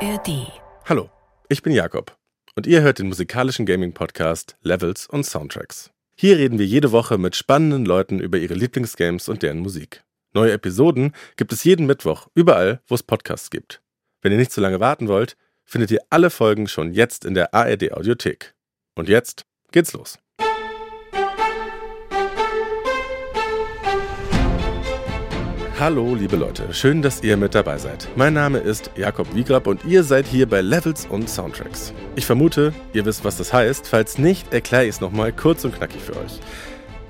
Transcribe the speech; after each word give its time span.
ARD. 0.00 0.52
Hallo, 0.84 1.10
ich 1.48 1.62
bin 1.62 1.72
Jakob 1.72 2.16
und 2.54 2.68
ihr 2.68 2.82
hört 2.82 3.00
den 3.00 3.08
musikalischen 3.08 3.66
Gaming-Podcast 3.66 4.56
Levels 4.62 5.08
und 5.08 5.24
Soundtracks. 5.24 5.90
Hier 6.14 6.38
reden 6.38 6.60
wir 6.60 6.66
jede 6.66 6.92
Woche 6.92 7.18
mit 7.18 7.34
spannenden 7.34 7.84
Leuten 7.84 8.20
über 8.20 8.38
ihre 8.38 8.54
Lieblingsgames 8.54 9.28
und 9.28 9.42
deren 9.42 9.58
Musik. 9.58 10.04
Neue 10.34 10.52
Episoden 10.52 11.14
gibt 11.36 11.52
es 11.52 11.64
jeden 11.64 11.86
Mittwoch, 11.86 12.28
überall, 12.34 12.80
wo 12.86 12.94
es 12.94 13.02
Podcasts 13.02 13.50
gibt. 13.50 13.82
Wenn 14.22 14.30
ihr 14.30 14.38
nicht 14.38 14.52
zu 14.52 14.60
lange 14.60 14.78
warten 14.78 15.08
wollt, 15.08 15.36
findet 15.64 15.90
ihr 15.90 16.02
alle 16.10 16.30
Folgen 16.30 16.68
schon 16.68 16.92
jetzt 16.92 17.24
in 17.24 17.34
der 17.34 17.52
ARD 17.52 17.90
Audiothek. 17.92 18.54
Und 18.94 19.08
jetzt 19.08 19.46
geht's 19.72 19.94
los. 19.94 20.20
Hallo, 25.80 26.16
liebe 26.16 26.34
Leute, 26.34 26.74
schön, 26.74 27.02
dass 27.02 27.22
ihr 27.22 27.36
mit 27.36 27.54
dabei 27.54 27.78
seid. 27.78 28.08
Mein 28.16 28.34
Name 28.34 28.58
ist 28.58 28.90
Jakob 28.96 29.32
Wiegrab 29.32 29.68
und 29.68 29.84
ihr 29.84 30.02
seid 30.02 30.26
hier 30.26 30.48
bei 30.48 30.60
Levels 30.60 31.06
und 31.08 31.30
Soundtracks. 31.30 31.94
Ich 32.16 32.26
vermute, 32.26 32.74
ihr 32.94 33.04
wisst, 33.04 33.24
was 33.24 33.36
das 33.36 33.52
heißt. 33.52 33.86
Falls 33.86 34.18
nicht, 34.18 34.52
erkläre 34.52 34.86
ich 34.86 34.96
es 34.96 35.00
nochmal 35.00 35.32
kurz 35.32 35.64
und 35.64 35.76
knackig 35.76 36.00
für 36.02 36.16
euch. 36.16 36.40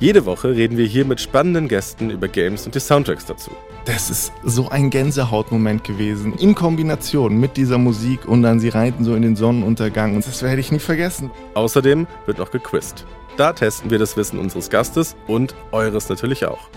Jede 0.00 0.26
Woche 0.26 0.50
reden 0.54 0.76
wir 0.76 0.84
hier 0.84 1.06
mit 1.06 1.18
spannenden 1.18 1.66
Gästen 1.66 2.10
über 2.10 2.28
Games 2.28 2.66
und 2.66 2.74
die 2.74 2.80
Soundtracks 2.80 3.24
dazu. 3.24 3.52
Das 3.86 4.10
ist 4.10 4.34
so 4.44 4.68
ein 4.68 4.90
Gänsehautmoment 4.90 5.82
gewesen. 5.82 6.34
In 6.34 6.54
Kombination 6.54 7.40
mit 7.40 7.56
dieser 7.56 7.78
Musik 7.78 8.28
und 8.28 8.42
dann 8.42 8.60
sie 8.60 8.68
reiten 8.68 9.02
so 9.02 9.14
in 9.14 9.22
den 9.22 9.34
Sonnenuntergang. 9.34 10.14
Und 10.14 10.26
das 10.26 10.42
werde 10.42 10.60
ich 10.60 10.70
nie 10.70 10.78
vergessen. 10.78 11.30
Außerdem 11.54 12.06
wird 12.26 12.36
noch 12.36 12.50
gequizt. 12.50 13.06
Da 13.38 13.54
testen 13.54 13.90
wir 13.90 13.98
das 13.98 14.18
Wissen 14.18 14.38
unseres 14.38 14.68
Gastes 14.68 15.16
und 15.26 15.54
eures 15.72 16.10
natürlich 16.10 16.44
auch. 16.44 16.68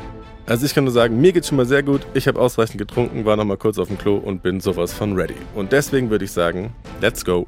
Also 0.47 0.65
ich 0.65 0.73
kann 0.73 0.85
nur 0.85 0.93
sagen, 0.93 1.21
mir 1.21 1.33
geht's 1.33 1.47
schon 1.47 1.57
mal 1.57 1.65
sehr 1.65 1.83
gut. 1.83 2.01
Ich 2.13 2.27
habe 2.27 2.39
ausreichend 2.39 2.79
getrunken, 2.79 3.25
war 3.25 3.35
noch 3.35 3.45
mal 3.45 3.57
kurz 3.57 3.77
auf 3.77 3.87
dem 3.87 3.97
Klo 3.97 4.17
und 4.17 4.41
bin 4.41 4.59
sowas 4.59 4.91
von 4.91 5.13
ready. 5.13 5.35
Und 5.53 5.71
deswegen 5.71 6.09
würde 6.09 6.25
ich 6.25 6.31
sagen, 6.31 6.73
let's 6.99 7.23
go. 7.23 7.47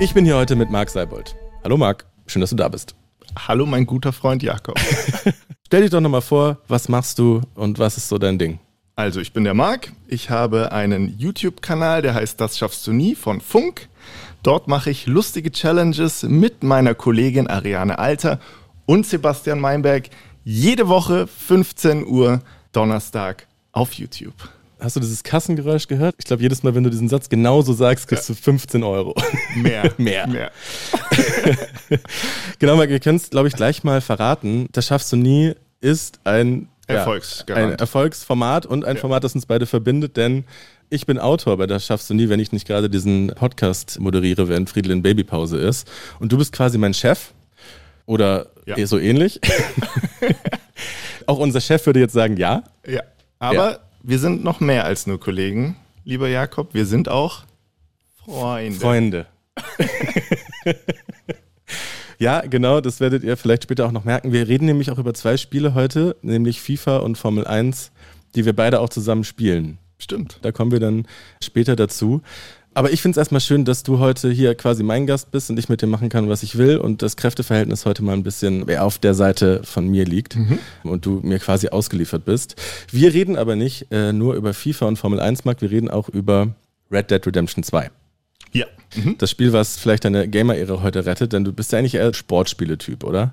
Ich 0.00 0.12
bin 0.12 0.24
hier 0.24 0.36
heute 0.36 0.56
mit 0.56 0.70
Marc 0.70 0.90
Seibold. 0.90 1.36
Hallo 1.62 1.76
Marc, 1.76 2.04
schön, 2.26 2.40
dass 2.40 2.50
du 2.50 2.56
da 2.56 2.68
bist. 2.68 2.96
Hallo 3.46 3.64
mein 3.64 3.86
guter 3.86 4.12
Freund 4.12 4.42
Jakob. 4.42 4.78
Stell 5.66 5.82
dich 5.82 5.90
doch 5.90 6.00
noch 6.00 6.10
mal 6.10 6.20
vor, 6.20 6.58
was 6.68 6.88
machst 6.88 7.18
du 7.18 7.42
und 7.54 7.78
was 7.78 7.96
ist 7.96 8.08
so 8.08 8.18
dein 8.18 8.38
Ding? 8.38 8.58
Also 8.96 9.20
ich 9.20 9.32
bin 9.32 9.44
der 9.44 9.54
Marc. 9.54 9.92
Ich 10.08 10.30
habe 10.30 10.72
einen 10.72 11.16
YouTube-Kanal, 11.18 12.02
der 12.02 12.14
heißt 12.14 12.40
Das 12.40 12.58
schaffst 12.58 12.86
du 12.86 12.92
nie 12.92 13.14
von 13.14 13.40
Funk. 13.40 13.88
Dort 14.42 14.68
mache 14.68 14.90
ich 14.90 15.06
lustige 15.06 15.50
Challenges 15.50 16.22
mit 16.22 16.62
meiner 16.62 16.94
Kollegin 16.94 17.46
Ariane 17.46 17.98
Alter 17.98 18.40
und 18.86 19.06
Sebastian 19.06 19.60
Meinberg 19.60 20.08
jede 20.44 20.88
Woche 20.88 21.26
15 21.26 22.06
Uhr 22.06 22.40
Donnerstag 22.72 23.46
auf 23.72 23.92
YouTube. 23.94 24.34
Hast 24.78 24.94
du 24.94 25.00
dieses 25.00 25.22
Kassengeräusch 25.22 25.88
gehört? 25.88 26.14
Ich 26.18 26.26
glaube, 26.26 26.42
jedes 26.42 26.62
Mal, 26.62 26.74
wenn 26.74 26.84
du 26.84 26.90
diesen 26.90 27.08
Satz 27.08 27.28
genauso 27.28 27.72
sagst, 27.72 28.08
kriegst 28.08 28.28
ja. 28.28 28.34
du 28.34 28.40
15 28.40 28.82
Euro. 28.82 29.14
Mehr. 29.56 29.92
Mehr. 29.96 30.26
Mehr. 30.26 30.50
genau, 32.58 32.78
wir 32.78 33.00
können 33.00 33.16
es, 33.16 33.30
glaube 33.30 33.48
ich, 33.48 33.54
gleich 33.54 33.84
mal 33.84 34.00
verraten. 34.00 34.68
Das 34.72 34.86
schaffst 34.86 35.12
du 35.12 35.16
nie, 35.16 35.54
ist 35.80 36.20
ein, 36.24 36.68
Erfolgs 36.86 37.44
ja, 37.48 37.56
ein 37.56 37.72
Erfolgsformat 37.72 38.66
und 38.66 38.84
ein 38.84 38.96
ja. 38.96 39.00
Format, 39.00 39.24
das 39.24 39.34
uns 39.34 39.46
beide 39.46 39.66
verbindet, 39.66 40.16
denn 40.16 40.44
ich 40.88 41.06
bin 41.06 41.18
Autor 41.18 41.56
bei 41.56 41.66
Das 41.66 41.84
schaffst 41.84 42.08
du 42.10 42.14
nie, 42.14 42.28
wenn 42.28 42.38
ich 42.38 42.52
nicht 42.52 42.66
gerade 42.66 42.88
diesen 42.88 43.32
Podcast 43.34 43.98
moderiere, 43.98 44.48
während 44.48 44.70
Friedel 44.70 44.92
in 44.92 45.02
Babypause 45.02 45.58
ist. 45.58 45.90
Und 46.20 46.30
du 46.30 46.38
bist 46.38 46.52
quasi 46.52 46.78
mein 46.78 46.94
Chef. 46.94 47.32
Oder 48.06 48.46
ja. 48.64 48.86
so 48.86 48.98
ähnlich. 48.98 49.40
Auch 51.26 51.38
unser 51.38 51.60
Chef 51.60 51.84
würde 51.86 52.00
jetzt 52.00 52.12
sagen, 52.12 52.36
ja. 52.36 52.62
Ja. 52.86 53.02
Aber 53.38 53.72
ja. 53.72 53.78
wir 54.02 54.18
sind 54.18 54.44
noch 54.44 54.60
mehr 54.60 54.84
als 54.84 55.06
nur 55.06 55.20
Kollegen, 55.20 55.76
lieber 56.04 56.28
Jakob. 56.28 56.72
Wir 56.72 56.86
sind 56.86 57.08
auch 57.08 57.44
Freunde. 58.24 58.80
Freunde. 58.80 59.26
ja, 62.18 62.40
genau, 62.40 62.80
das 62.80 63.00
werdet 63.00 63.24
ihr 63.24 63.36
vielleicht 63.36 63.64
später 63.64 63.86
auch 63.86 63.92
noch 63.92 64.04
merken. 64.04 64.32
Wir 64.32 64.48
reden 64.48 64.66
nämlich 64.66 64.90
auch 64.90 64.98
über 64.98 65.14
zwei 65.14 65.36
Spiele 65.36 65.74
heute, 65.74 66.16
nämlich 66.22 66.60
FIFA 66.60 66.98
und 66.98 67.18
Formel 67.18 67.46
1, 67.46 67.90
die 68.34 68.44
wir 68.44 68.54
beide 68.54 68.80
auch 68.80 68.88
zusammen 68.88 69.24
spielen. 69.24 69.78
Stimmt. 69.98 70.38
Da 70.42 70.52
kommen 70.52 70.72
wir 70.72 70.80
dann 70.80 71.06
später 71.42 71.74
dazu. 71.74 72.22
Aber 72.76 72.92
ich 72.92 73.00
finde 73.00 73.12
es 73.12 73.16
erstmal 73.16 73.40
schön, 73.40 73.64
dass 73.64 73.84
du 73.84 74.00
heute 74.00 74.30
hier 74.30 74.54
quasi 74.54 74.82
mein 74.82 75.06
Gast 75.06 75.30
bist 75.30 75.48
und 75.48 75.58
ich 75.58 75.70
mit 75.70 75.80
dir 75.80 75.86
machen 75.86 76.10
kann, 76.10 76.28
was 76.28 76.42
ich 76.42 76.58
will 76.58 76.76
und 76.76 77.00
das 77.00 77.16
Kräfteverhältnis 77.16 77.86
heute 77.86 78.04
mal 78.04 78.12
ein 78.12 78.22
bisschen 78.22 78.68
auf 78.78 78.98
der 78.98 79.14
Seite 79.14 79.62
von 79.64 79.88
mir 79.88 80.04
liegt 80.04 80.36
mhm. 80.36 80.58
und 80.82 81.06
du 81.06 81.20
mir 81.22 81.38
quasi 81.38 81.68
ausgeliefert 81.68 82.26
bist. 82.26 82.56
Wir 82.92 83.14
reden 83.14 83.36
aber 83.36 83.56
nicht 83.56 83.86
äh, 83.90 84.12
nur 84.12 84.34
über 84.34 84.52
FIFA 84.52 84.88
und 84.88 84.98
Formel 84.98 85.20
1 85.20 85.46
Markt, 85.46 85.62
wir 85.62 85.70
reden 85.70 85.88
auch 85.90 86.10
über 86.10 86.54
Red 86.92 87.10
Dead 87.10 87.26
Redemption 87.26 87.64
2. 87.64 87.90
Ja. 88.52 88.66
Mhm. 88.94 89.16
Das 89.16 89.30
Spiel, 89.30 89.54
was 89.54 89.78
vielleicht 89.78 90.04
deine 90.04 90.28
Gamer-Ehre 90.28 90.82
heute 90.82 91.06
rettet, 91.06 91.32
denn 91.32 91.44
du 91.44 91.54
bist 91.54 91.72
ja 91.72 91.78
eigentlich 91.78 91.94
eher 91.94 92.12
Sportspieletyp, 92.12 93.04
oder? 93.04 93.32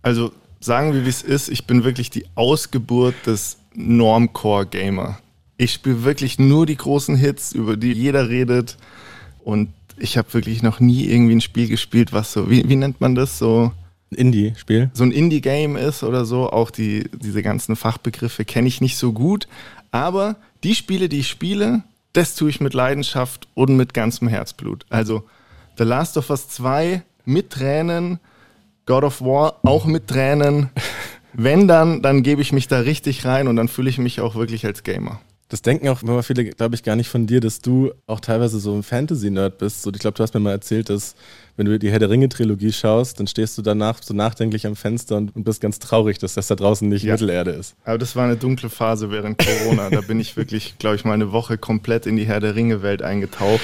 Also 0.00 0.32
sagen 0.58 0.94
wir, 0.94 1.04
wie 1.04 1.10
es 1.10 1.20
ist, 1.20 1.50
ich 1.50 1.66
bin 1.66 1.84
wirklich 1.84 2.08
die 2.08 2.24
Ausgeburt 2.34 3.14
des 3.26 3.58
Normcore-Gamer 3.74 5.18
ich 5.58 5.72
spiele 5.72 6.04
wirklich 6.04 6.38
nur 6.38 6.64
die 6.64 6.76
großen 6.76 7.16
Hits, 7.16 7.52
über 7.52 7.76
die 7.76 7.92
jeder 7.92 8.28
redet. 8.28 8.78
Und 9.44 9.70
ich 9.98 10.16
habe 10.16 10.32
wirklich 10.32 10.62
noch 10.62 10.80
nie 10.80 11.06
irgendwie 11.06 11.34
ein 11.34 11.40
Spiel 11.40 11.68
gespielt, 11.68 12.12
was 12.12 12.32
so, 12.32 12.48
wie, 12.48 12.66
wie 12.68 12.76
nennt 12.76 13.00
man 13.00 13.14
das 13.14 13.38
so? 13.38 13.72
Ein 14.10 14.16
Indie-Spiel? 14.16 14.90
So 14.94 15.04
ein 15.04 15.10
Indie-Game 15.10 15.76
ist 15.76 16.02
oder 16.02 16.24
so. 16.24 16.48
Auch 16.48 16.70
die, 16.70 17.10
diese 17.12 17.42
ganzen 17.42 17.76
Fachbegriffe 17.76 18.44
kenne 18.44 18.68
ich 18.68 18.80
nicht 18.80 18.96
so 18.96 19.12
gut. 19.12 19.48
Aber 19.90 20.36
die 20.62 20.74
Spiele, 20.74 21.08
die 21.08 21.18
ich 21.18 21.28
spiele, 21.28 21.82
das 22.12 22.36
tue 22.36 22.50
ich 22.50 22.60
mit 22.60 22.72
Leidenschaft 22.72 23.48
und 23.54 23.76
mit 23.76 23.92
ganzem 23.92 24.28
Herzblut. 24.28 24.86
Also 24.88 25.24
The 25.76 25.84
Last 25.84 26.16
of 26.16 26.30
Us 26.30 26.48
2 26.48 27.02
mit 27.24 27.50
Tränen, 27.50 28.20
God 28.86 29.04
of 29.04 29.20
War 29.20 29.56
auch 29.62 29.86
mit 29.86 30.06
Tränen. 30.06 30.70
Wenn 31.34 31.68
dann, 31.68 32.00
dann 32.00 32.22
gebe 32.22 32.40
ich 32.42 32.52
mich 32.52 32.68
da 32.68 32.78
richtig 32.78 33.24
rein 33.24 33.48
und 33.48 33.56
dann 33.56 33.68
fühle 33.68 33.90
ich 33.90 33.98
mich 33.98 34.20
auch 34.20 34.34
wirklich 34.34 34.64
als 34.64 34.82
Gamer. 34.82 35.20
Das 35.48 35.62
denken 35.62 35.88
auch 35.88 36.02
immer 36.02 36.22
viele, 36.22 36.44
glaube 36.44 36.74
ich, 36.74 36.82
gar 36.82 36.94
nicht 36.94 37.08
von 37.08 37.26
dir, 37.26 37.40
dass 37.40 37.60
du 37.60 37.90
auch 38.06 38.20
teilweise 38.20 38.60
so 38.60 38.74
ein 38.74 38.82
Fantasy-Nerd 38.82 39.56
bist. 39.56 39.82
So, 39.82 39.90
ich 39.90 39.98
glaube, 39.98 40.14
du 40.14 40.22
hast 40.22 40.34
mir 40.34 40.40
mal 40.40 40.50
erzählt, 40.50 40.90
dass 40.90 41.14
wenn 41.56 41.64
du 41.64 41.78
die 41.78 41.90
Herr 41.90 41.98
der 41.98 42.10
Ringe-Trilogie 42.10 42.70
schaust, 42.70 43.18
dann 43.18 43.26
stehst 43.26 43.56
du 43.56 43.62
danach 43.62 44.02
so 44.02 44.12
nachdenklich 44.12 44.66
am 44.66 44.76
Fenster 44.76 45.16
und, 45.16 45.34
und 45.34 45.44
bist 45.44 45.62
ganz 45.62 45.78
traurig, 45.78 46.18
dass 46.18 46.34
das 46.34 46.48
da 46.48 46.54
draußen 46.54 46.86
nicht 46.86 47.02
ja. 47.02 47.14
Mittelerde 47.14 47.52
ist. 47.52 47.74
Aber 47.84 47.96
das 47.96 48.14
war 48.14 48.24
eine 48.24 48.36
dunkle 48.36 48.68
Phase 48.68 49.10
während 49.10 49.38
Corona. 49.38 49.88
da 49.88 50.02
bin 50.02 50.20
ich 50.20 50.36
wirklich, 50.36 50.76
glaube 50.78 50.96
ich, 50.96 51.06
mal 51.06 51.14
eine 51.14 51.32
Woche 51.32 51.56
komplett 51.56 52.04
in 52.04 52.16
die 52.16 52.26
Herr 52.26 52.40
der 52.40 52.54
Ringe-Welt 52.54 53.00
eingetaucht. 53.00 53.62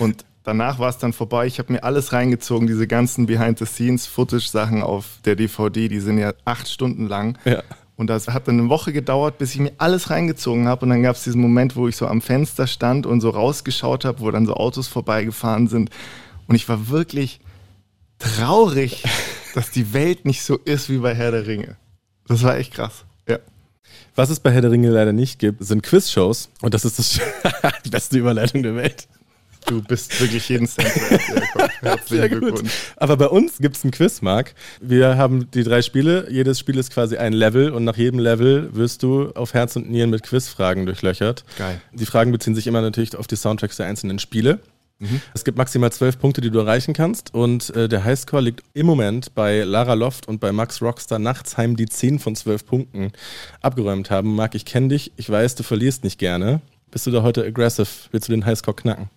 Und 0.00 0.24
danach 0.42 0.80
war 0.80 0.90
es 0.90 0.98
dann 0.98 1.12
vorbei. 1.12 1.46
Ich 1.46 1.58
habe 1.60 1.72
mir 1.72 1.84
alles 1.84 2.12
reingezogen, 2.12 2.66
diese 2.66 2.86
ganzen 2.88 3.26
Behind-the-Scenes-Footage-Sachen 3.26 4.82
auf 4.82 5.20
der 5.24 5.36
DVD, 5.36 5.88
die 5.88 6.00
sind 6.00 6.18
ja 6.18 6.34
acht 6.44 6.68
Stunden 6.68 7.06
lang. 7.06 7.38
Ja. 7.44 7.62
Und 8.00 8.06
das 8.06 8.28
hat 8.28 8.48
dann 8.48 8.58
eine 8.58 8.70
Woche 8.70 8.94
gedauert, 8.94 9.36
bis 9.36 9.52
ich 9.52 9.60
mir 9.60 9.72
alles 9.76 10.08
reingezogen 10.08 10.66
habe. 10.66 10.86
Und 10.86 10.88
dann 10.88 11.02
gab 11.02 11.16
es 11.16 11.24
diesen 11.24 11.42
Moment, 11.42 11.76
wo 11.76 11.86
ich 11.86 11.96
so 11.96 12.06
am 12.06 12.22
Fenster 12.22 12.66
stand 12.66 13.04
und 13.04 13.20
so 13.20 13.28
rausgeschaut 13.28 14.06
habe, 14.06 14.20
wo 14.20 14.30
dann 14.30 14.46
so 14.46 14.54
Autos 14.54 14.88
vorbeigefahren 14.88 15.68
sind. 15.68 15.90
Und 16.46 16.54
ich 16.54 16.66
war 16.66 16.88
wirklich 16.88 17.40
traurig, 18.18 19.04
dass 19.54 19.70
die 19.70 19.92
Welt 19.92 20.24
nicht 20.24 20.42
so 20.42 20.56
ist 20.56 20.88
wie 20.88 20.96
bei 20.96 21.14
Herr 21.14 21.30
der 21.30 21.46
Ringe. 21.46 21.76
Das 22.26 22.42
war 22.42 22.56
echt 22.56 22.72
krass. 22.72 23.04
Ja. 23.28 23.38
Was 24.14 24.30
es 24.30 24.40
bei 24.40 24.50
Herr 24.50 24.62
der 24.62 24.70
Ringe 24.70 24.88
leider 24.88 25.12
nicht 25.12 25.38
gibt, 25.38 25.62
sind 25.62 25.82
Quizshows. 25.82 26.48
Und 26.62 26.72
das 26.72 26.86
ist 26.86 26.98
das 26.98 27.20
die 27.84 27.90
beste 27.90 28.16
Überleitung 28.16 28.62
der 28.62 28.76
Welt. 28.76 29.08
Du 29.66 29.82
bist 29.82 30.20
wirklich 30.20 30.48
jeden 30.48 30.66
Cent 30.66 30.88
wert, 31.10 31.70
Herzlichen 31.80 32.28
Glückwunsch. 32.28 32.70
Aber 32.96 33.16
bei 33.16 33.26
uns 33.28 33.58
gibt 33.58 33.76
es 33.76 33.84
einen 33.84 33.92
Quiz, 33.92 34.22
Marc. 34.22 34.54
Wir 34.80 35.16
haben 35.16 35.50
die 35.50 35.62
drei 35.62 35.82
Spiele. 35.82 36.26
Jedes 36.30 36.58
Spiel 36.58 36.78
ist 36.78 36.92
quasi 36.92 37.16
ein 37.16 37.32
Level 37.32 37.70
und 37.70 37.84
nach 37.84 37.96
jedem 37.96 38.18
Level 38.18 38.74
wirst 38.74 39.02
du 39.02 39.30
auf 39.30 39.54
Herz 39.54 39.76
und 39.76 39.90
Nieren 39.90 40.10
mit 40.10 40.22
Quizfragen 40.22 40.86
durchlöchert. 40.86 41.44
Geil. 41.58 41.80
Die 41.92 42.06
Fragen 42.06 42.32
beziehen 42.32 42.54
sich 42.54 42.66
immer 42.66 42.80
natürlich 42.80 43.16
auf 43.16 43.26
die 43.26 43.36
Soundtracks 43.36 43.76
der 43.76 43.86
einzelnen 43.86 44.18
Spiele. 44.18 44.60
Mhm. 45.00 45.20
Es 45.34 45.44
gibt 45.44 45.58
maximal 45.58 45.90
zwölf 45.90 46.18
Punkte, 46.18 46.40
die 46.40 46.50
du 46.50 46.58
erreichen 46.58 46.94
kannst. 46.94 47.34
Und 47.34 47.74
äh, 47.74 47.88
der 47.88 48.04
Highscore 48.04 48.42
liegt 48.42 48.62
im 48.74 48.86
Moment 48.86 49.34
bei 49.34 49.62
Lara 49.64 49.94
Loft 49.94 50.28
und 50.28 50.40
bei 50.40 50.52
Max 50.52 50.82
Rockstar 50.82 51.18
Nachtsheim, 51.18 51.76
die 51.76 51.86
10 51.86 52.18
von 52.18 52.36
12 52.36 52.66
Punkten 52.66 53.12
abgeräumt 53.62 54.10
haben. 54.10 54.34
Marc, 54.34 54.54
ich 54.54 54.64
kenne 54.64 54.88
dich. 54.88 55.12
Ich 55.16 55.28
weiß, 55.28 55.54
du 55.54 55.62
verlierst 55.62 56.04
nicht 56.04 56.18
gerne. 56.18 56.60
Bist 56.90 57.06
du 57.06 57.10
da 57.10 57.22
heute 57.22 57.44
aggressive? 57.44 57.88
Willst 58.10 58.28
du 58.28 58.32
den 58.32 58.44
Highscore 58.44 58.76
knacken? 58.76 59.08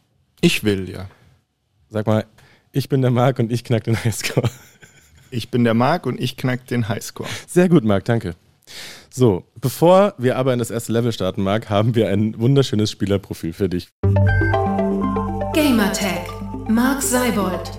Ich 0.44 0.66
will, 0.66 0.90
ja. 0.90 1.08
Sag 1.88 2.06
mal, 2.06 2.26
ich 2.74 2.90
bin 2.90 3.02
der 3.02 3.12
Marc 3.12 3.40
und 3.40 3.50
ich 3.50 3.64
knack 3.64 3.86
den 3.86 4.04
Highscore. 4.04 4.50
Ich 5.32 5.50
bin 5.50 5.64
der 5.64 5.74
Marc 5.74 6.06
und 6.06 6.20
ich 6.20 6.36
knack 6.36 6.68
den 6.68 6.90
Highscore. 6.90 7.30
Sehr 7.48 7.70
gut, 7.70 7.86
Marc, 7.86 8.04
danke. 8.04 8.36
So, 9.10 9.46
bevor 9.62 10.16
wir 10.18 10.36
aber 10.36 10.52
in 10.52 10.60
das 10.60 10.70
erste 10.70 10.92
Level 10.92 11.14
starten, 11.14 11.44
Marc, 11.44 11.70
haben 11.70 11.96
wir 11.96 12.10
ein 12.10 12.38
wunderschönes 12.38 12.92
Spielerprofil 12.92 13.54
für 13.54 13.70
dich. 13.70 13.88
Gamertag, 15.54 16.28
Marc 16.68 17.02
Seibold. 17.02 17.72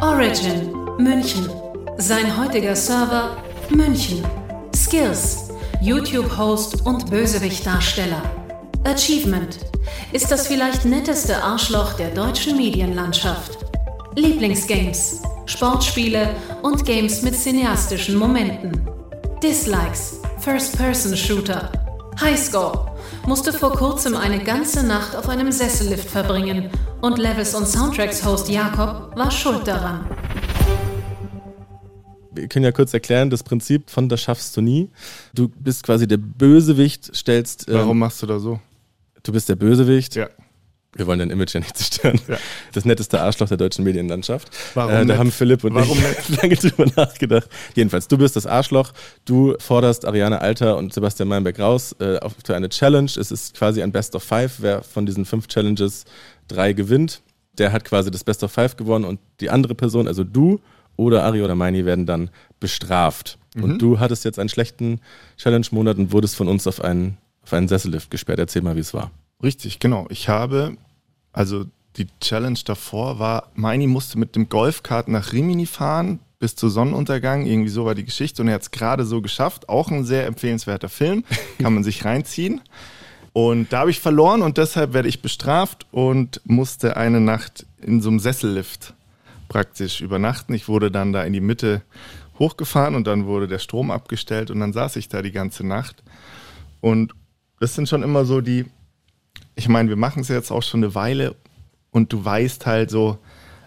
Origin, 0.00 0.72
München. 0.98 1.48
Sein 1.96 2.38
heutiger 2.38 2.76
Server, 2.76 3.42
München. 3.70 4.24
Skills, 4.72 5.50
YouTube-Host 5.80 6.86
und 6.86 7.10
Bösewicht-Darsteller. 7.10 8.43
Achievement. 8.84 9.58
Ist 10.12 10.30
das 10.30 10.46
vielleicht 10.46 10.84
netteste 10.84 11.42
Arschloch 11.42 11.94
der 11.94 12.10
deutschen 12.10 12.58
Medienlandschaft. 12.58 13.56
Lieblingsgames. 14.14 15.22
Sportspiele 15.46 16.36
und 16.62 16.84
Games 16.84 17.22
mit 17.22 17.34
cineastischen 17.34 18.16
Momenten. 18.16 18.86
Dislikes. 19.42 20.20
First-Person-Shooter. 20.40 21.72
Highscore. 22.20 22.94
Musste 23.26 23.54
vor 23.54 23.72
kurzem 23.72 24.16
eine 24.16 24.44
ganze 24.44 24.86
Nacht 24.86 25.16
auf 25.16 25.30
einem 25.30 25.50
Sessellift 25.50 26.08
verbringen 26.08 26.68
und 27.00 27.16
Levels 27.16 27.54
und 27.54 27.66
Soundtracks 27.66 28.22
Host 28.22 28.50
Jakob 28.50 29.16
war 29.16 29.30
schuld 29.30 29.66
daran. 29.66 30.06
Wir 32.32 32.48
können 32.48 32.66
ja 32.66 32.72
kurz 32.72 32.92
erklären, 32.92 33.30
das 33.30 33.42
Prinzip 33.42 33.88
von 33.88 34.10
das 34.10 34.20
schaffst 34.20 34.54
du 34.58 34.60
nie. 34.60 34.90
Du 35.32 35.48
bist 35.48 35.84
quasi 35.84 36.06
der 36.06 36.18
Bösewicht, 36.18 37.16
stellst. 37.16 37.66
Ähm, 37.68 37.76
Warum 37.76 37.98
machst 37.98 38.22
du 38.22 38.26
da 38.26 38.38
so? 38.38 38.60
Du 39.24 39.32
bist 39.32 39.48
der 39.48 39.56
Bösewicht. 39.56 40.14
Ja. 40.14 40.28
Wir 40.96 41.08
wollen 41.08 41.18
dein 41.18 41.30
Image 41.30 41.54
ja 41.54 41.60
nicht 41.60 41.76
zerstören. 41.76 42.20
Ja. 42.28 42.36
Das 42.72 42.84
netteste 42.84 43.20
Arschloch 43.20 43.48
der 43.48 43.56
deutschen 43.56 43.84
Medienlandschaft. 43.84 44.50
Warum 44.74 44.92
äh, 44.92 45.06
da 45.06 45.16
haben 45.16 45.32
Philipp 45.32 45.64
und 45.64 45.74
Warum 45.74 45.98
ich 45.98 46.36
lange 46.42 46.54
drüber 46.54 46.86
nachgedacht. 46.94 47.48
Jedenfalls, 47.74 48.06
du 48.06 48.16
bist 48.16 48.36
das 48.36 48.46
Arschloch. 48.46 48.92
Du 49.24 49.56
forderst 49.58 50.04
Ariane 50.04 50.40
Alter 50.40 50.76
und 50.76 50.94
Sebastian 50.94 51.28
Meinberg 51.28 51.58
raus 51.58 51.92
äh, 51.98 52.20
für 52.44 52.54
eine 52.54 52.68
Challenge. 52.68 53.10
Es 53.16 53.32
ist 53.32 53.56
quasi 53.56 53.82
ein 53.82 53.90
Best 53.90 54.14
of 54.14 54.22
Five. 54.22 54.56
Wer 54.58 54.82
von 54.82 55.04
diesen 55.04 55.24
fünf 55.24 55.48
Challenges 55.48 56.04
drei 56.46 56.72
gewinnt, 56.72 57.22
der 57.58 57.72
hat 57.72 57.84
quasi 57.84 58.10
das 58.10 58.22
Best 58.22 58.44
of 58.44 58.52
Five 58.52 58.76
gewonnen 58.76 59.04
und 59.04 59.18
die 59.40 59.50
andere 59.50 59.74
Person, 59.74 60.06
also 60.06 60.22
du 60.22 60.60
oder 60.96 61.24
Ari 61.24 61.42
oder 61.42 61.56
Meini, 61.56 61.84
werden 61.84 62.06
dann 62.06 62.30
bestraft. 62.60 63.38
Mhm. 63.56 63.64
Und 63.64 63.78
du 63.82 63.98
hattest 63.98 64.24
jetzt 64.24 64.38
einen 64.38 64.48
schlechten 64.48 65.00
Challenge-Monat 65.38 65.98
und 65.98 66.12
wurdest 66.12 66.36
von 66.36 66.46
uns 66.46 66.66
auf 66.68 66.80
einen, 66.80 67.16
auf 67.44 67.52
einen 67.52 67.68
Sessellift 67.68 68.10
gesperrt. 68.10 68.38
Erzähl 68.38 68.62
mal, 68.62 68.76
wie 68.76 68.80
es 68.80 68.94
war. 68.94 69.10
Richtig, 69.42 69.78
genau. 69.78 70.06
Ich 70.10 70.28
habe, 70.28 70.76
also 71.32 71.66
die 71.96 72.06
Challenge 72.20 72.58
davor 72.64 73.18
war, 73.18 73.50
Meini 73.54 73.86
musste 73.86 74.18
mit 74.18 74.34
dem 74.36 74.48
Golfkart 74.48 75.08
nach 75.08 75.32
Rimini 75.32 75.66
fahren 75.66 76.18
bis 76.38 76.56
zu 76.56 76.68
Sonnenuntergang. 76.68 77.46
Irgendwie 77.46 77.70
so 77.70 77.84
war 77.84 77.94
die 77.94 78.04
Geschichte 78.04 78.42
und 78.42 78.48
er 78.48 78.54
hat 78.54 78.62
es 78.62 78.70
gerade 78.70 79.04
so 79.04 79.22
geschafft. 79.22 79.68
Auch 79.68 79.90
ein 79.90 80.04
sehr 80.04 80.26
empfehlenswerter 80.26 80.88
Film, 80.88 81.24
kann 81.58 81.74
man 81.74 81.84
sich 81.84 82.04
reinziehen. 82.04 82.60
Und 83.32 83.72
da 83.72 83.80
habe 83.80 83.90
ich 83.90 84.00
verloren 84.00 84.42
und 84.42 84.58
deshalb 84.58 84.92
werde 84.92 85.08
ich 85.08 85.20
bestraft 85.20 85.86
und 85.90 86.40
musste 86.44 86.96
eine 86.96 87.20
Nacht 87.20 87.66
in 87.80 88.00
so 88.00 88.08
einem 88.08 88.20
Sessellift 88.20 88.94
praktisch 89.48 90.00
übernachten. 90.00 90.54
Ich 90.54 90.68
wurde 90.68 90.90
dann 90.90 91.12
da 91.12 91.24
in 91.24 91.32
die 91.32 91.40
Mitte 91.40 91.82
hochgefahren 92.38 92.94
und 92.94 93.06
dann 93.06 93.26
wurde 93.26 93.48
der 93.48 93.58
Strom 93.58 93.90
abgestellt 93.90 94.50
und 94.50 94.60
dann 94.60 94.72
saß 94.72 94.96
ich 94.96 95.08
da 95.08 95.22
die 95.22 95.32
ganze 95.32 95.66
Nacht. 95.66 96.02
Und 96.80 97.14
das 97.60 97.74
sind 97.74 97.88
schon 97.88 98.02
immer 98.02 98.24
so 98.24 98.40
die 98.40 98.66
ich 99.56 99.68
meine, 99.68 99.88
wir 99.88 99.96
machen 99.96 100.20
es 100.20 100.28
jetzt 100.28 100.50
auch 100.50 100.62
schon 100.62 100.82
eine 100.82 100.94
Weile 100.94 101.36
und 101.90 102.12
du 102.12 102.24
weißt 102.24 102.66
halt 102.66 102.90
so, 102.90 103.18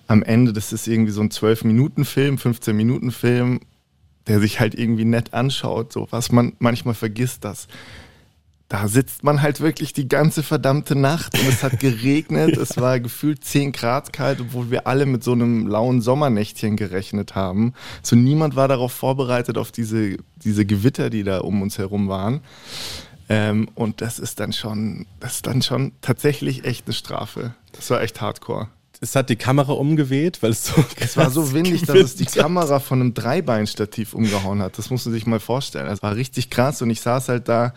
am 0.07 0.23
Ende, 0.23 0.53
das 0.53 0.73
ist 0.73 0.87
irgendwie 0.87 1.11
so 1.11 1.21
ein 1.21 1.29
12-Minuten-Film, 1.29 2.35
15-Minuten-Film, 2.35 3.59
der 4.27 4.39
sich 4.39 4.59
halt 4.59 4.75
irgendwie 4.75 5.05
nett 5.05 5.33
anschaut, 5.33 5.93
so 5.93 6.07
was 6.11 6.31
man 6.31 6.53
manchmal 6.59 6.93
vergisst, 6.93 7.43
dass 7.43 7.67
da 8.69 8.89
sitzt 8.89 9.23
man 9.23 9.41
halt 9.41 9.61
wirklich 9.61 9.93
die 9.93 10.09
ganze 10.09 10.43
verdammte 10.43 10.93
Nacht 10.93 11.39
und 11.39 11.47
es 11.47 11.63
hat 11.63 11.79
geregnet, 11.79 12.57
ja. 12.57 12.61
es 12.61 12.75
war 12.75 12.99
gefühlt 12.99 13.45
10 13.45 13.71
Grad 13.71 14.11
kalt, 14.11 14.41
obwohl 14.41 14.69
wir 14.69 14.87
alle 14.87 15.05
mit 15.05 15.23
so 15.23 15.31
einem 15.31 15.67
lauen 15.67 16.01
Sommernächtchen 16.01 16.75
gerechnet 16.75 17.33
haben. 17.33 17.73
So 18.03 18.17
niemand 18.17 18.57
war 18.57 18.67
darauf 18.67 18.91
vorbereitet, 18.91 19.57
auf 19.57 19.71
diese, 19.71 20.17
diese 20.35 20.65
Gewitter, 20.65 21.09
die 21.09 21.23
da 21.23 21.39
um 21.39 21.61
uns 21.61 21.77
herum 21.77 22.09
waren. 22.09 22.41
Ähm, 23.29 23.69
und 23.75 24.01
das 24.01 24.19
ist 24.19 24.39
dann 24.39 24.53
schon, 24.53 25.05
das 25.19 25.35
ist 25.35 25.47
dann 25.47 25.61
schon 25.61 25.91
tatsächlich 26.01 26.63
echt 26.63 26.85
eine 26.87 26.93
Strafe. 26.93 27.53
Das 27.73 27.89
war 27.89 28.01
echt 28.01 28.21
hardcore. 28.21 28.69
Es 28.99 29.15
hat 29.15 29.29
die 29.29 29.35
Kamera 29.35 29.73
umgeweht, 29.73 30.41
weil 30.41 30.51
es 30.51 30.65
so. 30.65 30.73
Es 30.99 31.17
war 31.17 31.29
so 31.29 31.53
windig, 31.53 31.83
dass 31.83 31.97
es 31.97 32.15
die 32.15 32.25
Kamera 32.25 32.79
von 32.79 33.01
einem 33.01 33.13
Dreibeinstativ 33.13 34.13
umgehauen 34.13 34.61
hat. 34.61 34.77
Das 34.77 34.89
musst 34.89 35.05
du 35.05 35.11
sich 35.11 35.27
mal 35.27 35.39
vorstellen. 35.39 35.87
Es 35.87 36.01
war 36.01 36.15
richtig 36.15 36.49
krass 36.49 36.81
und 36.81 36.89
ich 36.89 37.01
saß 37.01 37.29
halt 37.29 37.47
da 37.47 37.73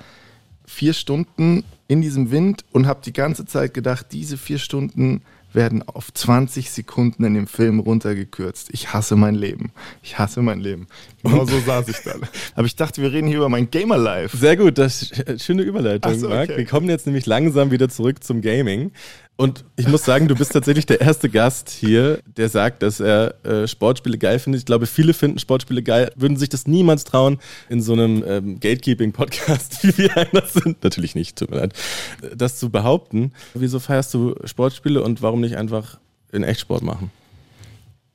vier 0.65 0.95
Stunden 0.95 1.65
in 1.89 2.01
diesem 2.01 2.31
Wind 2.31 2.65
und 2.71 2.87
habe 2.87 3.01
die 3.05 3.13
ganze 3.13 3.45
Zeit 3.45 3.75
gedacht, 3.75 4.07
diese 4.13 4.39
vier 4.39 4.59
Stunden 4.59 5.23
werden 5.53 5.83
auf 5.83 6.13
20 6.13 6.71
Sekunden 6.71 7.25
in 7.25 7.35
dem 7.35 7.47
Film 7.47 7.81
runtergekürzt. 7.81 8.69
Ich 8.73 8.93
hasse 8.93 9.17
mein 9.17 9.35
Leben. 9.35 9.73
Ich 10.03 10.19
hasse 10.19 10.43
mein 10.43 10.61
Leben. 10.61 10.87
Genau 11.23 11.45
so 11.45 11.59
saß 11.61 11.89
ich 11.89 11.99
dann. 12.05 12.21
Aber 12.55 12.67
ich 12.67 12.77
dachte, 12.77 13.03
wir 13.03 13.13
reden 13.13 13.29
hier 13.29 13.39
über 13.39 13.49
mein 13.49 13.71
Gamer-Life. 13.71 14.37
Sehr 14.37 14.57
gut, 14.57 14.79
das 14.79 15.11
schöne 15.39 15.63
Überleitung, 15.63 16.19
so, 16.19 16.29
Marc. 16.29 16.51
Okay. 16.51 16.59
Wir 16.59 16.67
kommen 16.67 16.89
jetzt 16.89 17.07
nämlich 17.07 17.27
langsam 17.27 17.71
wieder 17.71 17.89
zurück 17.89 18.23
zum 18.23 18.41
Gaming. 18.41 18.93
Und 19.41 19.65
ich 19.77 19.89
muss 19.89 20.05
sagen, 20.05 20.29
du 20.29 20.35
bist 20.35 20.53
tatsächlich 20.53 20.85
der 20.85 21.01
erste 21.01 21.31
Gast 21.31 21.71
hier, 21.71 22.21
der 22.27 22.51
sagt, 22.51 22.83
dass 22.83 23.01
er 23.01 23.43
äh, 23.43 23.67
Sportspiele 23.67 24.19
geil 24.19 24.39
findet. 24.39 24.59
Ich 24.59 24.67
glaube, 24.67 24.85
viele 24.85 25.15
finden 25.15 25.39
Sportspiele 25.39 25.83
geil, 25.83 26.13
würden 26.15 26.37
sich 26.37 26.51
das 26.51 26.67
niemals 26.67 27.05
trauen 27.05 27.39
in 27.71 27.81
so 27.81 27.95
einem 27.95 28.23
ähm, 28.27 28.61
Gatekeeping-Podcast, 28.61 29.83
wie 29.83 29.97
wir 29.97 30.15
einer 30.15 30.45
sind. 30.45 30.85
Natürlich 30.85 31.15
nicht, 31.15 31.39
tut 31.39 31.49
mir 31.49 31.57
leid. 31.57 31.73
Das 32.37 32.59
zu 32.59 32.69
behaupten. 32.69 33.33
Wieso 33.55 33.81
feierst 33.81 34.13
du 34.13 34.35
Sportspiele 34.45 35.03
und 35.03 35.23
warum 35.23 35.41
nicht 35.41 35.57
einfach 35.57 35.99
in 36.33 36.43
Echtsport 36.43 36.83
machen? 36.83 37.11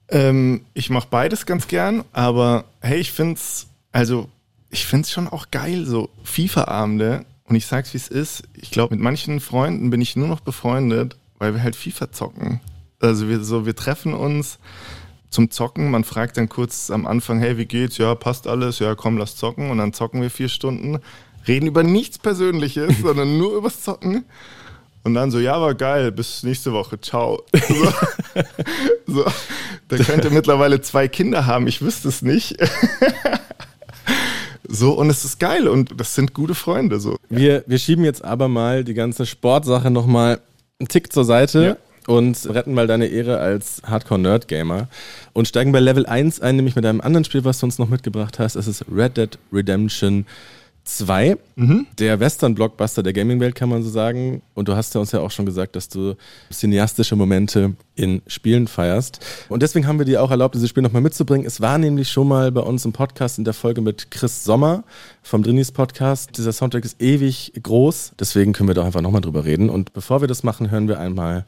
Ähm, 0.10 0.62
ich 0.76 0.92
mache 0.92 1.08
beides 1.10 1.48
ganz 1.48 1.68
gern, 1.68 2.04
aber 2.12 2.66
hey, 2.82 3.00
ich 3.00 3.12
find's, 3.12 3.66
also 3.92 4.30
ich 4.70 4.86
find's 4.86 5.10
schon 5.10 5.28
auch 5.28 5.50
geil, 5.50 5.88
so 5.88 6.12
FIFA-Abende 6.24 7.26
und 7.48 7.56
ich 7.56 7.66
sag's, 7.66 7.94
wie 7.94 7.98
es 7.98 8.08
ist. 8.08 8.44
Ich 8.56 8.72
glaube, 8.72 8.96
mit 8.96 9.04
manchen 9.04 9.40
Freunden 9.40 9.90
bin 9.90 10.02
ich 10.02 10.16
nur 10.16 10.28
noch 10.28 10.40
befreundet, 10.40 11.18
weil 11.38 11.54
wir 11.54 11.64
halt 11.64 11.76
FIFA 11.76 12.12
zocken. 12.12 12.60
Also 13.00 13.28
wir 13.30 13.44
so, 13.44 13.66
wir 13.66 13.76
treffen 13.76 14.14
uns 14.14 14.58
zum 15.30 15.52
Zocken. 15.52 15.92
Man 15.92 16.04
fragt 16.04 16.38
dann 16.38 16.50
kurz 16.50 16.90
am 16.90 17.06
Anfang, 17.06 17.40
hey, 17.40 17.58
wie 17.58 17.66
geht's? 17.66 17.98
Ja, 17.98 18.16
passt 18.16 18.48
alles. 18.48 18.80
Ja, 18.80 18.96
komm, 18.96 19.18
lass 19.18 19.36
zocken. 19.36 19.70
Und 19.70 19.78
dann 19.78 19.94
zocken 19.94 20.22
wir 20.22 20.32
vier 20.32 20.50
Stunden, 20.50 21.00
reden 21.48 21.68
über 21.68 21.84
nichts 21.84 22.18
Persönliches, 22.18 23.00
sondern 23.02 23.38
nur 23.38 23.56
übers 23.56 23.82
Zocken. 23.82 24.26
Und 25.04 25.14
dann 25.14 25.30
so, 25.30 25.40
ja, 25.40 25.62
war 25.62 25.76
geil, 25.76 26.12
bis 26.12 26.42
nächste 26.42 26.74
Woche, 26.74 27.00
ciao. 27.00 27.44
So, 29.08 29.22
so. 29.22 29.26
Der 29.92 30.00
könnte 30.00 30.32
mittlerweile 30.32 30.82
zwei 30.82 31.08
Kinder 31.08 31.46
haben, 31.46 31.68
ich 31.68 31.84
wüsste 31.84 32.08
es 32.08 32.24
nicht. 32.24 32.58
So, 34.68 34.94
und 34.94 35.10
es 35.10 35.26
ist 35.26 35.40
geil 35.40 35.68
und 35.68 36.00
das 36.00 36.16
sind 36.16 36.34
gute 36.34 36.56
Freunde. 36.56 37.00
So. 37.00 37.18
Wir, 37.30 37.64
wir 37.68 37.78
schieben 37.78 38.04
jetzt 38.04 38.24
aber 38.24 38.48
mal 38.48 38.84
die 38.84 38.94
ganze 38.94 39.26
Sportsache 39.26 39.92
nochmal 39.92 40.40
einen 40.80 40.88
Tick 40.88 41.12
zur 41.12 41.26
Seite. 41.26 41.64
Ja. 41.64 41.78
Und 42.08 42.48
retten 42.48 42.76
mal 42.76 42.86
deine 42.86 43.08
Ehre 43.08 43.40
als 43.40 43.82
Hardcore-Nerd-Gamer 43.84 44.90
und 45.34 45.48
steigen 45.48 45.72
bei 45.72 45.80
Level 45.80 46.06
1 46.06 46.40
ein, 46.40 46.56
nämlich 46.56 46.76
mit 46.76 46.86
einem 46.86 47.02
anderen 47.02 47.26
Spiel, 47.26 47.44
was 47.46 47.60
du 47.60 47.66
uns 47.66 47.80
noch 47.80 47.90
mitgebracht 47.90 48.38
hast. 48.38 48.56
Es 48.56 48.68
ist 48.68 48.86
Red 48.96 49.18
Dead 49.18 49.40
Redemption 49.52 50.28
2, 50.86 51.38
mhm. 51.56 51.88
der 51.98 52.20
Western-Blockbuster 52.20 53.02
der 53.04 53.12
Gaming-Welt, 53.12 53.56
kann 53.56 53.70
man 53.70 53.82
so 53.84 53.90
sagen. 53.90 54.44
Und 54.54 54.68
du 54.68 54.76
hast 54.76 54.94
ja 54.94 55.02
uns 55.02 55.12
ja 55.12 55.20
auch 55.20 55.32
schon 55.32 55.46
gesagt, 55.46 55.76
dass 55.76 55.90
du 55.90 56.16
cineastische 56.52 57.16
Momente 57.16 57.74
in 57.96 58.22
Spielen 58.28 58.68
feierst. 58.68 59.20
Und 59.50 59.64
deswegen 59.64 59.88
haben 59.88 59.98
wir 59.98 60.06
dir 60.06 60.22
auch 60.22 60.30
erlaubt, 60.32 60.54
dieses 60.56 60.70
Spiel 60.70 60.84
nochmal 60.84 61.02
mitzubringen. 61.02 61.46
Es 61.46 61.60
war 61.60 61.78
nämlich 61.80 62.10
schon 62.10 62.28
mal 62.28 62.52
bei 62.52 62.62
uns 62.62 62.86
im 62.86 62.94
Podcast 62.94 63.40
in 63.40 63.44
der 63.44 63.54
Folge 63.54 63.82
mit 63.82 64.12
Chris 64.12 64.44
Sommer 64.44 64.84
vom 65.24 65.42
Drinis 65.44 65.72
Podcast. 65.72 66.38
Dieser 66.38 66.54
Soundtrack 66.54 66.86
ist 66.86 67.02
ewig 67.02 67.54
groß, 67.62 68.14
deswegen 68.20 68.54
können 68.54 68.70
wir 68.70 68.76
da 68.76 68.86
einfach 68.86 69.02
nochmal 69.02 69.22
drüber 69.22 69.44
reden. 69.44 69.70
Und 69.70 69.94
bevor 69.94 70.22
wir 70.22 70.28
das 70.28 70.44
machen, 70.44 70.70
hören 70.70 70.88
wir 70.88 71.00
einmal 71.00 71.46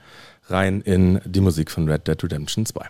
rein 0.48 0.82
in 0.82 1.22
die 1.26 1.42
Musik 1.42 1.70
von 1.70 1.88
Red 1.88 2.08
Dead 2.08 2.24
Redemption 2.24 2.66
2. 2.66 2.86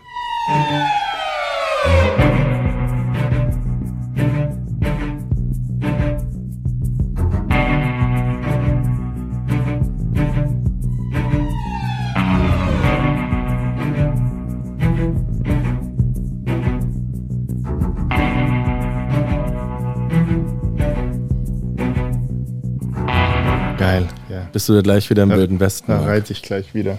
Bist 24.52 24.68
du 24.68 24.74
da 24.74 24.80
gleich 24.80 25.08
wieder 25.10 25.24
im 25.24 25.30
Wilden 25.30 25.60
Westen? 25.60 25.90
Da 25.90 26.02
reite 26.02 26.32
ich 26.32 26.42
gleich 26.42 26.74
wieder 26.74 26.98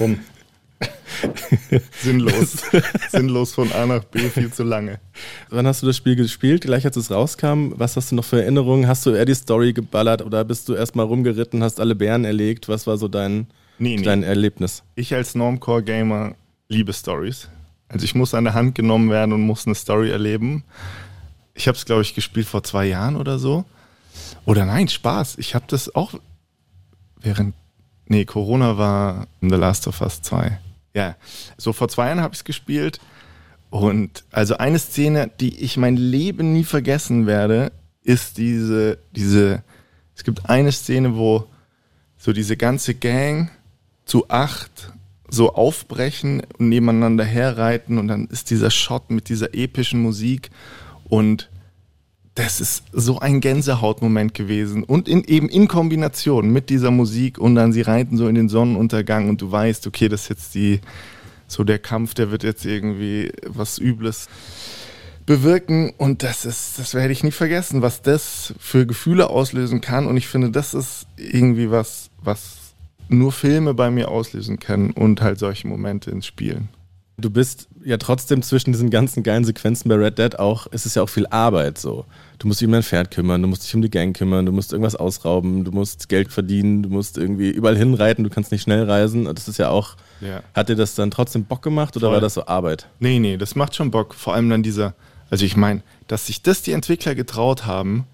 rum. 0.00 0.18
Sinnlos. 2.02 2.62
Sinnlos 3.10 3.54
von 3.54 3.72
A 3.72 3.86
nach 3.86 4.04
B, 4.04 4.18
viel 4.28 4.52
zu 4.52 4.64
lange. 4.64 5.00
Wann 5.48 5.66
hast 5.66 5.82
du 5.82 5.86
das 5.86 5.96
Spiel 5.96 6.16
gespielt? 6.16 6.62
Gleich 6.62 6.84
als 6.84 6.96
es 6.96 7.10
rauskam, 7.10 7.72
was 7.76 7.96
hast 7.96 8.10
du 8.10 8.16
noch 8.16 8.24
für 8.24 8.42
Erinnerungen? 8.42 8.86
Hast 8.86 9.06
du 9.06 9.10
eher 9.10 9.24
die 9.24 9.34
Story 9.34 9.72
geballert 9.72 10.22
oder 10.22 10.44
bist 10.44 10.68
du 10.68 10.74
erstmal 10.74 11.06
rumgeritten, 11.06 11.62
hast 11.62 11.80
alle 11.80 11.94
Bären 11.94 12.24
erlegt? 12.24 12.68
Was 12.68 12.86
war 12.86 12.98
so 12.98 13.08
dein, 13.08 13.46
nee, 13.78 13.96
dein 13.96 14.20
nee. 14.20 14.26
Erlebnis? 14.26 14.82
Ich 14.94 15.14
als 15.14 15.34
Normcore-Gamer 15.34 16.34
liebe 16.68 16.92
Stories. 16.92 17.48
Also 17.88 18.04
ich 18.04 18.14
muss 18.14 18.34
an 18.34 18.44
der 18.44 18.54
Hand 18.54 18.74
genommen 18.74 19.10
werden 19.10 19.32
und 19.32 19.42
muss 19.42 19.66
eine 19.66 19.74
Story 19.74 20.10
erleben. 20.10 20.64
Ich 21.54 21.68
habe 21.68 21.76
es, 21.76 21.84
glaube 21.84 22.02
ich, 22.02 22.14
gespielt 22.14 22.46
vor 22.46 22.62
zwei 22.62 22.86
Jahren 22.86 23.16
oder 23.16 23.38
so. 23.38 23.64
Oder 24.44 24.66
nein, 24.66 24.88
Spaß. 24.88 25.38
Ich 25.38 25.54
habe 25.54 25.64
das 25.68 25.94
auch 25.94 26.14
während, 27.24 27.54
nee, 28.06 28.24
Corona 28.24 28.78
war 28.78 29.26
The 29.40 29.48
Last 29.48 29.88
of 29.88 30.00
Us 30.00 30.22
2. 30.22 30.58
Ja, 30.94 31.16
so 31.56 31.72
vor 31.72 31.88
zwei 31.88 32.06
Jahren 32.06 32.20
habe 32.20 32.34
ich 32.34 32.40
es 32.40 32.44
gespielt. 32.44 33.00
Und 33.70 34.24
also 34.30 34.56
eine 34.58 34.78
Szene, 34.78 35.30
die 35.40 35.58
ich 35.58 35.76
mein 35.76 35.96
Leben 35.96 36.52
nie 36.52 36.62
vergessen 36.62 37.26
werde, 37.26 37.72
ist 38.04 38.38
diese, 38.38 38.98
diese, 39.16 39.64
es 40.14 40.22
gibt 40.22 40.48
eine 40.48 40.70
Szene, 40.70 41.16
wo 41.16 41.48
so 42.16 42.32
diese 42.32 42.56
ganze 42.56 42.94
Gang 42.94 43.50
zu 44.04 44.28
acht 44.28 44.92
so 45.28 45.54
aufbrechen 45.54 46.42
und 46.58 46.68
nebeneinander 46.68 47.24
herreiten 47.24 47.98
und 47.98 48.08
dann 48.08 48.26
ist 48.26 48.50
dieser 48.50 48.70
Shot 48.70 49.10
mit 49.10 49.28
dieser 49.28 49.54
epischen 49.54 50.00
Musik 50.00 50.50
und 51.08 51.50
das 52.34 52.60
ist 52.60 52.82
so 52.92 53.20
ein 53.20 53.40
Gänsehautmoment 53.40 54.34
gewesen 54.34 54.82
und 54.82 55.08
in, 55.08 55.22
eben 55.24 55.48
in 55.48 55.68
Kombination 55.68 56.50
mit 56.50 56.68
dieser 56.68 56.90
Musik 56.90 57.38
und 57.38 57.54
dann 57.54 57.72
sie 57.72 57.82
reiten 57.82 58.16
so 58.16 58.26
in 58.26 58.34
den 58.34 58.48
Sonnenuntergang 58.48 59.28
und 59.28 59.40
du 59.40 59.52
weißt, 59.52 59.86
okay, 59.86 60.08
das 60.08 60.22
ist 60.22 60.28
jetzt 60.30 60.54
die, 60.54 60.80
so 61.46 61.62
der 61.62 61.78
Kampf, 61.78 62.14
der 62.14 62.32
wird 62.32 62.42
jetzt 62.42 62.64
irgendwie 62.64 63.30
was 63.46 63.78
Übles 63.78 64.28
bewirken 65.26 65.92
und 65.96 66.24
das 66.24 66.44
ist, 66.44 66.78
das 66.78 66.94
werde 66.94 67.12
ich 67.12 67.22
nie 67.22 67.30
vergessen, 67.30 67.82
was 67.82 68.02
das 68.02 68.52
für 68.58 68.84
Gefühle 68.84 69.30
auslösen 69.30 69.80
kann 69.80 70.06
und 70.06 70.16
ich 70.16 70.26
finde, 70.26 70.50
das 70.50 70.74
ist 70.74 71.06
irgendwie 71.16 71.70
was, 71.70 72.10
was 72.20 72.74
nur 73.08 73.30
Filme 73.30 73.74
bei 73.74 73.90
mir 73.90 74.08
auslösen 74.08 74.58
können 74.58 74.90
und 74.90 75.22
halt 75.22 75.38
solche 75.38 75.68
Momente 75.68 76.10
ins 76.10 76.26
Spielen. 76.26 76.68
Du 77.16 77.30
bist 77.30 77.68
ja 77.84 77.96
trotzdem 77.96 78.42
zwischen 78.42 78.72
diesen 78.72 78.90
ganzen 78.90 79.22
geilen 79.22 79.44
Sequenzen 79.44 79.88
bei 79.88 79.94
Red 79.94 80.18
Dead 80.18 80.38
auch, 80.38 80.66
es 80.72 80.84
ist 80.84 80.96
ja 80.96 81.02
auch 81.02 81.08
viel 81.08 81.28
Arbeit 81.28 81.78
so. 81.78 82.06
Du 82.38 82.48
musst 82.48 82.60
dich 82.60 82.66
um 82.66 82.72
dein 82.72 82.82
Pferd 82.82 83.10
kümmern, 83.10 83.42
du 83.42 83.48
musst 83.48 83.64
dich 83.64 83.74
um 83.74 83.82
die 83.82 83.90
Gang 83.90 84.16
kümmern, 84.16 84.44
du 84.44 84.52
musst 84.52 84.72
irgendwas 84.72 84.96
ausrauben, 84.96 85.64
du 85.64 85.70
musst 85.70 86.08
Geld 86.08 86.32
verdienen, 86.32 86.82
du 86.82 86.88
musst 86.88 87.16
irgendwie 87.16 87.50
überall 87.50 87.76
hinreiten, 87.76 88.24
du 88.24 88.30
kannst 88.30 88.50
nicht 88.52 88.62
schnell 88.62 88.84
reisen. 88.84 89.26
Das 89.26 89.48
ist 89.48 89.58
ja 89.58 89.68
auch, 89.70 89.96
ja. 90.20 90.42
hat 90.52 90.68
dir 90.68 90.76
das 90.76 90.94
dann 90.94 91.10
trotzdem 91.10 91.44
Bock 91.44 91.62
gemacht 91.62 91.96
oder 91.96 92.08
Voll. 92.08 92.14
war 92.14 92.20
das 92.20 92.34
so 92.34 92.46
Arbeit? 92.46 92.88
Nee, 92.98 93.18
nee, 93.18 93.36
das 93.36 93.54
macht 93.54 93.74
schon 93.76 93.90
Bock. 93.90 94.14
Vor 94.14 94.34
allem 94.34 94.50
dann 94.50 94.62
dieser, 94.62 94.94
also 95.30 95.44
ich 95.44 95.56
meine, 95.56 95.82
dass 96.08 96.26
sich 96.26 96.42
das 96.42 96.62
die 96.62 96.72
Entwickler 96.72 97.14
getraut 97.14 97.66
haben, 97.66 98.06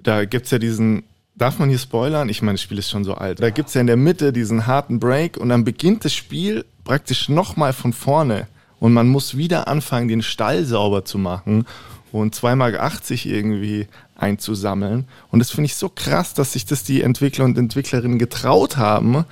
da 0.00 0.24
gibt 0.24 0.46
es 0.46 0.50
ja 0.50 0.58
diesen, 0.58 1.04
darf 1.36 1.58
man 1.58 1.68
hier 1.68 1.78
spoilern? 1.78 2.28
Ich 2.28 2.42
meine, 2.42 2.54
das 2.54 2.62
Spiel 2.62 2.78
ist 2.78 2.90
schon 2.90 3.04
so 3.04 3.14
alt. 3.14 3.40
Da 3.40 3.50
gibt 3.50 3.68
es 3.68 3.74
ja 3.74 3.80
in 3.80 3.86
der 3.86 3.96
Mitte 3.96 4.32
diesen 4.32 4.66
harten 4.66 4.98
Break 4.98 5.36
und 5.36 5.48
dann 5.50 5.64
beginnt 5.64 6.04
das 6.04 6.14
Spiel 6.14 6.64
praktisch 6.84 7.28
nochmal 7.28 7.72
von 7.72 7.92
vorne 7.92 8.48
und 8.80 8.92
man 8.92 9.08
muss 9.08 9.36
wieder 9.36 9.68
anfangen, 9.68 10.08
den 10.08 10.22
Stall 10.22 10.64
sauber 10.64 11.04
zu 11.04 11.18
machen 11.18 11.64
und 12.12 12.34
2,80 12.34 12.54
Mark 12.56 13.26
irgendwie 13.26 13.86
einzusammeln. 14.16 15.06
Und 15.30 15.38
das 15.38 15.50
finde 15.50 15.66
ich 15.66 15.76
so 15.76 15.88
krass, 15.88 16.34
dass 16.34 16.52
sich 16.52 16.66
das 16.66 16.82
die 16.82 17.02
Entwickler 17.02 17.44
und 17.44 17.56
Entwicklerinnen 17.56 18.18
getraut 18.18 18.76
haben, 18.76 19.24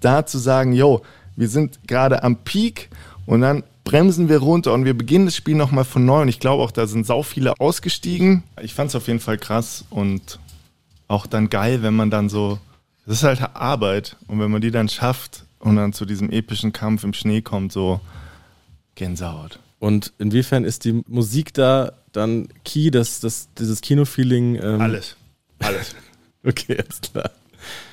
da 0.00 0.26
zu 0.26 0.38
sagen, 0.38 0.72
yo, 0.72 1.02
wir 1.36 1.48
sind 1.48 1.86
gerade 1.86 2.22
am 2.22 2.36
Peak 2.36 2.88
und 3.26 3.42
dann 3.42 3.62
bremsen 3.84 4.28
wir 4.28 4.38
runter 4.38 4.72
und 4.72 4.84
wir 4.84 4.96
beginnen 4.96 5.26
das 5.26 5.36
Spiel 5.36 5.56
nochmal 5.56 5.84
von 5.84 6.04
neu. 6.04 6.22
Und 6.22 6.28
ich 6.28 6.40
glaube 6.40 6.62
auch, 6.62 6.70
da 6.70 6.86
sind 6.86 7.06
sau 7.06 7.22
viele 7.22 7.58
ausgestiegen. 7.58 8.42
Ich 8.62 8.74
fand 8.74 8.90
es 8.90 8.94
auf 8.94 9.08
jeden 9.08 9.20
Fall 9.20 9.38
krass 9.38 9.84
und 9.90 10.38
auch 11.08 11.26
dann 11.26 11.50
geil, 11.50 11.82
wenn 11.82 11.94
man 11.94 12.10
dann 12.10 12.28
so, 12.28 12.58
das 13.06 13.18
ist 13.18 13.24
halt 13.24 13.40
Arbeit 13.54 14.16
und 14.28 14.38
wenn 14.38 14.50
man 14.50 14.60
die 14.60 14.70
dann 14.70 14.88
schafft 14.88 15.44
und 15.58 15.76
dann 15.76 15.92
zu 15.92 16.06
diesem 16.06 16.30
epischen 16.30 16.72
Kampf 16.72 17.04
im 17.04 17.14
Schnee 17.14 17.42
kommt, 17.42 17.72
so 17.72 18.00
Gänsehaut. 18.94 19.58
Und 19.80 20.12
inwiefern 20.18 20.64
ist 20.64 20.84
die 20.84 21.02
Musik 21.08 21.52
da 21.54 21.92
dann 22.12 22.48
key, 22.64 22.90
dass 22.90 23.18
das, 23.20 23.48
dieses 23.58 23.80
Kino-Feeling? 23.80 24.56
Ähm 24.62 24.80
alles. 24.80 25.16
Alles. 25.58 25.96
okay, 26.44 26.76
ist 26.88 27.10
klar. 27.12 27.30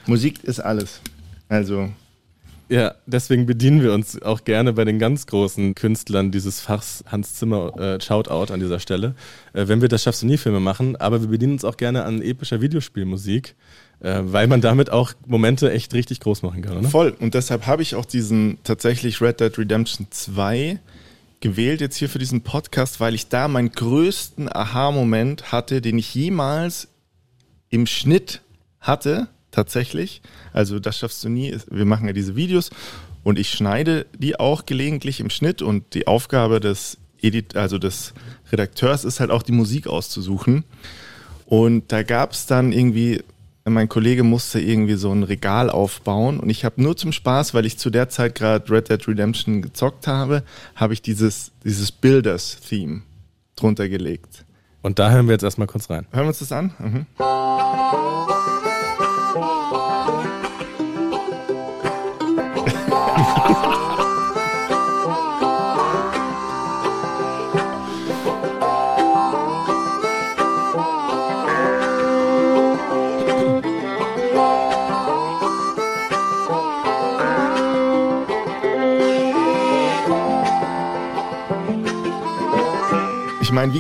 Musik 0.06 0.44
ist 0.44 0.60
alles. 0.60 1.02
Also. 1.50 1.90
Ja, 2.70 2.96
deswegen 3.06 3.46
bedienen 3.46 3.82
wir 3.82 3.94
uns 3.94 4.22
auch 4.22 4.44
gerne 4.44 4.74
bei 4.74 4.84
den 4.84 5.00
ganz 5.00 5.26
großen 5.28 5.76
Künstlern 5.76 6.32
dieses 6.32 6.60
Fachs 6.60 7.06
Hans 7.08 7.36
Zimmer 7.36 7.74
äh, 7.80 8.02
Shoutout 8.02 8.52
an 8.52 8.60
dieser 8.60 8.82
Stelle. 8.82 9.16
Äh, 9.54 9.70
wenn 9.70 9.80
wir 9.80 9.88
das 9.88 10.04
Schaffst 10.04 10.24
du 10.24 10.26
nie 10.26 10.38
Filme 10.38 10.60
machen, 10.60 10.98
aber 10.98 11.22
wir 11.22 11.30
bedienen 11.30 11.54
uns 11.54 11.64
auch 11.64 11.78
gerne 11.78 12.04
an 12.04 12.22
epischer 12.22 12.60
Videospielmusik, 12.60 13.56
äh, 14.02 14.20
weil 14.24 14.48
man 14.48 14.60
damit 14.60 14.90
auch 14.90 15.14
Momente 15.26 15.72
echt 15.72 15.94
richtig 15.94 16.20
groß 16.20 16.42
machen 16.42 16.62
kann, 16.62 16.78
oder? 16.78 16.90
Voll. 16.90 17.16
Und 17.18 17.36
deshalb 17.36 17.66
habe 17.68 17.82
ich 17.82 17.96
auch 17.96 18.06
diesen 18.06 18.58
tatsächlich 18.66 19.22
Red 19.22 19.40
Dead 19.40 19.58
Redemption 19.58 20.08
2 20.10 20.82
gewählt 21.40 21.82
jetzt 21.82 21.98
hier 21.98 22.10
für 22.10 22.20
diesen 22.20 22.42
Podcast, 22.42 23.00
weil 23.00 23.14
ich 23.14 23.30
da 23.30 23.48
meinen 23.48 23.72
größten 23.72 24.54
Aha-Moment 24.54 25.52
hatte, 25.52 25.82
den 25.82 25.98
ich 25.98 26.14
jemals 26.16 26.88
im 27.70 27.86
Schnitt 27.86 28.42
hatte, 28.80 29.28
tatsächlich. 29.52 30.22
Also 30.54 30.80
das 30.80 30.98
schaffst 30.98 31.24
du 31.24 31.30
nie. 31.30 31.56
Wir 31.70 31.86
machen 31.86 32.08
ja 32.08 32.14
diese 32.14 32.36
Videos 32.36 32.70
und 33.24 33.40
ich 33.40 33.50
schneide 33.50 34.06
die 34.18 34.40
auch 34.40 34.66
gelegentlich 34.66 35.20
im 35.20 35.30
Schnitt 35.30 35.62
und 35.62 35.94
die 35.94 36.08
Aufgabe 36.08 36.60
des 36.60 36.98
Edit, 37.22 37.56
also 37.56 37.78
des 37.78 38.14
Redakteurs 38.52 39.04
ist 39.04 39.20
halt 39.20 39.32
auch 39.32 39.44
die 39.44 39.52
Musik 39.52 39.88
auszusuchen. 39.88 40.64
Und 41.46 41.92
da 41.92 42.04
gab 42.04 42.34
es 42.34 42.46
dann 42.46 42.72
irgendwie 42.72 43.24
mein 43.74 43.90
Kollege 43.90 44.24
musste 44.24 44.60
irgendwie 44.60 44.96
so 44.96 45.12
ein 45.12 45.24
Regal 45.24 45.70
aufbauen 45.70 46.40
und 46.40 46.50
ich 46.50 46.66
habe 46.66 46.82
nur 46.82 46.96
zum 46.96 47.12
Spaß, 47.12 47.54
weil 47.54 47.66
ich 47.66 47.78
zu 47.78 47.90
der 47.90 48.10
Zeit 48.10 48.36
gerade 48.36 48.70
Red 48.72 48.90
Dead 48.90 49.08
Redemption 49.08 49.62
gezockt 49.62 50.08
habe, 50.08 50.44
habe 50.76 50.94
ich 50.94 51.02
dieses, 51.02 51.52
dieses 51.64 51.92
Builders-Theme 51.92 53.02
drunter 53.56 53.90
gelegt. 53.90 54.46
Und 54.82 55.00
da 55.00 55.12
hören 55.12 55.28
wir 55.28 55.34
jetzt 55.34 55.44
erstmal 55.44 55.68
kurz 55.68 55.90
rein. 55.90 56.08
Hören 56.12 56.26
wir 56.26 56.30
uns 56.30 56.40
das 56.40 56.52
an? 56.52 56.74
Mhm. 56.80 57.06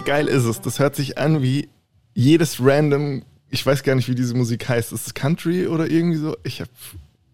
Geil 0.08 0.28
ist 0.28 0.46
es? 0.46 0.62
Das 0.62 0.80
hört 0.80 0.96
sich 0.96 1.18
an 1.18 1.44
wie 1.44 1.68
jedes 2.16 2.64
random, 2.64 3.24
ich 3.50 3.64
weiß 3.64 3.84
gar 3.84 3.94
nicht, 3.94 4.08
wie 4.08 4.16
diese 4.16 4.36
Musik 4.36 4.68
heißt. 4.68 4.94
Ist 4.94 5.06
es 5.08 5.14
Country 5.14 5.68
oder 5.68 5.92
irgendwie 5.92 6.18
so? 6.18 6.38
Ich 6.44 6.62
hab, 6.62 6.70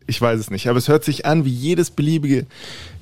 ich 0.08 0.20
weiß 0.20 0.40
es 0.40 0.50
nicht, 0.50 0.68
aber 0.68 0.80
es 0.80 0.88
hört 0.88 1.04
sich 1.04 1.28
an 1.28 1.46
wie 1.46 1.52
jedes 1.52 1.92
beliebige 1.92 2.48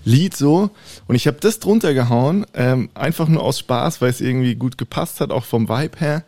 Lied 0.03 0.35
so. 0.35 0.71
Und 1.07 1.15
ich 1.15 1.25
habe 1.25 1.37
das 1.39 1.59
drunter 1.59 1.93
gehauen, 1.93 2.45
ähm, 2.53 2.89
einfach 2.95 3.29
nur 3.29 3.41
aus 3.41 3.59
Spaß, 3.59 4.01
weil 4.01 4.09
es 4.09 4.19
irgendwie 4.19 4.55
gut 4.55 4.77
gepasst 4.77 5.21
hat, 5.21 5.31
auch 5.31 5.45
vom 5.45 5.69
Vibe 5.69 5.99
her. 5.99 6.25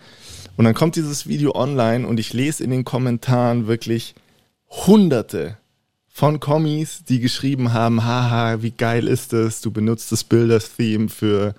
Und 0.55 0.63
dann 0.63 0.73
kommt 0.73 0.95
dieses 0.95 1.27
Video 1.27 1.53
online 1.53 2.07
und 2.07 2.21
ich 2.21 2.31
lese 2.31 2.63
in 2.63 2.69
den 2.69 2.85
Kommentaren 2.85 3.67
wirklich 3.67 4.15
hunderte 4.69 5.57
von 6.15 6.39
Kommis, 6.39 7.03
die 7.10 7.20
geschrieben 7.20 7.74
haben, 7.74 8.05
haha, 8.05 8.62
wie 8.62 8.70
geil 8.70 9.08
ist 9.08 9.34
es, 9.34 9.62
du 9.62 9.72
benutzt 9.72 10.12
das 10.12 10.24
Builders-Theme 10.24 11.10
für, 11.10 11.55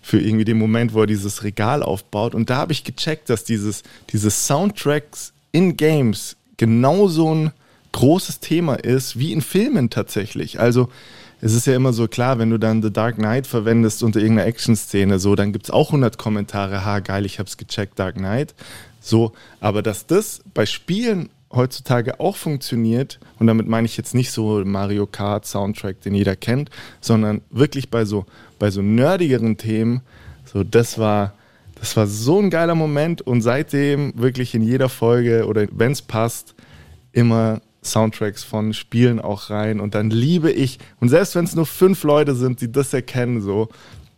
für 0.00 0.20
irgendwie 0.20 0.44
den 0.44 0.58
Moment, 0.58 0.94
wo 0.94 1.00
er 1.00 1.06
dieses 1.08 1.42
Regal 1.42 1.82
aufbaut. 1.82 2.36
Und 2.36 2.50
da 2.50 2.56
habe 2.56 2.72
ich 2.72 2.84
gecheckt, 2.84 3.28
dass 3.28 3.42
dieses, 3.42 3.82
dieses 4.12 4.46
Soundtracks 4.46 5.32
in 5.50 5.76
Games 5.76 6.36
genauso 6.56 7.34
ein 7.34 7.50
großes 7.90 8.38
Thema 8.38 8.76
ist, 8.76 9.18
wie 9.18 9.32
in 9.32 9.42
Filmen 9.42 9.90
tatsächlich. 9.90 10.60
Also 10.60 10.88
es 11.40 11.52
ist 11.52 11.66
ja 11.66 11.74
immer 11.74 11.92
so 11.92 12.06
klar, 12.06 12.38
wenn 12.38 12.50
du 12.50 12.58
dann 12.58 12.82
The 12.82 12.92
Dark 12.92 13.16
Knight 13.16 13.48
verwendest 13.48 14.04
unter 14.04 14.20
irgendeiner 14.20 14.46
Action-Szene, 14.46 15.18
so, 15.18 15.34
dann 15.34 15.52
gibt 15.52 15.64
es 15.64 15.70
auch 15.72 15.88
100 15.88 16.16
Kommentare, 16.16 16.84
ha, 16.84 17.00
geil, 17.00 17.26
ich 17.26 17.40
hab's 17.40 17.56
gecheckt, 17.56 17.98
Dark 17.98 18.14
Knight. 18.14 18.54
So, 19.00 19.32
aber 19.60 19.82
dass 19.82 20.06
das 20.06 20.42
bei 20.54 20.64
Spielen 20.64 21.28
heutzutage 21.52 22.20
auch 22.20 22.36
funktioniert, 22.36 23.18
und 23.38 23.46
damit 23.46 23.66
meine 23.66 23.86
ich 23.86 23.96
jetzt 23.96 24.14
nicht 24.14 24.30
so 24.30 24.62
Mario 24.64 25.06
Kart 25.06 25.46
Soundtrack, 25.46 26.00
den 26.00 26.14
jeder 26.14 26.36
kennt, 26.36 26.70
sondern 27.00 27.40
wirklich 27.50 27.90
bei 27.90 28.04
so, 28.04 28.24
bei 28.58 28.70
so 28.70 28.82
nerdigeren 28.82 29.56
Themen, 29.56 30.02
so 30.44 30.62
das 30.62 30.98
war, 30.98 31.34
das 31.74 31.96
war 31.96 32.06
so 32.06 32.38
ein 32.38 32.50
geiler 32.50 32.74
Moment 32.74 33.22
und 33.22 33.40
seitdem 33.40 34.12
wirklich 34.16 34.54
in 34.54 34.62
jeder 34.62 34.88
Folge 34.88 35.46
oder 35.46 35.66
wenn 35.72 35.92
es 35.92 36.02
passt, 36.02 36.54
immer 37.12 37.60
Soundtracks 37.82 38.44
von 38.44 38.74
Spielen 38.74 39.20
auch 39.20 39.50
rein 39.50 39.80
und 39.80 39.94
dann 39.94 40.10
liebe 40.10 40.52
ich, 40.52 40.78
und 41.00 41.08
selbst 41.08 41.34
wenn 41.34 41.44
es 41.44 41.54
nur 41.54 41.66
fünf 41.66 42.04
Leute 42.04 42.34
sind, 42.34 42.60
die 42.60 42.70
das 42.70 42.92
erkennen, 42.92 43.40
so, 43.40 43.68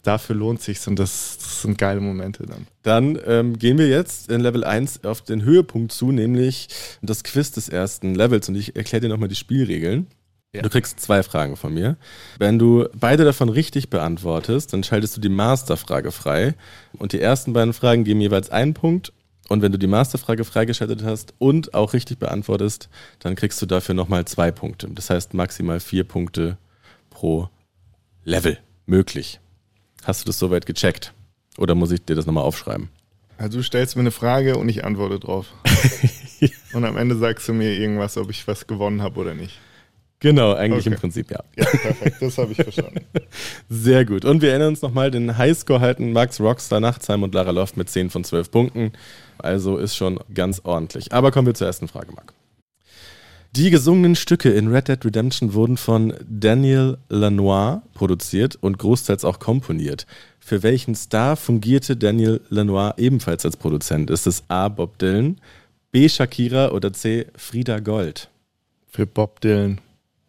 dafür 0.03 0.37
lohnt 0.37 0.61
sich 0.61 0.87
und 0.87 0.99
das, 0.99 1.39
das, 1.39 1.63
sind 1.63 1.79
geile 1.79 2.01
Momente 2.01 2.45
dann. 2.47 2.67
Dann 2.83 3.19
ähm, 3.27 3.59
gehen 3.59 3.79
wir 3.79 3.89
jetzt 3.89 4.31
in 4.31 4.41
Level 4.41 4.65
1 4.65 5.05
auf 5.05 5.23
den 5.23 5.43
Höhepunkt 5.43 5.93
zu, 5.93 6.13
nämlich 6.13 6.69
das 7.03 7.25
Quiz 7.25 7.53
des 7.53 7.69
ersten 7.69 8.15
Levels 8.15 8.49
und 8.49 8.57
ich 8.57 8.77
erkläre 8.77 9.03
dir 9.03 9.09
nochmal 9.09 9.29
die 9.29 9.37
Spielregeln. 9.37 10.09
Ja. 10.55 10.61
Du 10.61 10.69
kriegst 10.69 11.01
zwei 11.01 11.23
Fragen 11.23 11.57
von 11.57 11.73
mir. 11.73 11.97
Wenn 12.39 12.59
du 12.59 12.87
beide 12.95 13.25
davon 13.25 13.49
richtig 13.49 13.89
beantwortest, 13.89 14.73
dann 14.73 14.85
schaltest 14.85 15.17
du 15.17 15.21
die 15.21 15.31
Masterfrage 15.31 16.13
frei 16.13 16.55
und 16.99 17.13
die 17.13 17.21
ersten 17.21 17.55
beiden 17.55 17.73
Fragen 17.73 18.05
geben 18.05 18.21
jeweils 18.21 18.51
einen 18.51 18.75
Punkt 18.75 19.13
Und 19.49 19.63
wenn 19.63 19.73
du 19.73 19.79
die 19.79 19.87
Masterfrage 19.87 20.45
freigeschaltet 20.45 21.03
hast 21.05 21.35
und 21.39 21.75
auch 21.75 21.95
richtig 21.95 22.19
beantwortest, 22.19 22.89
dann 23.19 23.35
kriegst 23.35 23.63
du 23.63 23.67
dafür 23.67 23.95
nochmal 23.95 24.25
zwei 24.25 24.51
Punkte. 24.51 24.89
Das 24.91 25.11
heißt 25.11 25.35
maximal 25.35 25.81
vier 25.81 26.05
Punkte 26.05 26.59
pro 27.11 27.49
Level 28.25 28.59
möglich. 28.87 29.42
Hast 30.05 30.23
du 30.23 30.27
das 30.27 30.39
soweit 30.39 30.67
gecheckt? 30.67 31.13
Oder 31.59 31.75
muss 31.75 31.91
ich 31.93 32.05
dir 32.05 32.15
das 32.17 32.27
nochmal 32.27 32.45
aufschreiben? 32.45 32.89
Also 33.39 33.59
du 33.59 33.65
stellst 33.65 33.97
mir 33.97 34.01
eine 34.01 34.11
Frage 34.11 34.57
und 34.57 34.69
ich 34.69 34.85
antworte 34.85 35.19
drauf. 35.19 35.47
Und 36.73 36.85
am 36.85 36.97
Ende 36.97 37.17
sagst 37.17 37.49
du 37.49 37.53
mir 37.53 37.73
irgendwas, 37.79 38.17
ob 38.17 38.31
ich 38.31 38.47
was 38.49 38.67
gewonnen 38.67 39.03
habe 39.03 39.21
oder 39.21 39.35
nicht. 39.35 39.59
Genau, 40.21 40.55
eigentlich 40.55 40.87
Okay. 40.87 40.95
im 40.95 41.01
Prinzip 41.01 41.31
ja. 41.31 41.41
Ja, 41.57 41.65
perfekt, 41.65 42.17
das 42.21 42.39
habe 42.39 42.53
ich 42.53 42.57
verstanden. 42.63 43.01
Sehr 43.69 44.05
gut. 44.05 44.25
Und 44.25 44.41
wir 44.43 44.51
erinnern 44.51 44.69
uns 44.69 44.83
nochmal, 44.83 45.11
den 45.11 45.37
Highscore 45.37 45.81
halten 45.81 46.13
Max 46.13 46.41
Rockstar, 46.41 46.81
Nachtsheim 46.81 47.23
und 47.25 47.35
Lara 47.35 47.51
Loft 47.51 47.77
mit 47.77 47.89
10 47.91 48.11
von 48.11 48.23
12 48.25 48.51
Punkten. 48.51 48.93
Also 49.39 49.79
ist 49.79 49.97
schon 49.97 50.19
ganz 50.33 50.61
ordentlich. 50.65 51.13
Aber 51.13 51.31
kommen 51.33 51.47
wir 51.47 51.55
zur 51.55 51.67
ersten 51.67 51.89
Frage, 51.89 52.13
Marc. 52.13 52.33
Die 53.55 53.69
gesungenen 53.69 54.17
Stücke 54.17 54.49
in 54.49 54.69
Red 54.69 54.89
Dead 54.89 55.05
Redemption 55.05 55.53
wurden 55.53 55.77
von 55.77 56.15
Daniel 56.27 56.97
Lanois 57.11 57.83
produziert 57.93 58.57
und 58.57 58.79
großteils 58.79 59.27
auch 59.27 59.41
komponiert. 59.41 60.07
Für 60.41 60.63
welchen 60.63 60.95
Star 60.95 61.37
fungierte 61.37 61.95
Daniel 61.95 62.41
Lanois 62.49 62.95
ebenfalls 62.97 63.45
als 63.45 63.59
Produzent? 63.59 64.09
Ist 64.09 64.27
es 64.27 64.43
A. 64.49 64.69
Bob 64.69 64.97
Dylan, 64.97 65.39
B. 65.91 66.09
Shakira 66.09 66.71
oder 66.71 66.95
C. 66.95 67.27
Frida 67.37 67.81
Gold? 67.81 68.31
Für 68.87 69.07
Bob 69.07 69.43
Dylan. 69.43 69.83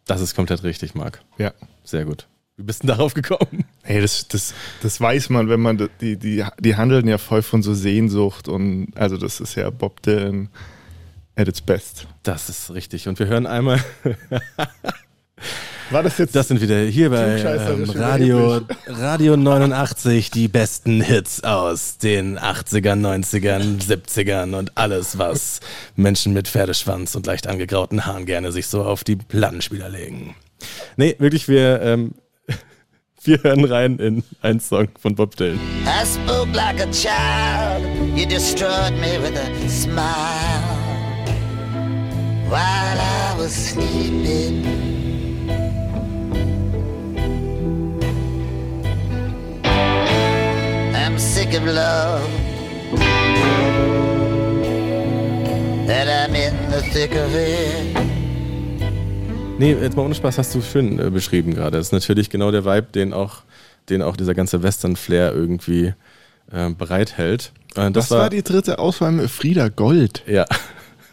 Das 0.04 0.20
ist 0.20 0.34
komplett 0.34 0.62
richtig, 0.62 0.94
Marc. 0.94 1.22
Ja. 1.38 1.54
Sehr 1.82 2.04
gut. 2.04 2.26
Wie 2.58 2.62
bist 2.62 2.82
du 2.82 2.88
darauf 2.88 3.14
gekommen? 3.14 3.64
Hey, 3.82 4.02
das, 4.02 4.28
das, 4.28 4.52
das 4.82 5.00
weiß 5.00 5.30
man, 5.30 5.48
wenn 5.48 5.60
man, 5.60 5.88
die, 6.02 6.18
die, 6.18 6.44
die 6.60 6.76
handeln 6.76 7.08
ja 7.08 7.16
voll 7.16 7.40
von 7.40 7.62
so 7.62 7.72
Sehnsucht 7.72 8.48
und 8.48 8.92
also 8.96 9.16
das 9.16 9.40
ist 9.40 9.54
ja 9.54 9.70
Bob 9.70 10.02
Dylan 10.02 10.50
at 11.36 11.48
its 11.48 11.60
best. 11.60 12.06
Das 12.22 12.48
ist 12.48 12.72
richtig. 12.72 13.08
Und 13.08 13.18
wir 13.18 13.26
hören 13.26 13.46
einmal, 13.46 13.82
War 15.90 16.02
das 16.02 16.16
jetzt 16.16 16.34
das 16.34 16.48
sind 16.48 16.60
wieder 16.62 16.80
hier 16.80 17.10
bei 17.10 17.38
ähm, 17.40 17.90
Radio. 17.90 18.62
Radio 18.86 19.36
89 19.36 20.30
die 20.30 20.48
besten 20.48 21.02
Hits 21.02 21.44
aus 21.44 21.98
den 21.98 22.38
80ern, 22.38 23.00
90ern, 23.00 23.80
70ern 23.80 24.54
und 24.54 24.76
alles, 24.78 25.18
was 25.18 25.60
Menschen 25.94 26.32
mit 26.32 26.48
Pferdeschwanz 26.48 27.14
und 27.14 27.26
leicht 27.26 27.46
angegrauten 27.46 28.06
Haaren 28.06 28.24
gerne 28.24 28.50
sich 28.50 28.66
so 28.66 28.82
auf 28.82 29.04
die 29.04 29.16
Plattenspieler 29.16 29.90
legen. 29.90 30.34
Nee, 30.96 31.16
wirklich, 31.18 31.48
wir, 31.48 31.82
ähm, 31.82 32.14
wir 33.22 33.42
hören 33.42 33.64
rein 33.64 33.98
in 33.98 34.24
einen 34.40 34.60
Song 34.60 34.88
von 34.98 35.14
Bob 35.14 35.36
Dylan. 35.36 35.60
I 35.84 36.06
spoke 36.06 36.56
like 36.56 36.80
a 36.80 36.90
child. 36.90 37.84
You 38.16 38.26
destroyed 38.26 38.94
me 38.94 39.18
with 39.20 39.36
a 39.36 39.68
smile 39.68 40.83
while 42.48 42.98
I 42.98 43.34
was 43.38 43.52
sleeping. 43.52 44.64
I'm 50.94 51.18
sick 51.18 51.54
of 51.54 51.64
love. 51.64 52.28
That 55.86 56.08
I'm 56.08 56.34
in 56.34 56.54
the 56.70 56.82
thick 56.92 57.12
of 57.12 57.34
it. 57.34 57.96
Nee, 59.58 59.74
jetzt 59.74 59.96
mal 59.96 60.04
ohne 60.04 60.14
Spaß, 60.14 60.38
hast 60.38 60.54
du 60.54 60.62
schön 60.62 60.98
äh, 60.98 61.10
beschrieben 61.10 61.54
gerade. 61.54 61.76
Das 61.76 61.86
ist 61.86 61.92
natürlich 61.92 62.28
genau 62.28 62.50
der 62.50 62.64
Vibe, 62.64 62.88
den 62.92 63.12
auch, 63.12 63.42
den 63.88 64.02
auch 64.02 64.16
dieser 64.16 64.34
ganze 64.34 64.62
Western-Flair 64.64 65.32
irgendwie 65.32 65.94
äh, 66.50 66.70
bereithält. 66.70 67.52
Äh, 67.76 67.90
das 67.92 68.10
Was 68.10 68.18
war, 68.18 68.30
die 68.30 68.42
dritte 68.42 68.80
Auswahl 68.80 69.12
mit 69.12 69.30
Frieda 69.30 69.68
Gold? 69.68 70.22
Ja, 70.26 70.44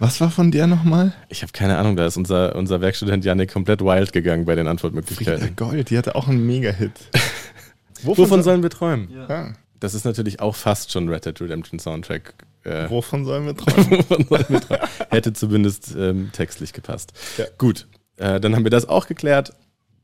Was 0.01 0.19
war 0.19 0.31
von 0.31 0.49
der 0.49 0.65
nochmal? 0.65 1.13
ich 1.29 1.43
habe 1.43 1.51
keine 1.51 1.77
Ahnung, 1.77 1.95
da 1.95 2.07
ist 2.07 2.17
unser, 2.17 2.55
unser 2.55 2.81
Werkstudent 2.81 3.23
Janik 3.23 3.53
komplett 3.53 3.81
wild 3.81 4.11
gegangen 4.11 4.45
bei 4.45 4.55
den 4.55 4.61
Frieda 4.61 4.71
Antwortmöglichkeiten. 4.71 5.55
Gold, 5.55 5.91
die 5.91 5.97
hatte 5.97 6.15
auch 6.15 6.27
einen 6.27 6.43
Mega-Hit. 6.43 6.91
Wovon 8.01 8.41
sollen 8.41 8.63
wir 8.63 8.71
träumen? 8.71 9.11
Ja. 9.11 9.53
Das 9.79 9.93
ist 9.93 10.03
natürlich 10.03 10.39
auch 10.39 10.55
fast 10.55 10.91
schon 10.91 11.07
Red 11.07 11.27
Dead 11.27 11.39
Redemption 11.39 11.77
Soundtrack. 11.77 12.33
Äh, 12.63 12.89
Wovon 12.89 13.25
sollen 13.25 13.45
wir 13.45 13.55
träumen? 13.55 13.99
wovon 13.99 14.25
sollen 14.27 14.45
wir 14.49 14.61
träumen? 14.61 14.87
Hätte 15.11 15.33
zumindest 15.33 15.95
ähm, 15.95 16.31
textlich 16.33 16.73
gepasst. 16.73 17.13
Ja. 17.37 17.45
Gut, 17.59 17.85
äh, 18.17 18.39
dann 18.39 18.55
haben 18.55 18.63
wir 18.63 18.71
das 18.71 18.89
auch 18.89 19.05
geklärt. 19.05 19.53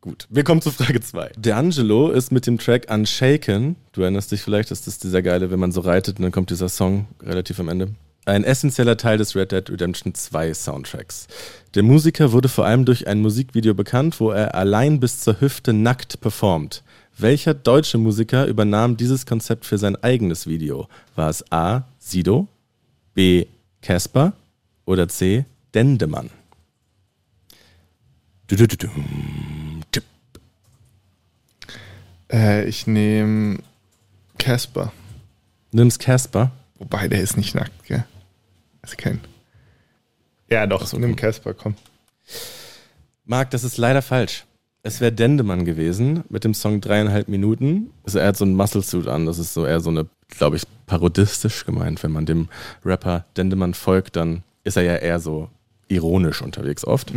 Gut, 0.02 0.28
wir 0.30 0.44
kommen 0.44 0.62
zu 0.62 0.70
Frage 0.70 1.02
2. 1.02 1.32
D'Angelo 1.42 2.12
ist 2.12 2.32
mit 2.32 2.46
dem 2.46 2.60
Track 2.60 2.86
Unshaken, 2.92 3.78
du 3.94 4.04
erinnerst 4.04 4.32
dich 4.32 4.44
vielleicht, 4.44 4.70
das 4.70 4.86
ist 4.86 5.04
dieser 5.04 5.24
geile, 5.24 5.50
wenn 5.50 5.60
man 5.60 5.72
so 5.72 5.82
reitet 5.82 6.20
und 6.20 6.22
dann 6.22 6.32
kommt 6.32 6.52
dieser 6.52 6.70
Song 6.70 7.08
relativ 7.20 7.60
am 7.60 7.68
Ende, 7.68 7.96
ein 8.28 8.44
essentieller 8.44 8.98
Teil 8.98 9.18
des 9.18 9.36
Red 9.36 9.52
Dead 9.52 9.70
Redemption 9.70 10.14
2 10.14 10.54
Soundtracks. 10.54 11.28
Der 11.76 11.84
Musiker 11.84 12.32
wurde 12.32 12.50
vor 12.50 12.66
allem 12.66 12.86
durch 12.86 13.08
ein 13.08 13.22
Musikvideo 13.22 13.74
bekannt, 13.74 14.20
wo 14.20 14.32
er 14.32 14.56
allein 14.56 15.00
bis 15.00 15.22
zur 15.22 15.40
Hüfte 15.40 15.74
nackt 15.74 16.20
performt. 16.22 16.84
Welcher 17.18 17.54
deutsche 17.54 17.98
Musiker 17.98 18.46
übernahm 18.46 18.98
dieses 18.98 19.26
Konzept 19.26 19.66
für 19.66 19.78
sein 19.78 19.96
eigenes 20.04 20.46
Video? 20.46 20.88
War 21.16 21.30
es 21.30 21.52
A. 21.52 21.84
Sido, 21.98 22.48
B. 23.14 23.48
Casper 23.82 24.34
oder 24.86 25.08
C. 25.08 25.46
Dendemann? 25.74 26.30
Du-du-du-du. 28.48 28.90
Tipp. 29.92 30.04
äh, 32.32 32.68
ich 32.68 32.88
nehme 32.88 33.60
Casper. 34.38 34.92
Nimm's 35.72 35.98
Casper. 35.98 36.52
Wobei, 36.78 37.08
der 37.08 37.22
ist 37.22 37.38
nicht 37.38 37.56
nackt, 37.56 37.86
gell? 37.86 38.06
Also 38.88 38.96
kein. 38.96 39.20
Ja, 40.50 40.66
doch, 40.66 40.94
nimm 40.94 41.18
Casper, 41.18 41.54
komm. 41.54 41.76
Marc, 43.26 43.52
das 43.52 43.66
ist 43.66 43.78
leider 43.78 44.02
falsch. 44.02 44.46
Es 44.82 45.02
wäre 45.02 45.12
Dendemann 45.12 45.66
gewesen 45.66 46.24
mit 46.30 46.46
dem 46.46 46.54
Song 46.54 46.80
dreieinhalb 46.80 47.28
Minuten. 47.28 47.92
Also 48.06 48.20
er 48.20 48.28
hat 48.28 48.38
so 48.38 48.46
einen 48.46 48.56
Muscle 48.56 48.82
Suit 48.82 49.08
an. 49.08 49.26
Das 49.26 49.40
ist 49.40 49.54
so 49.54 49.66
eher 49.66 49.82
so 49.82 49.90
eine, 49.90 50.08
glaube 50.30 50.56
ich, 50.56 50.64
parodistisch 50.86 51.66
gemeint. 51.66 52.02
Wenn 52.02 52.12
man 52.14 52.26
dem 52.26 52.48
Rapper 52.86 53.26
Dendemann 53.36 53.74
folgt, 53.74 54.16
dann 54.16 54.44
ist 54.64 54.78
er 54.78 54.84
ja 54.84 54.96
eher 54.96 55.20
so 55.20 55.50
ironisch 55.90 56.42
unterwegs 56.42 56.86
oft. 56.86 57.12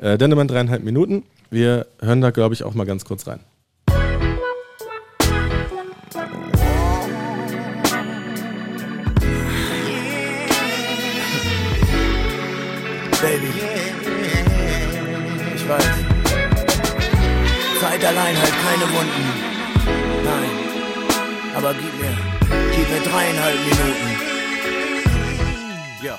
Äh, 0.00 0.16
Dendemann 0.16 0.48
dreieinhalb 0.48 0.82
Minuten. 0.82 1.24
Wir 1.50 1.86
hören 2.00 2.22
da, 2.22 2.30
glaube 2.30 2.54
ich, 2.54 2.64
auch 2.64 2.72
mal 2.72 2.86
ganz 2.86 3.04
kurz 3.04 3.26
rein. 3.26 3.40
Baby. 13.24 13.48
Ich 15.56 15.66
weiß. 15.66 15.84
Zeit 17.80 18.04
allein 18.04 18.36
halt 18.36 18.52
keine 18.66 18.86
Wunden. 18.92 19.24
Nein. 20.22 20.50
Aber 21.56 21.72
gib 21.72 21.84
mir, 21.98 22.14
gib 22.76 22.90
mir 22.90 23.00
dreieinhalb 23.00 23.56
Minuten. 23.60 24.34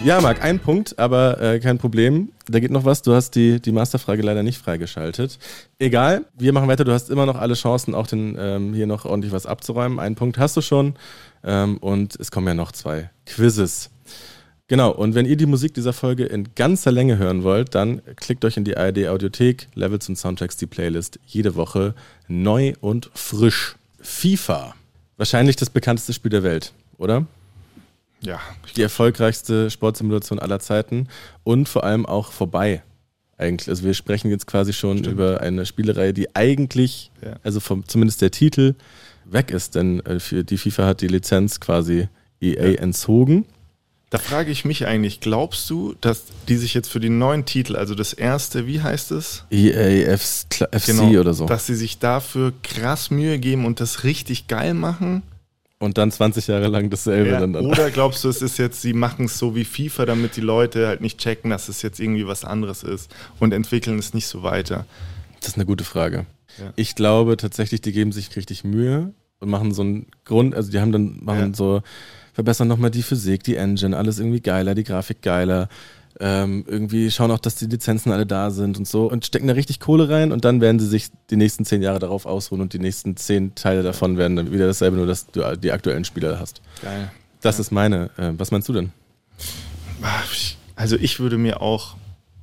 Ja, 0.03 0.19
Marc, 0.19 0.43
ein 0.43 0.57
Punkt, 0.57 0.97
aber 0.97 1.39
äh, 1.39 1.59
kein 1.59 1.77
Problem. 1.77 2.31
Da 2.47 2.59
geht 2.59 2.71
noch 2.71 2.85
was. 2.85 3.03
Du 3.03 3.13
hast 3.13 3.35
die, 3.35 3.61
die 3.61 3.71
Masterfrage 3.71 4.23
leider 4.23 4.41
nicht 4.41 4.57
freigeschaltet. 4.57 5.37
Egal, 5.77 6.25
wir 6.35 6.53
machen 6.53 6.67
weiter. 6.67 6.85
Du 6.85 6.91
hast 6.91 7.11
immer 7.11 7.27
noch 7.27 7.35
alle 7.35 7.53
Chancen, 7.53 7.93
auch 7.93 8.07
den, 8.07 8.35
ähm, 8.39 8.73
hier 8.73 8.87
noch 8.87 9.05
ordentlich 9.05 9.31
was 9.31 9.45
abzuräumen. 9.45 9.99
Einen 9.99 10.15
Punkt 10.15 10.39
hast 10.39 10.57
du 10.57 10.61
schon. 10.61 10.95
Ähm, 11.43 11.77
und 11.77 12.19
es 12.19 12.31
kommen 12.31 12.47
ja 12.47 12.55
noch 12.55 12.71
zwei 12.71 13.11
Quizzes. 13.27 13.91
Genau, 14.67 14.91
und 14.91 15.13
wenn 15.13 15.27
ihr 15.27 15.37
die 15.37 15.45
Musik 15.45 15.75
dieser 15.75 15.93
Folge 15.93 16.25
in 16.25 16.55
ganzer 16.55 16.91
Länge 16.91 17.17
hören 17.19 17.43
wollt, 17.43 17.75
dann 17.75 18.01
klickt 18.15 18.43
euch 18.45 18.57
in 18.57 18.63
die 18.63 18.75
ARD 18.75 19.07
Audiothek, 19.07 19.67
Levels 19.75 20.09
und 20.09 20.17
Soundtracks, 20.17 20.57
die 20.57 20.65
Playlist, 20.65 21.19
jede 21.27 21.55
Woche 21.55 21.93
neu 22.27 22.73
und 22.81 23.11
frisch. 23.13 23.75
FIFA. 24.01 24.73
Wahrscheinlich 25.17 25.55
das 25.55 25.69
bekannteste 25.69 26.13
Spiel 26.13 26.31
der 26.31 26.43
Welt, 26.43 26.73
oder? 26.97 27.25
Ja, 28.21 28.39
die 28.75 28.81
erfolgreichste 28.81 29.69
Sportsimulation 29.69 30.39
aller 30.39 30.59
Zeiten 30.59 31.07
und 31.43 31.69
vor 31.69 31.83
allem 31.83 32.05
auch 32.07 32.31
vorbei. 32.31 32.81
Eigentlich, 33.37 33.69
also 33.69 33.83
wir 33.83 33.93
sprechen 33.93 34.31
jetzt 34.31 34.47
quasi 34.47 34.73
schon 34.73 35.03
über 35.03 35.41
eine 35.41 35.65
Spielereihe, 35.65 36.13
die 36.13 36.35
eigentlich, 36.35 37.11
Ja. 37.23 37.35
also 37.43 37.59
vom, 37.59 37.87
zumindest 37.87 38.21
der 38.21 38.31
Titel 38.31 38.73
weg 39.25 39.51
ist, 39.51 39.75
denn 39.75 39.99
äh, 40.05 40.19
für 40.19 40.43
die 40.43 40.57
FIFA 40.57 40.85
hat 40.87 41.01
die 41.01 41.07
Lizenz 41.07 41.59
quasi 41.59 42.07
EA 42.41 42.79
entzogen. 42.79 43.45
Da 44.11 44.19
frage 44.19 44.51
ich 44.51 44.63
mich 44.65 44.85
eigentlich, 44.85 45.19
glaubst 45.19 45.69
du, 45.69 45.95
dass 45.99 46.23
die 46.47 46.57
sich 46.57 46.73
jetzt 46.73 46.89
für 46.89 46.99
die 46.99 47.09
neuen 47.09 47.45
Titel, 47.45 47.75
also 47.75 47.95
das 47.95 48.13
erste, 48.13 48.67
wie 48.67 48.81
heißt 48.81 49.11
es? 49.11 49.43
EA 49.49 50.13
Fs- 50.15 50.45
Kla- 50.49 50.69
FC 50.79 50.85
Genau. 50.87 51.19
oder 51.19 51.33
so. 51.33 51.45
Dass 51.47 51.65
sie 51.65 51.75
sich 51.75 51.97
dafür 51.99 52.53
krass 52.63 53.09
Mühe 53.11 53.39
geben 53.39 53.65
und 53.65 53.79
das 53.79 54.03
richtig 54.03 54.47
geil 54.47 54.73
machen? 54.73 55.23
und 55.77 55.97
dann 55.99 56.09
20 56.09 56.47
Jahre 56.47 56.67
lang 56.69 56.89
dasselbe 56.89 57.31
Ja, 57.31 57.39
dann. 57.41 57.53
dann. 57.53 57.65
Oder 57.65 57.91
glaubst 57.91 58.23
du, 58.23 58.29
es 58.29 58.41
ist 58.41 58.57
jetzt, 58.57 58.81
sie 58.81 58.93
machen 58.93 59.25
es 59.25 59.37
so 59.37 59.55
wie 59.55 59.65
FIFA, 59.65 60.05
damit 60.05 60.35
die 60.35 60.41
Leute 60.41 60.87
halt 60.87 61.01
nicht 61.01 61.19
checken, 61.19 61.51
dass 61.51 61.67
es 61.69 61.81
jetzt 61.83 61.99
irgendwie 61.99 62.25
was 62.25 62.43
anderes 62.45 62.81
ist 62.81 63.13
und 63.39 63.53
entwickeln 63.53 63.99
es 63.99 64.13
nicht 64.13 64.25
so 64.25 64.41
weiter? 64.41 64.85
Das 65.41 65.49
ist 65.49 65.55
eine 65.57 65.65
gute 65.65 65.83
Frage. 65.83 66.25
Ja. 66.57 66.71
Ich 66.77 66.95
glaube 66.95 67.35
tatsächlich, 67.37 67.81
die 67.81 67.91
geben 67.91 68.13
sich 68.13 68.35
richtig 68.35 68.63
Mühe 68.63 69.13
und 69.39 69.49
machen 69.49 69.73
so 69.73 69.81
einen 69.83 70.07
Grund, 70.23 70.55
also 70.55 70.71
die 70.71 70.79
haben 70.79 70.93
dann 70.93 71.19
machen 71.23 71.49
Ja. 71.51 71.53
so 71.53 71.83
verbessern 72.35 72.67
nochmal 72.67 72.91
die 72.91 73.01
Physik, 73.01 73.43
die 73.43 73.55
Engine, 73.55 73.97
alles 73.97 74.19
irgendwie 74.19 74.41
geiler, 74.41 74.75
die 74.75 74.83
Grafik 74.83 75.23
geiler. 75.23 75.67
Ähm, 76.17 76.63
irgendwie 76.67 77.11
schauen 77.11 77.29
auch, 77.31 77.39
dass 77.39 77.55
die 77.55 77.65
Lizenzen 77.65 78.11
alle 78.11 78.25
da 78.25 78.49
sind 78.51 78.77
und 78.77 78.87
so 78.87 79.09
und 79.11 79.25
stecken 79.25 79.47
da 79.47 79.53
richtig 79.53 79.81
Kohle 79.81 80.07
rein 80.07 80.31
und 80.31 80.45
dann 80.45 80.61
werden 80.61 80.79
sie 80.79 80.87
sich 80.87 81.07
die 81.29 81.35
nächsten 81.35 81.65
zehn 81.65 81.81
Jahre 81.81 81.99
darauf 81.99 82.25
ausruhen 82.25 82.61
und 82.61 82.71
die 82.71 82.79
nächsten 82.79 83.17
zehn 83.17 83.53
Teile 83.55 83.83
davon 83.83 84.17
werden 84.17 84.37
dann 84.37 84.51
wieder 84.53 84.65
dasselbe, 84.67 84.95
nur 84.95 85.07
dass 85.07 85.27
du 85.27 85.57
die 85.57 85.71
aktuellen 85.73 86.05
Spieler 86.05 86.39
hast. 86.39 86.61
Geil. 86.81 87.11
Das 87.41 87.59
ist 87.59 87.71
meine. 87.71 88.11
Äh, 88.17 88.31
was 88.37 88.51
meinst 88.51 88.69
du 88.69 88.73
denn? 88.73 88.91
Also 90.75 90.95
ich 90.97 91.19
würde 91.19 91.37
mir 91.37 91.61
auch 91.61 91.95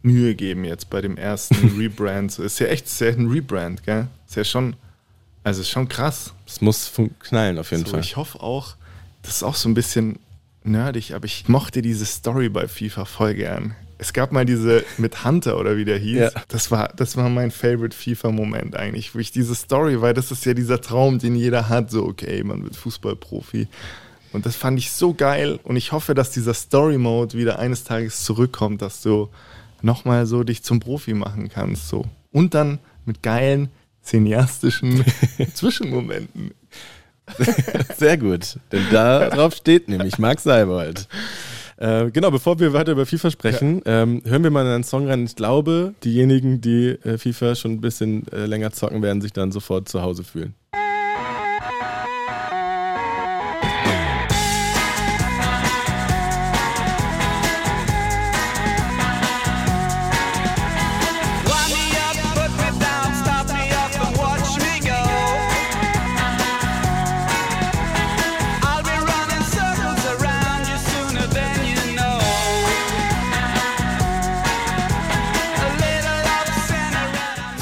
Mühe 0.02 0.34
geben 0.34 0.64
jetzt 0.64 0.90
bei 0.90 1.00
dem 1.00 1.16
ersten 1.16 1.76
Rebrand. 1.78 2.32
So, 2.32 2.42
ist 2.42 2.58
ja 2.58 2.66
echt 2.66 2.88
sehr 2.88 3.12
ein 3.12 3.28
Rebrand, 3.30 3.84
gell? 3.84 4.08
Ist 4.26 4.36
ja 4.36 4.44
schon, 4.44 4.76
also 5.44 5.60
ist 5.60 5.70
schon 5.70 5.88
krass. 5.88 6.34
Es 6.46 6.60
muss 6.60 6.92
knallen 7.20 7.58
auf 7.58 7.70
jeden 7.70 7.84
So, 7.84 7.92
Fall. 7.92 8.00
ich 8.00 8.16
hoffe 8.16 8.42
auch, 8.42 8.76
das 9.22 9.36
ist 9.36 9.42
auch 9.42 9.54
so 9.54 9.68
ein 9.68 9.74
bisschen 9.74 10.18
nerdig, 10.64 11.14
aber 11.14 11.24
ich 11.24 11.48
mochte 11.48 11.82
diese 11.82 12.04
Story 12.04 12.48
bei 12.48 12.68
FIFA 12.68 13.04
voll 13.04 13.34
gern. 13.34 13.74
Es 13.98 14.12
gab 14.12 14.32
mal 14.32 14.44
diese 14.44 14.84
mit 14.98 15.24
Hunter 15.24 15.58
oder 15.58 15.76
wie 15.76 15.84
der 15.84 15.98
hieß. 15.98 16.18
Ja. 16.18 16.30
Das, 16.48 16.72
war, 16.72 16.88
das 16.96 17.16
war 17.16 17.28
mein 17.28 17.52
Favorite 17.52 17.96
FIFA-Moment 17.96 18.74
eigentlich, 18.74 19.14
wo 19.14 19.20
ich 19.20 19.30
diese 19.30 19.54
Story, 19.54 20.00
weil 20.00 20.12
das 20.12 20.32
ist 20.32 20.44
ja 20.44 20.54
dieser 20.54 20.80
Traum, 20.80 21.20
den 21.20 21.36
jeder 21.36 21.68
hat, 21.68 21.90
so 21.90 22.04
okay, 22.04 22.42
man 22.42 22.64
wird 22.64 22.74
Fußballprofi. 22.74 23.68
Und 24.32 24.46
das 24.46 24.56
fand 24.56 24.78
ich 24.78 24.90
so 24.90 25.14
geil 25.14 25.60
und 25.62 25.76
ich 25.76 25.92
hoffe, 25.92 26.14
dass 26.14 26.30
dieser 26.30 26.54
Story-Mode 26.54 27.36
wieder 27.36 27.58
eines 27.58 27.84
Tages 27.84 28.24
zurückkommt, 28.24 28.82
dass 28.82 29.02
du 29.02 29.28
nochmal 29.82 30.26
so 30.26 30.42
dich 30.42 30.62
zum 30.62 30.80
Profi 30.80 31.14
machen 31.14 31.48
kannst. 31.48 31.88
So. 31.88 32.06
Und 32.32 32.54
dann 32.54 32.78
mit 33.04 33.22
geilen, 33.22 33.68
cineastischen 34.02 35.04
Zwischenmomenten. 35.54 36.54
Sehr 37.96 38.18
gut, 38.18 38.58
denn 38.72 38.82
darauf 38.90 39.54
steht 39.54 39.88
nämlich 39.88 40.18
Marc 40.18 40.40
Seibold. 40.40 41.08
Äh, 41.76 42.10
genau, 42.10 42.30
bevor 42.30 42.60
wir 42.60 42.72
weiter 42.72 42.92
über 42.92 43.06
FIFA 43.06 43.30
sprechen, 43.30 43.82
ähm, 43.86 44.22
hören 44.24 44.44
wir 44.44 44.50
mal 44.50 44.64
in 44.64 44.72
einen 44.72 44.84
Song 44.84 45.08
rein. 45.08 45.24
Ich 45.24 45.34
glaube, 45.34 45.94
diejenigen, 46.04 46.60
die 46.60 46.90
äh, 47.02 47.18
FIFA 47.18 47.54
schon 47.54 47.72
ein 47.72 47.80
bisschen 47.80 48.26
äh, 48.32 48.46
länger 48.46 48.70
zocken, 48.72 49.02
werden 49.02 49.20
sich 49.20 49.32
dann 49.32 49.50
sofort 49.50 49.88
zu 49.88 50.02
Hause 50.02 50.22
fühlen. 50.22 50.54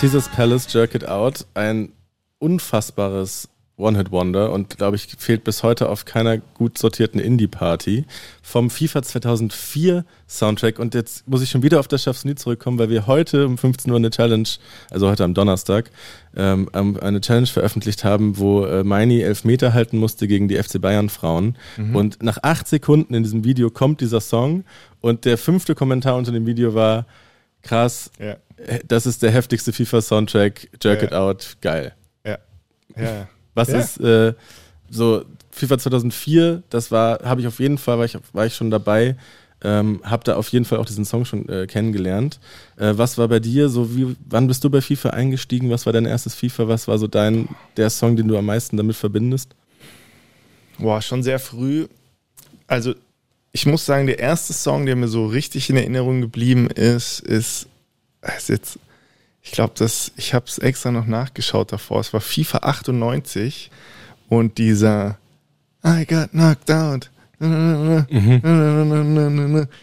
Caesars 0.01 0.31
Palace 0.31 0.67
Jerk 0.73 0.95
It 0.95 1.07
Out, 1.07 1.45
ein 1.53 1.93
unfassbares 2.39 3.51
One-Hit-Wonder 3.77 4.51
und 4.51 4.79
glaube 4.79 4.97
ich 4.97 5.09
fehlt 5.19 5.45
bis 5.45 5.63
heute 5.63 5.91
auf 5.91 6.07
keiner 6.07 6.39
gut 6.39 6.79
sortierten 6.79 7.21
Indie-Party. 7.21 8.07
Vom 8.41 8.71
FIFA 8.71 9.03
2004 9.03 10.07
Soundtrack 10.27 10.79
und 10.79 10.95
jetzt 10.95 11.29
muss 11.29 11.43
ich 11.43 11.51
schon 11.51 11.63
wieder 11.63 11.81
auf 11.81 11.87
das 11.87 12.03
Schaff's 12.03 12.25
nie 12.25 12.35
zurückkommen, 12.35 12.79
weil 12.79 12.89
wir 12.89 13.07
heute 13.07 13.47
um 13.47 13.59
15 13.59 13.91
Uhr 13.91 13.99
eine 13.99 14.09
Challenge, 14.09 14.49
also 14.89 15.11
heute 15.11 15.23
am 15.23 15.35
Donnerstag, 15.35 15.91
ähm, 16.35 16.71
eine 16.73 17.21
Challenge 17.21 17.49
veröffentlicht 17.49 18.03
haben, 18.03 18.39
wo 18.39 18.65
äh, 18.65 18.83
Meini 18.83 19.21
Elfmeter 19.21 19.75
halten 19.75 19.99
musste 19.99 20.27
gegen 20.27 20.49
die 20.49 20.57
FC 20.57 20.81
Bayern 20.81 21.11
Frauen. 21.11 21.59
Und 21.93 22.23
nach 22.23 22.39
acht 22.43 22.67
Sekunden 22.69 23.13
in 23.13 23.23
diesem 23.23 23.45
Video 23.45 23.69
kommt 23.69 24.01
dieser 24.01 24.23
Song 24.23 24.65
und 25.03 25.27
der 25.27 25.37
fünfte 25.37 25.75
Kommentar 25.75 26.17
unter 26.17 26.33
dem 26.33 26.47
Video 26.47 26.73
war 26.73 27.05
krass, 27.63 28.11
Ja, 28.19 28.37
das 28.87 29.07
ist 29.07 29.23
der 29.23 29.31
heftigste 29.31 29.73
FIFA-Soundtrack, 29.73 30.69
Jerk 30.83 31.01
Ja. 31.03 31.07
It 31.09 31.13
Out, 31.15 31.57
geil. 31.61 31.95
ja, 32.25 32.39
ja. 32.97 33.29
Was 33.55 33.69
ist 33.69 34.01
äh, 34.01 34.35
so 34.89 35.25
FIFA 35.51 35.79
2004? 35.79 36.63
Das 36.71 36.91
war, 36.91 37.21
habe 37.25 37.41
ich 37.41 37.47
auf 37.47 37.59
jeden 37.61 37.79
Fall, 37.79 37.99
war 37.99 38.05
ich, 38.05 38.17
war 38.33 38.47
ich 38.47 38.55
schon 38.55 38.71
dabei, 38.71 39.17
ähm, 39.63 40.01
habe 40.05 40.25
da 40.25 40.37
auf 40.37 40.49
jeden 40.49 40.65
Fall 40.65 40.79
auch 40.79 40.87
diesen 40.87 41.05
Song 41.05 41.25
schon 41.25 41.49
äh, 41.49 41.67
kennengelernt. 41.67 42.41
Äh, 42.77 42.93
was 42.97 43.19
war 43.19 43.29
bei 43.29 43.41
dir? 43.41 43.69
So 43.69 43.95
wie, 43.95 44.17
wann 44.29 44.47
bist 44.47 44.65
du 44.65 44.71
bei 44.71 44.81
FIFA 44.81 45.11
eingestiegen? 45.11 45.69
Was 45.71 45.85
war 45.87 45.93
dein 45.93 46.07
erstes 46.07 46.35
FIFA? 46.35 46.69
Was 46.69 46.89
war 46.89 46.99
so 46.99 47.07
dein 47.07 47.49
der 47.77 47.91
Song, 47.91 48.17
den 48.17 48.29
du 48.29 48.39
am 48.39 48.47
meisten 48.47 48.77
damit 48.77 48.97
verbindest? 48.97 49.55
Boah, 50.79 51.03
schon 51.03 51.23
sehr 51.23 51.39
früh. 51.39 51.87
Also, 52.67 52.95
ich 53.53 53.67
muss 53.67 53.85
sagen, 53.85 54.07
der 54.07 54.19
erste 54.19 54.53
Song, 54.53 54.87
der 54.87 54.97
mir 54.97 55.09
so 55.09 55.27
richtig 55.27 55.71
in 55.71 55.77
Erinnerung 55.77 56.21
geblieben 56.21 56.69
ist, 56.69 57.21
ist, 57.21 57.67
ist 58.37 58.49
jetzt, 58.49 58.79
ich 59.43 59.53
glaube, 59.53 59.75
das, 59.77 60.13
ich 60.17 60.35
habe 60.35 60.47
es 60.47 60.59
extra 60.59 60.91
noch 60.91 61.07
nachgeschaut 61.07 61.73
davor. 61.73 62.01
Es 62.01 62.13
war 62.13 62.21
FIFA 62.21 62.59
98 62.59 63.71
und 64.29 64.59
dieser 64.59 65.19
I 65.85 66.05
got 66.07 66.31
knocked 66.31 66.71
out. 66.71 67.11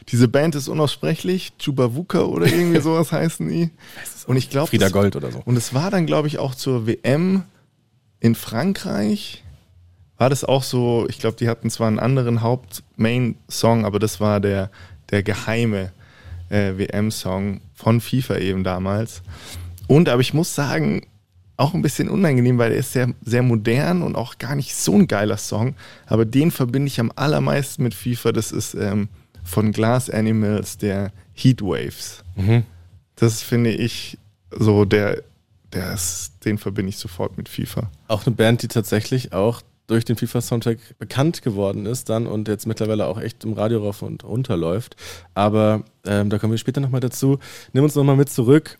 Diese 0.09 0.27
Band 0.27 0.53
ist 0.53 0.67
unaussprechlich, 0.67 1.53
Chubavuka 1.57 2.21
oder 2.21 2.45
irgendwie 2.45 2.79
sowas 2.83 3.11
heißen 3.11 3.49
die. 3.49 3.71
Und 4.27 4.37
ich 4.37 4.51
glaube, 4.51 4.67
Frieda 4.67 4.89
Gold 4.89 5.15
oder 5.15 5.31
so. 5.31 5.41
und 5.43 5.57
es 5.57 5.73
war 5.73 5.89
dann, 5.89 6.05
glaube 6.05 6.27
ich, 6.27 6.37
auch 6.37 6.53
zur 6.53 6.85
WM 6.85 7.43
in 8.19 8.35
Frankreich. 8.35 9.43
War 10.17 10.29
das 10.29 10.43
auch 10.43 10.63
so, 10.63 11.05
ich 11.09 11.19
glaube, 11.19 11.37
die 11.37 11.47
hatten 11.47 11.69
zwar 11.69 11.87
einen 11.87 11.99
anderen 11.99 12.41
Haupt-Main-Song, 12.41 13.85
aber 13.85 13.99
das 13.99 14.19
war 14.19 14.39
der, 14.39 14.71
der 15.11 15.23
geheime 15.23 15.91
äh, 16.49 16.73
WM-Song 16.77 17.61
von 17.75 18.01
FIFA 18.01 18.37
eben 18.37 18.63
damals. 18.63 19.21
Und, 19.87 20.09
aber 20.09 20.21
ich 20.21 20.33
muss 20.33 20.55
sagen, 20.55 21.05
auch 21.57 21.73
ein 21.73 21.81
bisschen 21.81 22.09
unangenehm, 22.09 22.57
weil 22.57 22.71
er 22.71 22.77
ist 22.77 22.93
sehr, 22.93 23.13
sehr 23.23 23.41
modern 23.41 24.03
und 24.03 24.15
auch 24.15 24.37
gar 24.37 24.55
nicht 24.55 24.75
so 24.75 24.93
ein 24.93 25.07
geiler 25.07 25.37
Song. 25.37 25.75
Aber 26.05 26.23
den 26.25 26.51
verbinde 26.51 26.87
ich 26.87 26.99
am 26.99 27.11
allermeisten 27.15 27.83
mit 27.83 27.95
FIFA. 27.95 28.31
Das 28.31 28.51
ist 28.51 28.75
ähm, 28.75 29.09
von 29.43 29.71
Glass 29.71 30.09
Animals, 30.09 30.77
der 30.77 31.11
Heat 31.33 31.61
Waves. 31.61 32.23
Das 33.15 33.41
finde 33.41 33.71
ich 33.71 34.19
so 34.51 34.85
der, 34.85 35.23
der 35.73 35.93
ist, 35.93 36.33
den 36.45 36.59
verbinde 36.59 36.89
ich 36.89 36.97
sofort 36.97 37.37
mit 37.37 37.49
FIFA. 37.49 37.89
Auch 38.07 38.25
eine 38.25 38.35
Band, 38.35 38.61
die 38.61 38.67
tatsächlich 38.67 39.33
auch 39.33 39.61
durch 39.87 40.05
den 40.05 40.17
FIFA-Soundtrack 40.17 40.97
bekannt 40.99 41.41
geworden 41.41 41.85
ist 41.85 42.09
dann 42.09 42.27
und 42.27 42.47
jetzt 42.47 42.67
mittlerweile 42.67 43.07
auch 43.07 43.19
echt 43.19 43.43
im 43.45 43.53
Radio 43.53 43.79
rauf 43.79 44.01
und 44.01 44.23
runter 44.23 44.57
läuft. 44.57 44.95
Aber 45.33 45.83
ähm, 46.05 46.29
da 46.29 46.37
kommen 46.39 46.51
wir 46.51 46.57
später 46.57 46.81
nochmal 46.81 47.01
dazu. 47.01 47.39
Nimm 47.73 47.83
uns 47.83 47.95
nochmal 47.95 48.17
mit 48.17 48.29
zurück. 48.29 48.77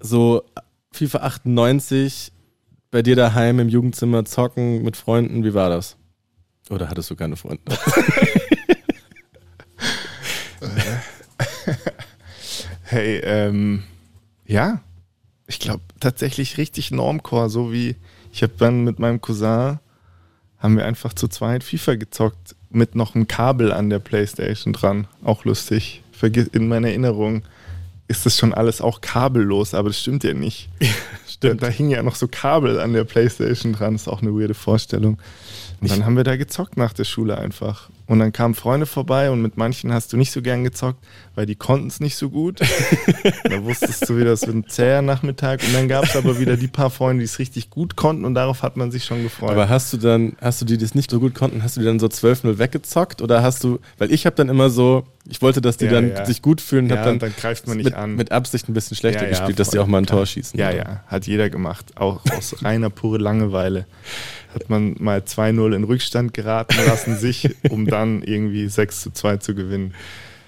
So 0.00 0.42
FIFA 0.92 1.18
98, 1.18 2.32
bei 2.90 3.02
dir 3.02 3.16
daheim 3.16 3.60
im 3.60 3.68
Jugendzimmer 3.68 4.24
zocken 4.24 4.82
mit 4.82 4.96
Freunden, 4.96 5.44
wie 5.44 5.54
war 5.54 5.70
das? 5.70 5.96
Oder 6.70 6.88
hattest 6.90 7.10
du 7.10 7.16
keine 7.16 7.36
Freunde? 7.36 7.62
Hey, 12.84 13.20
ähm, 13.24 13.84
ja, 14.44 14.82
ich 15.46 15.58
glaube 15.58 15.82
tatsächlich 15.98 16.58
richtig 16.58 16.90
Normcore, 16.90 17.48
so 17.48 17.72
wie 17.72 17.96
ich 18.32 18.42
habe 18.42 18.52
dann 18.58 18.84
mit 18.84 18.98
meinem 18.98 19.20
Cousin, 19.20 19.78
haben 20.62 20.76
wir 20.76 20.86
einfach 20.86 21.12
zu 21.12 21.28
zweit 21.28 21.64
FIFA 21.64 21.96
gezockt 21.96 22.54
mit 22.70 22.94
noch 22.94 23.14
einem 23.14 23.26
Kabel 23.26 23.72
an 23.72 23.90
der 23.90 23.98
Playstation 23.98 24.72
dran. 24.72 25.08
Auch 25.24 25.44
lustig. 25.44 26.02
In 26.52 26.68
meiner 26.68 26.88
Erinnerung 26.88 27.42
ist 28.06 28.26
das 28.26 28.38
schon 28.38 28.54
alles 28.54 28.80
auch 28.80 29.00
kabellos, 29.00 29.74
aber 29.74 29.88
das 29.88 30.00
stimmt 30.00 30.24
ja 30.24 30.34
nicht. 30.34 30.68
Da, 31.40 31.54
da 31.54 31.66
hingen 31.66 31.90
ja 31.90 32.04
noch 32.04 32.14
so 32.14 32.28
Kabel 32.28 32.78
an 32.78 32.92
der 32.92 33.02
Playstation 33.02 33.72
dran, 33.72 33.96
ist 33.96 34.06
auch 34.06 34.22
eine 34.22 34.30
weirde 34.30 34.54
Vorstellung. 34.54 35.18
Und 35.80 35.90
dann 35.90 36.06
haben 36.06 36.16
wir 36.16 36.22
da 36.22 36.36
gezockt 36.36 36.76
nach 36.76 36.92
der 36.92 37.02
Schule 37.02 37.36
einfach. 37.36 37.90
Und 38.06 38.18
dann 38.18 38.32
kamen 38.32 38.54
Freunde 38.54 38.86
vorbei 38.86 39.30
und 39.30 39.40
mit 39.42 39.56
manchen 39.56 39.92
hast 39.92 40.12
du 40.12 40.16
nicht 40.16 40.32
so 40.32 40.42
gern 40.42 40.64
gezockt, 40.64 40.98
weil 41.34 41.46
die 41.46 41.54
konnten 41.54 41.86
es 41.86 42.00
nicht 42.00 42.16
so 42.16 42.30
gut. 42.30 42.60
da 43.44 43.62
wusstest 43.64 44.08
du 44.08 44.16
wieder, 44.18 44.32
es 44.32 44.46
wird 44.46 44.56
ein 44.56 44.66
zäher 44.68 45.02
Nachmittag. 45.02 45.62
Und 45.62 45.72
dann 45.72 45.88
gab 45.88 46.04
es 46.04 46.16
aber 46.16 46.38
wieder 46.38 46.56
die 46.56 46.68
paar 46.68 46.90
Freunde, 46.90 47.20
die 47.20 47.26
es 47.26 47.38
richtig 47.38 47.70
gut 47.70 47.96
konnten 47.96 48.24
und 48.24 48.34
darauf 48.34 48.62
hat 48.62 48.76
man 48.76 48.90
sich 48.90 49.04
schon 49.04 49.22
gefreut. 49.22 49.50
Aber 49.50 49.68
hast 49.68 49.92
du 49.92 49.96
dann, 49.96 50.36
hast 50.40 50.60
du 50.60 50.64
die, 50.64 50.76
die 50.78 50.84
es 50.84 50.94
nicht 50.94 51.10
so 51.10 51.20
gut 51.20 51.34
konnten, 51.34 51.62
hast 51.62 51.76
du 51.76 51.80
die 51.80 51.86
dann 51.86 52.00
so 52.00 52.06
12-0 52.06 52.58
weggezockt? 52.58 53.22
Oder 53.22 53.42
hast 53.42 53.62
du, 53.64 53.78
weil 53.98 54.12
ich 54.12 54.26
habe 54.26 54.36
dann 54.36 54.48
immer 54.48 54.68
so, 54.68 55.04
ich 55.28 55.40
wollte, 55.40 55.60
dass 55.60 55.76
die 55.76 55.84
Ja, 55.86 55.92
dann 55.92 56.10
ja. 56.10 56.24
sich 56.26 56.42
gut 56.42 56.60
fühlen 56.60 56.86
und 56.86 56.90
Ja, 56.90 56.96
habe 56.98 57.10
dann, 57.10 57.18
dann 57.20 57.34
greift 57.36 57.68
man 57.68 57.76
nicht 57.76 57.86
mit, 57.86 57.94
an. 57.94 58.16
mit 58.16 58.32
Absicht 58.32 58.68
ein 58.68 58.74
bisschen 58.74 58.96
schlechter 58.96 59.22
Ja, 59.24 59.28
gespielt, 59.30 59.58
dass 59.60 59.70
die 59.70 59.78
auch 59.78 59.86
mal 59.86 59.98
ein. 59.98 60.06
Tor 60.06 60.26
schießen. 60.26 60.58
Ja, 60.58 60.68
oder? 60.70 60.76
ja, 60.76 61.04
hat 61.06 61.26
jeder 61.28 61.48
gemacht. 61.48 61.92
Auch 61.96 62.20
aus 62.36 62.62
reiner 62.62 62.90
pure 62.90 63.18
Langeweile. 63.18 63.86
Hat 64.54 64.68
man 64.68 64.96
mal 64.98 65.20
2-0 65.20 65.74
in 65.74 65.84
Rückstand 65.84 66.34
geraten 66.34 66.76
lassen, 66.86 67.16
sich, 67.16 67.48
um 67.70 67.86
dann 67.86 68.22
irgendwie 68.22 68.68
6 68.68 69.00
zu 69.00 69.10
2 69.10 69.38
zu 69.38 69.54
gewinnen. 69.54 69.94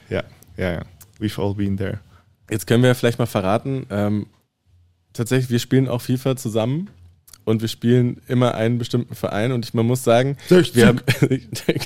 Ja, 0.09 0.23
ja, 0.57 0.73
ja. 0.73 0.83
We've 1.19 1.41
all 1.41 1.55
been 1.55 1.77
there. 1.77 2.01
Jetzt 2.51 2.67
können 2.67 2.83
wir 2.83 2.89
ja 2.89 2.95
vielleicht 2.95 3.19
mal 3.19 3.27
verraten, 3.27 3.87
ähm, 3.91 4.27
tatsächlich, 5.13 5.51
wir 5.51 5.59
spielen 5.59 5.89
auch 5.89 6.03
FIFA 6.03 6.37
zusammen 6.37 6.91
und 7.45 7.63
wir 7.63 7.69
spielen 7.69 8.21
immer 8.29 8.55
einen 8.55 8.79
bestimmten 8.79 9.15
Verein 9.15 9.53
und 9.53 9.65
ich, 9.65 9.73
man 9.73 9.87
muss 9.87 10.05
sagen, 10.05 10.37
60. 10.49 10.77
wir 10.77 10.87
haben, 10.87 11.01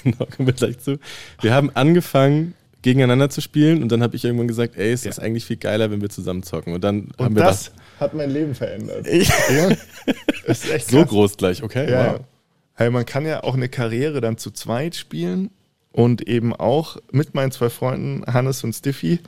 genau, 0.03 0.27
kommen 0.35 0.47
wir 0.47 0.53
gleich 0.53 0.79
zu. 0.79 0.99
Wir 1.41 1.55
haben 1.55 1.71
angefangen 1.75 2.55
gegeneinander 2.83 3.29
zu 3.31 3.41
spielen 3.41 3.83
und 3.83 3.91
dann 3.91 4.03
habe 4.03 4.15
ich 4.17 4.25
irgendwann 4.25 4.49
gesagt, 4.49 4.77
ey, 4.77 4.93
es 4.93 5.05
ist 5.05 5.19
eigentlich 5.19 5.45
viel 5.45 5.57
geiler, 5.57 5.91
wenn 5.91 6.01
wir 6.01 6.11
zusammen 6.11 6.43
zocken 6.43 6.73
und 6.75 6.83
dann 6.85 7.09
haben 7.19 7.29
Und 7.29 7.37
wir 7.37 7.43
das 7.43 7.73
was. 7.97 8.01
hat 8.01 8.15
mein 8.15 8.31
Leben 8.31 8.55
verändert. 8.55 9.07
Ich, 9.11 9.29
Ja, 9.29 9.71
das 10.47 10.65
ist 10.65 10.71
echt 10.71 10.89
so 10.91 10.99
krass. 10.99 11.09
groß 11.09 11.37
gleich, 11.37 11.63
okay? 11.63 11.91
Ja. 11.91 12.13
Wow. 12.15 12.21
Hey, 12.75 12.91
man 12.91 13.05
kann 13.05 13.27
ja 13.27 13.43
auch 13.43 13.55
eine 13.55 13.69
Karriere 13.69 14.21
dann 14.21 14.39
zu 14.39 14.53
zweit 14.53 14.95
spielen 14.95 15.51
und 15.91 16.29
eben 16.29 16.55
auch 16.55 16.99
mit 17.11 17.35
meinen 17.35 17.51
zwei 17.51 17.71
Freunden 17.71 18.25
Hannes 18.33 18.63
und 18.63 18.73
Stiffy, 18.73 19.19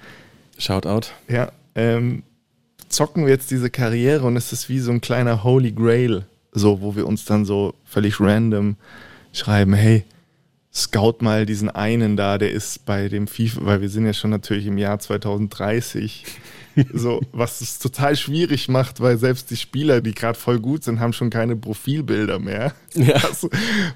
Shoutout. 0.57 1.09
ja, 1.29 1.51
ähm, 1.75 2.23
zocken 2.89 3.25
wir 3.25 3.33
jetzt 3.33 3.51
diese 3.51 3.71
Karriere 3.71 4.25
und 4.27 4.37
es 4.37 4.53
ist 4.53 4.69
wie 4.69 4.79
so 4.79 4.93
ein 4.93 5.01
kleiner 5.01 5.43
Holy 5.43 5.73
Grail, 5.73 6.25
so, 6.53 6.81
wo 6.81 6.95
wir 6.95 7.07
uns 7.07 7.25
dann 7.25 7.45
so 7.45 7.75
völlig 7.85 8.21
random 8.21 8.77
schreiben, 9.33 9.75
hey, 9.75 10.05
scout 10.73 11.17
mal 11.21 11.47
diesen 11.47 11.69
einen 11.69 12.17
da, 12.17 12.39
der 12.39 12.53
ist 12.53 12.87
bei 12.87 13.09
dem 13.09 13.27
FIFA, 13.27 13.61
weil 13.65 13.81
wir 13.81 13.89
sind 13.89 14.07
ja 14.07 14.13
schon 14.13 14.31
natürlich 14.31 14.67
im 14.67 14.79
Jahr 14.79 14.99
2030, 14.99 16.25
so, 16.93 17.21
was 17.33 17.61
es 17.61 17.79
total 17.79 18.17
schwierig 18.17 18.69
macht, 18.69 19.01
weil 19.01 19.19
selbst 19.19 19.51
die 19.51 19.57
Spieler, 19.57 20.01
die 20.01 20.15
gerade 20.15 20.39
voll 20.39 20.61
gut 20.61 20.85
sind, 20.85 21.01
haben 21.01 21.13
schon 21.13 21.31
keine 21.31 21.57
Profilbilder 21.57 22.39
mehr, 22.39 22.75
Ja. 22.95 23.17
was, 23.23 23.49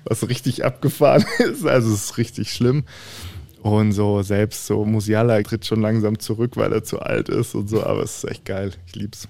was 0.04 0.28
richtig 0.28 0.64
abgefahren 0.64 1.24
ist, 1.38 1.64
also 1.64 1.92
es 1.92 2.04
ist 2.06 2.18
richtig 2.18 2.52
schlimm. 2.52 2.84
Und 3.62 3.92
so 3.92 4.20
selbst 4.20 4.66
so 4.66 4.84
Musiala 4.84 5.42
tritt 5.42 5.64
schon 5.64 5.80
langsam 5.80 6.18
zurück, 6.18 6.56
weil 6.56 6.70
er 6.72 6.84
zu 6.84 7.00
alt 7.00 7.30
ist 7.30 7.54
und 7.54 7.68
so, 7.70 7.82
aber 7.82 8.02
es 8.02 8.18
ist 8.18 8.30
echt 8.30 8.44
geil. 8.44 8.72
Ich 8.86 8.94
lieb's. 8.94 9.26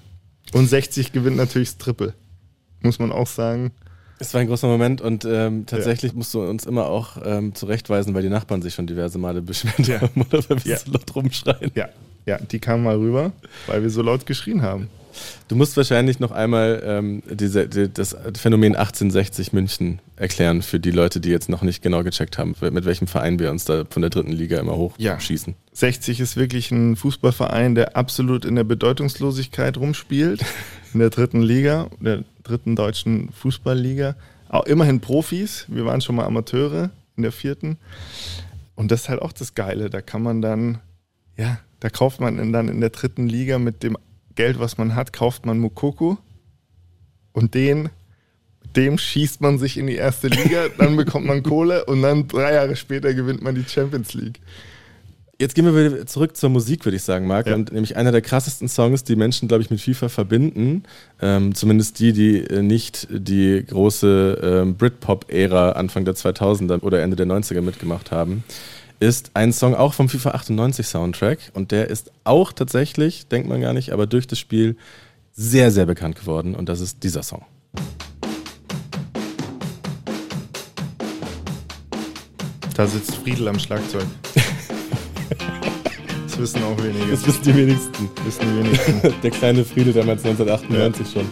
Und 0.52 0.66
60 0.66 1.12
gewinnt 1.12 1.36
natürlich 1.36 1.68
das 1.68 1.78
Triple. 1.78 2.14
Muss 2.80 2.98
man 2.98 3.12
auch 3.12 3.28
sagen. 3.28 3.70
Es 4.18 4.32
war 4.32 4.40
ein 4.40 4.46
großer 4.46 4.68
Moment 4.68 5.00
und 5.00 5.24
ähm, 5.24 5.66
tatsächlich 5.66 6.14
musst 6.14 6.32
du 6.34 6.42
uns 6.42 6.64
immer 6.66 6.86
auch 6.86 7.16
ähm, 7.24 7.54
zurechtweisen, 7.54 8.14
weil 8.14 8.22
die 8.22 8.28
Nachbarn 8.28 8.62
sich 8.62 8.74
schon 8.74 8.86
diverse 8.86 9.18
Male 9.18 9.42
beschwert 9.42 9.86
Ja. 9.86 10.00
haben 10.00 10.22
oder 10.22 10.42
weil 10.48 10.64
wir 10.64 10.72
Ja. 10.72 10.78
so 10.78 10.92
laut 10.92 11.14
rumschreien. 11.14 11.72
Ja, 11.74 11.88
ja, 12.26 12.38
die 12.38 12.58
kamen 12.60 12.84
mal 12.84 12.96
rüber, 12.96 13.32
weil 13.66 13.82
wir 13.82 13.90
so 13.90 14.02
laut 14.02 14.24
geschrien 14.26 14.62
haben. 14.62 14.88
Du 15.46 15.54
musst 15.54 15.76
wahrscheinlich 15.76 16.18
noch 16.18 16.32
einmal 16.32 16.82
ähm, 16.84 17.22
diese, 17.30 17.68
die, 17.68 17.88
das 17.88 18.16
Phänomen 18.36 18.74
1860 18.74 19.52
München 19.52 20.00
erklären 20.16 20.60
für 20.62 20.80
die 20.80 20.90
Leute, 20.90 21.20
die 21.20 21.28
jetzt 21.28 21.48
noch 21.48 21.62
nicht 21.62 21.82
genau 21.82 22.02
gecheckt 22.02 22.36
haben, 22.36 22.56
mit 22.72 22.84
welchem 22.84 23.06
Verein 23.06 23.38
wir 23.38 23.50
uns 23.52 23.64
da 23.64 23.84
von 23.88 24.02
der 24.02 24.10
dritten 24.10 24.32
Liga 24.32 24.58
immer 24.58 24.76
Ja. 24.98 25.14
hochschießen. 25.14 25.54
60 25.72 26.18
ist 26.18 26.36
wirklich 26.36 26.72
ein 26.72 26.96
Fußballverein, 26.96 27.76
der 27.76 27.96
absolut 27.96 28.44
in 28.44 28.56
der 28.56 28.64
Bedeutungslosigkeit 28.64 29.76
rumspielt. 29.76 30.44
In 30.94 31.00
der 31.00 31.10
dritten 31.10 31.42
Liga, 31.42 31.88
der 32.00 32.22
dritten 32.44 32.76
deutschen 32.76 33.30
Fußballliga. 33.32 34.14
Auch 34.48 34.66
immerhin 34.66 35.00
Profis. 35.00 35.66
Wir 35.68 35.84
waren 35.84 36.00
schon 36.00 36.14
mal 36.14 36.24
Amateure 36.24 36.90
in 37.16 37.22
der 37.24 37.32
vierten. 37.32 37.78
Und 38.76 38.90
das 38.90 39.02
ist 39.02 39.08
halt 39.08 39.20
auch 39.20 39.32
das 39.32 39.54
Geile. 39.54 39.90
Da 39.90 40.00
kann 40.00 40.22
man 40.22 40.40
dann, 40.40 40.78
ja, 41.36 41.58
da 41.80 41.90
kauft 41.90 42.20
man 42.20 42.52
dann 42.52 42.68
in 42.68 42.80
der 42.80 42.90
dritten 42.90 43.26
Liga 43.26 43.58
mit 43.58 43.82
dem 43.82 43.96
Geld, 44.34 44.58
was 44.58 44.78
man 44.78 44.94
hat, 44.94 45.12
kauft 45.12 45.46
man 45.46 45.58
Mukoko. 45.58 46.18
Und 47.32 47.54
den, 47.54 47.90
dem 48.76 48.98
schießt 48.98 49.40
man 49.40 49.58
sich 49.58 49.76
in 49.76 49.86
die 49.86 49.96
erste 49.96 50.28
Liga, 50.28 50.68
dann 50.78 50.96
bekommt 50.96 51.26
man 51.26 51.42
Kohle 51.42 51.84
und 51.84 52.02
dann 52.02 52.28
drei 52.28 52.54
Jahre 52.54 52.76
später 52.76 53.14
gewinnt 53.14 53.42
man 53.42 53.54
die 53.54 53.64
Champions 53.64 54.14
League. 54.14 54.40
Jetzt 55.40 55.56
gehen 55.56 55.64
wir 55.64 55.74
wieder 55.74 56.06
zurück 56.06 56.36
zur 56.36 56.48
Musik, 56.50 56.84
würde 56.84 56.96
ich 56.96 57.02
sagen, 57.02 57.26
Marc. 57.26 57.48
Ja. 57.48 57.54
Und 57.54 57.72
nämlich 57.72 57.96
einer 57.96 58.12
der 58.12 58.22
krassesten 58.22 58.68
Songs, 58.68 59.02
die 59.02 59.16
Menschen, 59.16 59.48
glaube 59.48 59.62
ich, 59.62 59.70
mit 59.70 59.80
FIFA 59.80 60.08
verbinden, 60.08 60.84
ähm, 61.20 61.54
zumindest 61.54 61.98
die, 61.98 62.12
die 62.12 62.38
äh, 62.38 62.62
nicht 62.62 63.08
die 63.10 63.64
große 63.66 64.38
ähm, 64.42 64.76
Britpop-Ära 64.76 65.72
Anfang 65.72 66.04
der 66.04 66.14
2000er 66.14 66.82
oder 66.82 67.02
Ende 67.02 67.16
der 67.16 67.26
90er 67.26 67.62
mitgemacht 67.62 68.12
haben, 68.12 68.44
ist 69.00 69.32
ein 69.34 69.52
Song 69.52 69.74
auch 69.74 69.92
vom 69.92 70.08
FIFA 70.08 70.30
98 70.30 70.86
Soundtrack. 70.86 71.38
Und 71.52 71.72
der 71.72 71.88
ist 71.88 72.12
auch 72.22 72.52
tatsächlich, 72.52 73.26
denkt 73.26 73.48
man 73.48 73.60
gar 73.60 73.72
nicht, 73.72 73.92
aber 73.92 74.06
durch 74.06 74.28
das 74.28 74.38
Spiel 74.38 74.76
sehr, 75.32 75.72
sehr 75.72 75.86
bekannt 75.86 76.14
geworden. 76.14 76.54
Und 76.54 76.68
das 76.68 76.80
ist 76.80 77.02
dieser 77.02 77.24
Song. 77.24 77.44
Da 82.76 82.86
sitzt 82.86 83.16
Friedel 83.16 83.48
am 83.48 83.58
Schlagzeug. 83.58 84.06
Das 86.26 86.38
wissen 86.38 86.62
auch 86.64 86.82
wenige. 86.82 87.10
Das 87.10 87.26
wissen 87.26 87.42
die 87.44 87.54
wenigsten. 87.56 88.10
wissen 88.24 88.40
die 88.42 88.64
wenigsten. 88.64 89.14
Der 89.22 89.30
kleine 89.30 89.64
Friede 89.64 89.92
damals 89.92 90.24
1998 90.24 91.12
schon. 91.12 91.26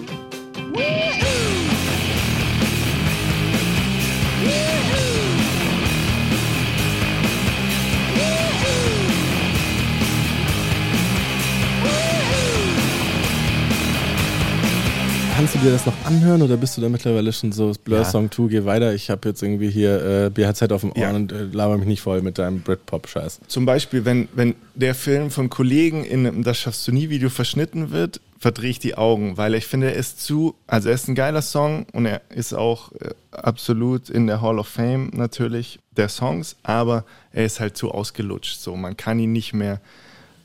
Kannst 15.53 15.67
du 15.67 15.69
dir 15.69 15.75
das 15.77 15.85
noch 15.85 16.07
anhören 16.07 16.41
oder 16.41 16.57
bist 16.57 16.79
du 16.79 16.81
da 16.81 16.89
mittlerweile 16.89 17.31
schon 17.31 17.53
so 17.53 17.75
Blur. 17.85 18.07
Song 18.07 18.31
2, 18.33 18.49
geh 18.49 18.65
weiter, 18.65 18.95
ich 18.95 19.11
habe 19.11 19.29
jetzt 19.29 19.43
irgendwie 19.43 19.69
hier 19.69 20.03
äh, 20.03 20.31
BHZ 20.31 20.73
auf 20.73 20.81
dem 20.81 20.93
Ohr 20.93 20.97
Ja. 20.97 21.11
und 21.11 21.31
äh, 21.31 21.43
laber 21.43 21.77
mich 21.77 21.87
nicht 21.87 22.01
voll 22.01 22.23
mit 22.23 22.39
deinem 22.39 22.63
Britpop-Scheiß. 22.63 23.41
Zum 23.49 23.67
Beispiel, 23.67 24.07
wenn, 24.07 24.29
wenn 24.35 24.55
der 24.75 24.95
Film 24.95 25.31
von 25.31 25.51
Kollegen 25.51 26.05
in 26.05 26.27
einem 26.27 26.43
Das 26.43 26.57
schaffst 26.57 26.89
du 26.89 26.93
nie 26.93 27.11
Video 27.11 27.29
verschnitten 27.29 27.91
wird, 27.91 28.23
verdrehe 28.39 28.71
ich 28.71 28.79
die 28.79 28.95
Augen, 28.95 29.37
weil 29.37 29.55
ich 29.55 29.67
finde, 29.67 29.89
er 29.93 29.97
ist 29.97 30.23
zu, 30.25 30.55
also 30.67 30.89
er 30.89 30.95
ist 30.95 31.09
ein 31.09 31.15
geiler 31.15 31.43
Song 31.43 31.85
und 31.93 32.07
er 32.07 32.23
ist 32.31 32.55
auch 32.55 32.91
äh, 32.93 33.11
absolut 33.31 34.09
in 34.09 34.27
der 34.27 34.41
Hall 34.41 34.59
of 34.59 34.69
Fame 34.69 35.11
natürlich 35.13 35.81
der 35.99 36.09
Songs, 36.09 36.57
aber 36.63 37.05
er 37.31 37.45
ist 37.45 37.61
halt 37.61 37.77
zu 37.77 37.91
ausgelutscht. 37.91 38.59
So, 38.59 38.75
man 38.75 38.97
kann 38.97 39.19
ihn 39.19 39.33
nicht 39.33 39.53
mehr 39.53 39.83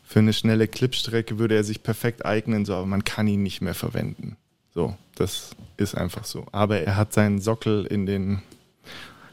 für 0.04 0.20
eine 0.20 0.34
schnelle 0.34 0.68
Clipstrecke 0.68 1.40
würde 1.40 1.56
er 1.56 1.64
sich 1.64 1.82
perfekt 1.82 2.26
eignen, 2.26 2.66
so, 2.66 2.74
aber 2.74 2.86
man 2.86 3.06
kann 3.06 3.28
ihn 3.28 3.44
nicht 3.44 3.62
mehr 3.62 3.74
verwenden. 3.74 4.36
So, 4.78 4.94
das 5.16 5.56
ist 5.78 5.96
einfach 5.96 6.24
so. 6.24 6.46
Aber 6.52 6.80
er 6.80 6.98
hat 6.98 7.12
seinen 7.12 7.42
Sockel 7.42 7.88
in 7.88 8.06
den 8.06 8.44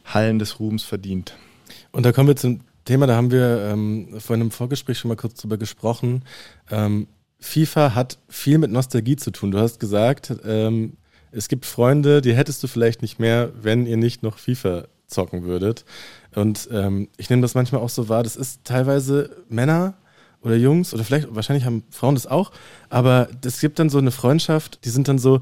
Hallen 0.06 0.38
des 0.38 0.58
Ruhms 0.58 0.84
verdient. 0.84 1.36
Und 1.92 2.06
da 2.06 2.12
kommen 2.12 2.28
wir 2.28 2.36
zum 2.36 2.60
Thema, 2.86 3.06
da 3.06 3.14
haben 3.14 3.30
wir 3.30 3.60
ähm, 3.70 4.18
vor 4.20 4.36
einem 4.36 4.50
Vorgespräch 4.50 4.98
schon 4.98 5.10
mal 5.10 5.18
kurz 5.18 5.34
drüber 5.34 5.58
gesprochen. 5.58 6.22
Ähm, 6.70 7.08
FIFA 7.40 7.94
hat 7.94 8.16
viel 8.26 8.56
mit 8.56 8.70
Nostalgie 8.70 9.16
zu 9.16 9.32
tun. 9.32 9.50
Du 9.50 9.58
hast 9.58 9.80
gesagt, 9.80 10.34
ähm, 10.46 10.96
es 11.30 11.48
gibt 11.48 11.66
Freunde, 11.66 12.22
die 12.22 12.34
hättest 12.34 12.62
du 12.62 12.66
vielleicht 12.66 13.02
nicht 13.02 13.18
mehr, 13.18 13.52
wenn 13.60 13.84
ihr 13.84 13.98
nicht 13.98 14.22
noch 14.22 14.38
FIFA 14.38 14.86
zocken 15.08 15.42
würdet. 15.42 15.84
Und 16.34 16.70
ähm, 16.72 17.10
ich 17.18 17.28
nehme 17.28 17.42
das 17.42 17.54
manchmal 17.54 17.82
auch 17.82 17.90
so 17.90 18.08
wahr, 18.08 18.22
das 18.22 18.36
ist 18.36 18.64
teilweise 18.64 19.44
Männer 19.50 19.92
oder 20.44 20.56
Jungs 20.56 20.94
oder 20.94 21.04
vielleicht, 21.04 21.34
wahrscheinlich 21.34 21.64
haben 21.64 21.82
Frauen 21.90 22.14
das 22.14 22.26
auch, 22.26 22.52
aber 22.90 23.28
es 23.44 23.60
gibt 23.60 23.78
dann 23.78 23.90
so 23.90 23.98
eine 23.98 24.10
Freundschaft, 24.10 24.84
die 24.84 24.90
sind 24.90 25.08
dann 25.08 25.18
so, 25.18 25.40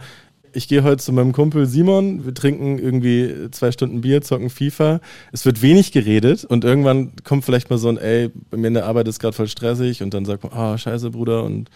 ich 0.54 0.68
gehe 0.68 0.82
heute 0.82 0.98
zu 0.98 1.12
meinem 1.12 1.32
Kumpel 1.32 1.66
Simon, 1.66 2.24
wir 2.24 2.34
trinken 2.34 2.78
irgendwie 2.78 3.50
zwei 3.50 3.72
Stunden 3.72 4.02
Bier, 4.02 4.22
zocken 4.22 4.50
FIFA. 4.50 5.00
Es 5.32 5.46
wird 5.46 5.62
wenig 5.62 5.92
geredet 5.92 6.44
und 6.44 6.64
irgendwann 6.64 7.12
kommt 7.24 7.44
vielleicht 7.44 7.70
mal 7.70 7.78
so 7.78 7.88
ein, 7.88 7.96
ey, 7.96 8.30
bei 8.50 8.58
mir 8.58 8.68
in 8.68 8.74
der 8.74 8.86
Arbeit 8.86 9.08
ist 9.08 9.18
gerade 9.18 9.34
voll 9.34 9.48
stressig 9.48 10.02
und 10.02 10.14
dann 10.14 10.24
sagt 10.24 10.44
man, 10.44 10.52
ah, 10.52 10.76
scheiße, 10.76 11.10
Bruder 11.10 11.44
und 11.44 11.70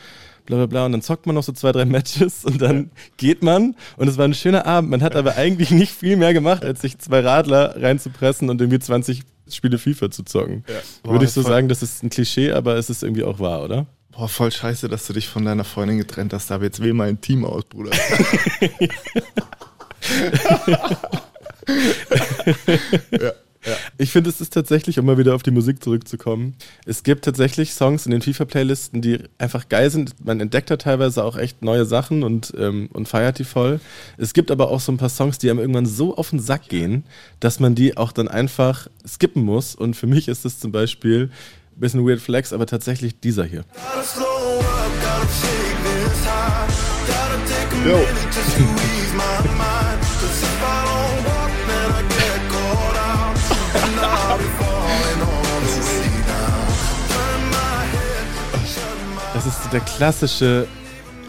bla 0.44 0.56
bla 0.56 0.66
bla 0.66 0.86
und 0.86 0.92
dann 0.92 1.02
zockt 1.02 1.26
man 1.26 1.34
noch 1.34 1.42
so 1.42 1.52
zwei, 1.52 1.72
drei 1.72 1.84
Matches 1.84 2.44
und 2.44 2.60
dann 2.62 2.90
geht 3.16 3.42
man 3.42 3.74
und 3.96 4.08
es 4.08 4.18
war 4.18 4.24
ein 4.24 4.34
schöner 4.34 4.66
Abend. 4.66 4.90
Man 4.90 5.02
hat 5.02 5.16
aber 5.16 5.36
eigentlich 5.36 5.70
nicht 5.70 5.92
viel 5.92 6.16
mehr 6.16 6.32
gemacht, 6.32 6.64
als 6.64 6.82
sich 6.82 6.98
zwei 6.98 7.20
Radler 7.20 7.80
reinzupressen 7.80 8.50
und 8.50 8.60
irgendwie 8.60 8.78
20 8.78 9.22
Spiele 9.50 9.78
FIFA 9.78 10.10
zu 10.10 10.22
zocken. 10.24 10.64
Boah, 11.02 11.12
Würde 11.12 11.24
ich 11.24 11.32
so 11.32 11.42
voll- 11.42 11.50
sagen, 11.50 11.68
das 11.68 11.82
ist 11.82 12.02
ein 12.02 12.10
Klischee, 12.10 12.52
aber 12.52 12.76
es 12.76 12.90
ist 12.90 13.02
irgendwie 13.02 13.24
auch 13.24 13.38
wahr, 13.38 13.62
oder? 13.62 13.86
Boah, 14.10 14.28
voll 14.28 14.50
scheiße, 14.50 14.88
dass 14.88 15.06
du 15.06 15.12
dich 15.12 15.28
von 15.28 15.44
deiner 15.44 15.64
Freundin 15.64 15.98
getrennt 15.98 16.32
hast. 16.32 16.50
Aber 16.50 16.64
jetzt 16.64 16.82
wähl 16.82 16.94
mal 16.94 17.08
ein 17.08 17.20
Team 17.20 17.44
aus, 17.44 17.64
Bruder. 17.64 17.90
Ich 23.98 24.12
finde, 24.12 24.30
es 24.30 24.40
ist 24.40 24.52
tatsächlich, 24.52 24.98
um 24.98 25.06
mal 25.06 25.18
wieder 25.18 25.34
auf 25.34 25.42
die 25.42 25.50
Musik 25.50 25.82
zurückzukommen, 25.82 26.54
es 26.84 27.02
gibt 27.02 27.24
tatsächlich 27.24 27.72
Songs 27.72 28.06
in 28.06 28.12
den 28.12 28.22
FIFA-Playlisten, 28.22 29.02
die 29.02 29.20
einfach 29.38 29.68
geil 29.68 29.90
sind. 29.90 30.24
Man 30.24 30.40
entdeckt 30.40 30.70
da 30.70 30.76
teilweise 30.76 31.24
auch 31.24 31.36
echt 31.36 31.62
neue 31.62 31.84
Sachen 31.84 32.22
und, 32.22 32.52
ähm, 32.58 32.88
und 32.92 33.08
feiert 33.08 33.38
die 33.38 33.44
voll. 33.44 33.80
Es 34.18 34.34
gibt 34.34 34.50
aber 34.50 34.70
auch 34.70 34.80
so 34.80 34.92
ein 34.92 34.98
paar 34.98 35.08
Songs, 35.08 35.38
die 35.38 35.50
einem 35.50 35.58
irgendwann 35.58 35.86
so 35.86 36.16
auf 36.16 36.30
den 36.30 36.40
Sack 36.40 36.68
gehen, 36.68 37.04
dass 37.40 37.60
man 37.60 37.74
die 37.74 37.96
auch 37.96 38.12
dann 38.12 38.28
einfach 38.28 38.88
skippen 39.06 39.42
muss. 39.42 39.74
Und 39.74 39.94
für 39.94 40.06
mich 40.06 40.28
ist 40.28 40.44
es 40.44 40.60
zum 40.60 40.72
Beispiel 40.72 41.30
ein 41.76 41.80
bisschen 41.80 42.06
Weird 42.06 42.20
Flex, 42.20 42.52
aber 42.52 42.66
tatsächlich 42.66 43.20
dieser 43.20 43.44
hier. 43.44 43.64
Gotta 47.86 49.45
Das 59.46 59.58
ist 59.58 59.62
so 59.62 59.70
der 59.70 59.80
klassische 59.80 60.66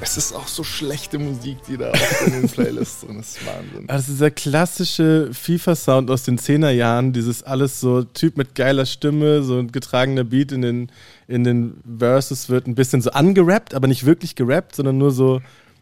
Es 0.02 0.18
ist 0.18 0.34
auch 0.34 0.48
so 0.48 0.64
schlechte 0.64 1.20
Musik, 1.20 1.58
die 1.68 1.78
da 1.78 1.92
in 2.26 2.32
den 2.32 2.50
Playlists 2.50 3.02
drin 3.02 3.20
ist. 3.20 3.38
Wahnsinn. 3.46 3.88
Also 3.88 4.12
dieser 4.12 4.32
klassische 4.32 5.30
FIFA-Sound 5.32 6.10
aus 6.10 6.24
den 6.24 6.40
10er 6.40 6.72
Jahren, 6.72 7.14
dieses 7.14 7.44
alles 7.44 7.80
so 7.80 8.02
Typ 8.04 8.36
mit 8.36 8.56
geiler 8.56 8.88
Stimme, 8.88 9.44
so 9.44 9.60
ein 9.60 9.72
getragener 9.72 10.24
Beat 10.24 10.52
in 10.52 10.64
den, 10.64 10.92
in 11.28 11.44
den 11.44 11.76
Verses 12.00 12.50
wird 12.50 12.66
ein 12.66 12.74
bisschen 12.74 13.04
so 13.04 13.12
angerappt, 13.12 13.76
aber 13.76 13.88
nicht 13.88 14.04
wirklich 14.04 14.34
gerappt, 14.34 14.78
sondern 14.78 14.98
nur 14.98 15.12
so 15.12 15.40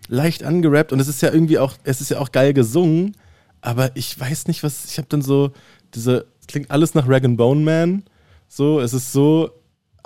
leicht 0.09 0.43
angerappt. 0.43 0.91
Und 0.91 0.99
es 0.99 1.07
ist 1.07 1.21
ja 1.21 1.31
irgendwie 1.31 1.59
auch, 1.59 1.75
es 1.85 2.01
ist 2.01 2.09
ja 2.09 2.19
auch 2.19 2.33
geil 2.33 2.53
gesungen, 2.53 3.15
aber 3.61 3.95
ich 3.95 4.19
weiß 4.19 4.47
nicht, 4.47 4.61
was, 4.61 4.83
ich 4.83 4.97
habe 4.97 5.07
dann 5.07 5.21
so 5.21 5.53
diese, 5.93 6.25
es 6.41 6.47
klingt 6.47 6.69
alles 6.69 6.95
nach 6.95 7.07
Rag 7.07 7.23
Bone 7.37 7.61
Man. 7.61 8.03
So, 8.49 8.81
es 8.81 8.93
ist 8.93 9.13
so 9.13 9.51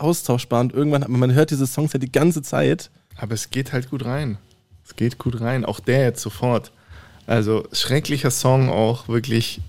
austauschbar 0.02 0.62
und 0.62 0.74
irgendwann 0.74 1.04
hat 1.04 1.10
man, 1.10 1.34
hört 1.34 1.52
diese 1.52 1.68
Songs 1.68 1.94
ja 1.94 2.00
die 2.00 2.12
ganze 2.12 2.42
Zeit. 2.42 2.90
Aber 3.18 3.34
es 3.34 3.50
geht 3.50 3.74
halt 3.74 3.90
gut 3.90 4.06
rein. 4.06 4.38
Es 4.86 4.96
geht 4.96 5.18
gut 5.18 5.42
rein. 5.42 5.66
Auch 5.66 5.80
der 5.80 6.04
jetzt 6.04 6.22
sofort. 6.22 6.72
Also 7.28 7.68
schrecklicher 7.72 8.32
Song 8.32 8.70
auch 8.70 9.08
wirklich. 9.08 9.62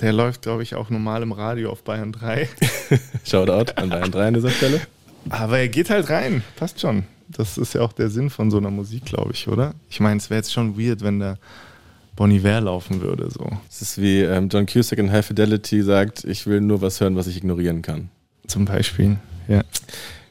Der 0.00 0.12
läuft, 0.12 0.42
glaube 0.42 0.62
ich, 0.62 0.74
auch 0.74 0.90
normal 0.90 1.22
im 1.22 1.32
Radio 1.32 1.70
auf 1.70 1.82
Bayern 1.82 2.12
3. 2.12 2.48
Shoutout 3.24 3.72
an 3.76 3.90
Bayern 3.90 4.12
3 4.12 4.28
an 4.28 4.34
dieser 4.34 4.50
Stelle. 4.50 4.80
Aber 5.28 5.58
er 5.58 5.68
geht 5.68 5.90
halt 5.90 6.08
rein. 6.08 6.42
Passt 6.56 6.80
schon. 6.80 7.04
Das 7.28 7.58
ist 7.58 7.74
ja 7.74 7.82
auch 7.82 7.92
der 7.92 8.08
Sinn 8.08 8.30
von 8.30 8.50
so 8.50 8.56
einer 8.56 8.70
Musik, 8.70 9.04
glaube 9.04 9.32
ich, 9.32 9.48
oder? 9.48 9.74
Ich 9.90 10.00
meine, 10.00 10.16
es 10.18 10.30
wäre 10.30 10.38
jetzt 10.38 10.52
schon 10.52 10.78
weird, 10.78 11.02
wenn 11.02 11.20
da 11.20 11.36
Bon 12.16 12.30
Iver 12.30 12.60
laufen 12.60 13.00
würde. 13.00 13.30
So. 13.30 13.50
Es 13.68 13.82
ist 13.82 14.00
wie 14.00 14.22
ähm, 14.22 14.48
John 14.48 14.66
Cusack 14.66 14.98
in 14.98 15.12
High 15.12 15.26
Fidelity 15.26 15.82
sagt, 15.82 16.24
ich 16.24 16.46
will 16.46 16.60
nur 16.60 16.80
was 16.80 17.00
hören, 17.00 17.16
was 17.16 17.26
ich 17.26 17.36
ignorieren 17.36 17.82
kann. 17.82 18.08
Zum 18.46 18.64
Beispiel. 18.64 19.18
Ja. 19.48 19.62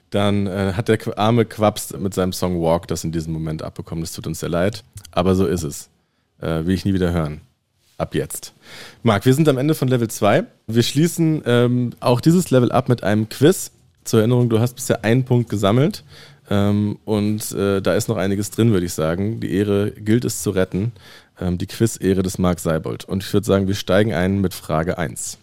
Dann 0.10 0.48
äh, 0.48 0.74
hat 0.74 0.88
der 0.88 1.00
arme 1.18 1.44
Quaps 1.44 1.94
mit 1.98 2.14
seinem 2.14 2.32
Song 2.32 2.62
Walk 2.62 2.88
das 2.88 3.04
in 3.04 3.12
diesem 3.12 3.34
Moment 3.34 3.62
abbekommen. 3.62 4.04
Das 4.04 4.14
tut 4.14 4.26
uns 4.26 4.40
sehr 4.40 4.50
leid. 4.50 4.84
Aber 5.12 5.36
so 5.36 5.46
ist 5.46 5.64
es. 5.64 5.90
Äh, 6.40 6.66
will 6.66 6.76
ich 6.76 6.86
nie 6.86 6.94
wieder 6.94 7.12
hören. 7.12 7.42
Ab 7.98 8.14
jetzt. 8.16 8.54
Marc, 9.04 9.26
wir 9.26 9.34
sind 9.34 9.50
am 9.50 9.58
Ende 9.58 9.74
von 9.74 9.88
Level 9.88 10.08
2. 10.08 10.46
Wir 10.68 10.84
schließen 10.84 11.42
ähm, 11.46 11.92
auch 12.00 12.22
dieses 12.22 12.52
Level 12.52 12.72
ab 12.72 12.90
mit 12.90 13.04
einem 13.04 13.28
Quiz. 13.28 13.72
Zur 14.04 14.20
Erinnerung, 14.20 14.48
du 14.50 14.60
hast 14.60 14.76
bisher 14.76 15.04
einen 15.04 15.26
Punkt 15.26 15.50
gesammelt. 15.50 16.04
Ähm, 16.50 17.00
und 17.04 17.52
äh, 17.52 17.82
da 17.82 17.96
ist 17.96 18.08
noch 18.08 18.18
einiges 18.18 18.52
drin, 18.52 18.72
würde 18.72 18.86
ich 18.86 18.94
sagen. 18.94 19.40
Die 19.42 19.52
Ehre 19.52 19.92
gilt 19.92 20.24
es 20.24 20.42
zu 20.42 20.52
retten. 20.52 20.94
Ähm, 21.40 21.58
die 21.58 21.68
Quiz-Ehre 21.68 22.24
des 22.24 22.38
Marc 22.38 22.60
Seibold. 22.60 23.04
Und 23.04 23.24
ich 23.24 23.34
würde 23.34 23.46
sagen, 23.46 23.68
wir 23.68 23.76
steigen 23.76 24.14
ein 24.14 24.40
mit 24.40 24.54
Frage 24.54 24.98
1. 24.98 25.40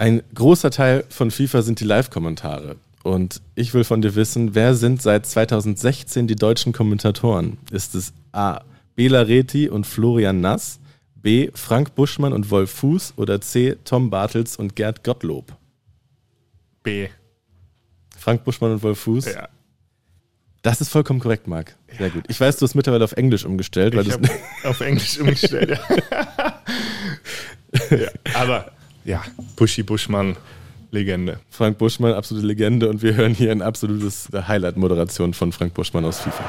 Ein 0.00 0.22
großer 0.34 0.70
Teil 0.70 1.04
von 1.10 1.30
FIFA 1.30 1.60
sind 1.60 1.78
die 1.78 1.84
Live-Kommentare. 1.84 2.76
Und 3.02 3.42
ich 3.54 3.74
will 3.74 3.84
von 3.84 4.00
dir 4.00 4.14
wissen, 4.14 4.54
wer 4.54 4.74
sind 4.74 5.02
seit 5.02 5.26
2016 5.26 6.26
die 6.26 6.36
deutschen 6.36 6.72
Kommentatoren? 6.72 7.58
Ist 7.70 7.94
es 7.94 8.14
A. 8.32 8.62
Bela 8.96 9.20
Reti 9.20 9.68
und 9.68 9.86
Florian 9.86 10.40
Nass, 10.40 10.80
B. 11.16 11.50
Frank 11.52 11.94
Buschmann 11.96 12.32
und 12.32 12.50
Wolf 12.50 12.70
Fuß 12.70 13.12
oder 13.16 13.42
C. 13.42 13.76
Tom 13.84 14.08
Bartels 14.08 14.56
und 14.56 14.74
Gerd 14.74 15.04
Gottlob? 15.04 15.54
B. 16.82 17.08
Frank 18.16 18.42
Buschmann 18.44 18.72
und 18.72 18.82
Wolf 18.82 19.00
Fuß? 19.00 19.26
Ja. 19.26 19.50
Das 20.62 20.80
ist 20.80 20.88
vollkommen 20.88 21.20
korrekt, 21.20 21.46
Marc. 21.46 21.76
Sehr 21.98 22.08
gut. 22.08 22.24
Ich 22.28 22.40
weiß, 22.40 22.56
du 22.56 22.64
hast 22.64 22.74
mittlerweile 22.74 23.04
auf 23.04 23.12
Englisch 23.12 23.44
umgestellt, 23.44 23.94
weil 23.94 24.06
Ich 24.06 24.14
habe 24.14 24.30
auf 24.64 24.80
Englisch 24.80 25.20
umgestellt. 25.20 25.78
Ja. 25.78 26.62
ja. 27.98 28.08
Aber 28.32 28.72
ja, 29.10 29.22
Buschi 29.56 29.82
Buschmann, 29.82 30.36
Legende. 30.92 31.40
Frank 31.50 31.78
Buschmann, 31.78 32.14
absolute 32.14 32.46
Legende 32.46 32.88
und 32.88 33.02
wir 33.02 33.14
hören 33.14 33.34
hier 33.34 33.50
ein 33.50 33.60
absolutes 33.62 34.28
Highlight-Moderation 34.32 35.34
von 35.34 35.50
Frank 35.52 35.74
Buschmann 35.74 36.04
aus 36.04 36.20
FIFA. 36.20 36.44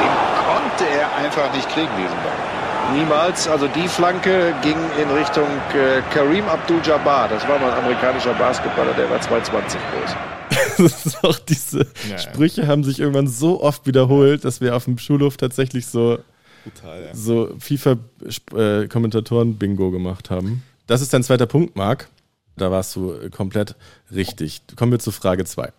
Den 0.00 0.14
konnte 0.46 0.84
er 0.98 1.16
einfach 1.16 1.54
nicht 1.54 1.68
kriegen, 1.68 1.88
diesen 1.96 2.16
Ball. 2.22 2.96
Niemals. 2.96 3.46
Also 3.46 3.68
die 3.68 3.86
Flanke 3.86 4.52
ging 4.62 4.76
in 5.00 5.08
Richtung 5.16 5.46
äh, 5.74 6.00
Kareem 6.12 6.48
Abdul-Jabbar. 6.48 7.28
Das 7.28 7.46
war 7.46 7.58
mal 7.58 7.70
ein 7.72 7.78
amerikanischer 7.78 8.34
Basketballer, 8.34 8.94
der 8.94 9.08
war 9.10 9.20
220 9.20 9.80
groß. 9.92 10.16
Das 10.78 11.04
ist 11.06 11.22
auch 11.24 11.38
diese 11.38 11.80
Ja, 11.80 12.12
ja. 12.12 12.18
Sprüche 12.18 12.66
haben 12.66 12.84
sich 12.84 13.00
irgendwann 13.00 13.28
so 13.28 13.62
oft 13.62 13.86
wiederholt, 13.86 14.44
dass 14.46 14.60
wir 14.62 14.74
auf 14.74 14.86
dem 14.86 14.96
Schulhof 14.98 15.36
tatsächlich 15.36 15.86
so, 15.86 16.18
Brutal, 16.64 17.04
ja. 17.04 17.14
so 17.14 17.54
FIFA-Kommentatoren-Bingo 17.58 19.90
gemacht 19.90 20.30
haben. 20.30 20.62
Das 20.86 21.02
ist 21.02 21.12
dein 21.12 21.22
zweiter 21.22 21.44
Punkt, 21.46 21.76
Marc. 21.76 22.08
Da 22.56 22.70
warst 22.70 22.96
du 22.96 23.12
äh, 23.12 23.28
komplett 23.30 23.76
richtig. 24.12 24.62
Kommen 24.76 24.92
wir 24.92 24.98
zu 24.98 25.12
Frage 25.12 25.44
2. 25.44 25.72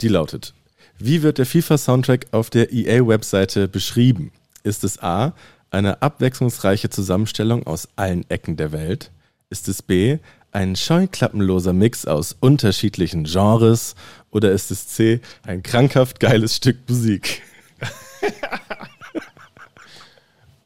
Die 0.00 0.08
lautet: 0.08 0.54
Wie 0.98 1.22
wird 1.22 1.38
der 1.38 1.46
FIFA-Soundtrack 1.46 2.26
auf 2.32 2.50
der 2.50 2.72
EA-Webseite 2.72 3.68
beschrieben? 3.68 4.32
Ist 4.62 4.84
es 4.84 5.02
A. 5.02 5.32
Eine 5.70 6.02
abwechslungsreiche 6.02 6.90
Zusammenstellung 6.90 7.66
aus 7.66 7.88
allen 7.96 8.28
Ecken 8.30 8.56
der 8.56 8.72
Welt? 8.72 9.10
Ist 9.50 9.68
es 9.68 9.82
B. 9.82 10.18
Ein 10.52 10.76
scheuklappenloser 10.76 11.72
Mix 11.72 12.06
aus 12.06 12.36
unterschiedlichen 12.38 13.24
Genres? 13.24 13.94
Oder 14.30 14.52
ist 14.52 14.70
es 14.70 14.88
C. 14.88 15.20
Ein 15.42 15.62
krankhaft 15.62 16.20
geiles 16.20 16.56
Stück 16.56 16.88
Musik? 16.88 17.42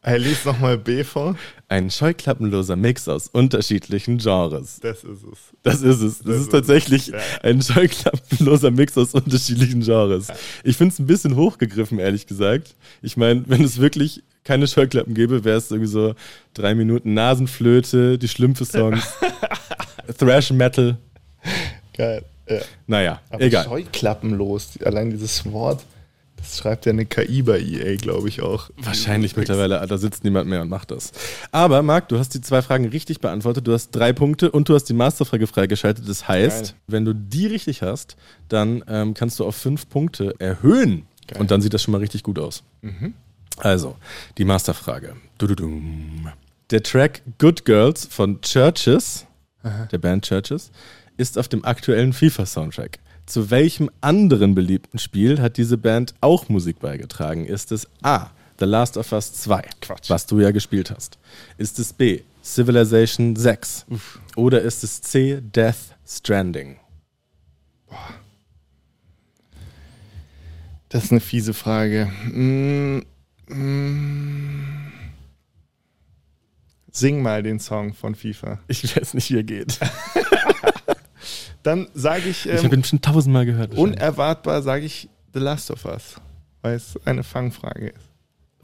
Er 0.03 0.19
liest 0.19 0.47
nochmal 0.47 0.79
B 0.79 1.05
vor. 1.05 1.37
Ein 1.69 1.91
scheuklappenloser 1.91 2.75
Mix 2.77 3.07
aus 3.07 3.29
unterschiedlichen 3.29 4.17
Genres. 4.19 4.81
Das 4.81 5.05
ist 5.05 5.23
es. 5.25 5.39
Das 5.63 5.83
ist 5.83 6.01
es. 6.01 6.19
Das, 6.19 6.25
Das 6.25 6.37
ist 6.37 6.43
ist 6.45 6.53
tatsächlich. 6.53 7.07
Ja. 7.09 7.19
ein 7.43 7.61
scheuklappenloser 7.61 8.71
Mix 8.71 8.97
aus 8.97 9.13
unterschiedlichen 9.15 9.83
Genres. 9.83 10.29
Ich 10.65 10.79
finde 10.79 10.95
es 10.95 10.99
ein 11.01 11.07
bisschen 11.07 11.37
hochgegriffen, 11.37 11.99
ehrlich 11.99 12.27
gesagt. 12.27 12.75
Ich 13.03 13.17
meine, 13.19 13.45
wenn 13.47 13.63
es 13.63 13.79
wirklich 13.79 14.23
keine 14.43 14.67
Scheuklappen 14.67 15.13
gäbe, 15.15 15.45
wäre 15.45 15.59
es 15.59 15.71
irgendwie 15.71 15.91
so 15.91 16.15
drei 16.55 16.75
Minuten 16.75 17.13
Nasenflöte, 17.13 18.17
die 18.19 18.29
Schlümpfe-Songs, 18.29 19.07
Thrash 20.19 20.51
Metal. 20.51 20.97
Geil. 21.97 22.25
Ja. 22.49 22.61
Naja, 22.87 23.21
Aber 23.29 23.43
egal. 23.43 23.65
scheuklappenlos, 23.67 24.71
allein 24.83 25.11
dieses 25.11 25.45
Wort, 25.53 25.85
das 26.41 26.59
schreibt 26.59 26.87
ja 26.87 26.93
eine 26.93 27.07
KI 27.07 27.43
bei 27.43 27.61
EA, 27.61 27.97
glaube 27.97 28.29
ich 28.29 28.43
auch. 28.43 28.71
Wahrscheinlich 28.77 29.37
mittlerweile, 29.37 29.87
da 29.87 29.99
sitzt 29.99 30.25
niemand 30.25 30.49
mehr 30.49 30.63
und 30.63 30.69
macht 30.69 30.91
das. 30.91 31.13
Aber 31.53 31.83
Marc, 31.83 32.09
du 32.09 32.19
hast 32.19 32.35
die 32.35 32.41
zwei 32.41 32.63
Fragen 32.63 32.87
richtig 32.87 33.21
beantwortet. 33.21 33.67
Du 33.67 33.73
hast 33.73 33.91
drei 33.91 34.13
Punkte 34.13 34.51
und 34.51 34.69
du 34.69 34.75
hast 34.75 34.85
die 34.85 34.95
Masterfrage 34.95 35.47
freigeschaltet. 35.47 36.09
Das 36.09 36.27
heißt, 36.27 36.65
Geil. 36.65 36.75
wenn 36.87 37.05
du 37.05 37.15
die 37.15 37.47
richtig 37.47 37.83
hast, 37.83 38.17
dann 38.49 38.83
ähm, 38.89 39.15
kannst 39.15 39.39
du 39.39 39.45
auf 39.45 39.55
fünf 39.57 39.89
Punkte 39.89 40.35
erhöhen. 40.39 41.07
Geil. 41.27 41.41
Und 41.41 41.51
dann 41.51 41.61
sieht 41.61 41.75
das 41.75 41.83
schon 41.83 41.93
mal 41.93 41.99
richtig 41.99 42.23
gut 42.23 42.39
aus. 42.39 42.63
Also, 43.59 43.97
die 44.39 44.45
Masterfrage. 44.45 45.17
Der 46.71 46.83
Track 46.83 47.23
Good 47.39 47.65
Girls 47.65 48.07
von 48.07 48.41
Churches, 48.41 49.27
der 49.93 49.99
Band 49.99 50.25
Churches, 50.25 50.71
ist 51.17 51.37
auf 51.39 51.49
dem 51.49 51.65
aktuellen 51.65 52.13
FIFA-Soundtrack. 52.13 52.99
Zu 53.31 53.49
welchem 53.53 53.91
anderen 54.01 54.57
beliebten 54.57 54.99
Spiel 54.99 55.41
hat 55.41 55.57
diese 55.57 55.79
Band 55.79 56.15
auch 56.21 56.49
Musik 56.49 56.81
beigetragen? 56.81 57.47
Ist 57.47 57.71
es 57.71 57.89
A. 58.03 58.31
The 58.59 58.65
Last 58.65 58.97
of 58.97 59.13
Us 59.13 59.33
2, 59.35 59.63
Quatsch. 59.81 60.11
was 60.11 60.27
du 60.27 60.41
ja 60.41 60.51
gespielt 60.51 60.91
hast? 60.91 61.17
Ist 61.57 61.79
es 61.79 61.93
B. 61.93 62.23
Civilization 62.43 63.37
6? 63.37 63.87
Oder 64.35 64.63
ist 64.63 64.83
es 64.83 65.01
C. 65.01 65.41
Death 65.41 65.95
Stranding? 66.05 66.81
Das 70.89 71.05
ist 71.05 71.13
eine 71.13 71.21
fiese 71.21 71.55
Frage. 71.55 72.11
Mm, 72.33 73.03
mm. 73.47 74.91
Sing 76.91 77.23
mal 77.23 77.45
den 77.45 77.61
Song 77.61 77.95
von 77.95 78.17
FIFA. 78.17 78.59
Ich 78.67 78.97
weiß 78.97 79.15
nicht, 79.15 79.31
wie 79.31 79.37
er 79.37 79.45
geht. 79.45 79.79
Dann 81.63 81.89
sage 81.95 82.29
ich, 82.29 82.47
Ich 82.47 82.53
ähm, 82.59 82.65
habe 82.65 82.77
ihn 82.77 82.85
schon 82.85 83.01
tausendmal 83.03 83.45
gehört. 83.47 83.75
unerwartbar 83.75 84.63
sage 84.63 84.87
ich 84.87 85.09
The 85.35 85.41
Last 85.41 85.71
of 85.71 85.85
Us, 85.85 86.17
weil 86.63 86.75
es 86.77 86.99
eine 87.05 87.23
Fangfrage 87.23 87.89
ist. 87.89 88.09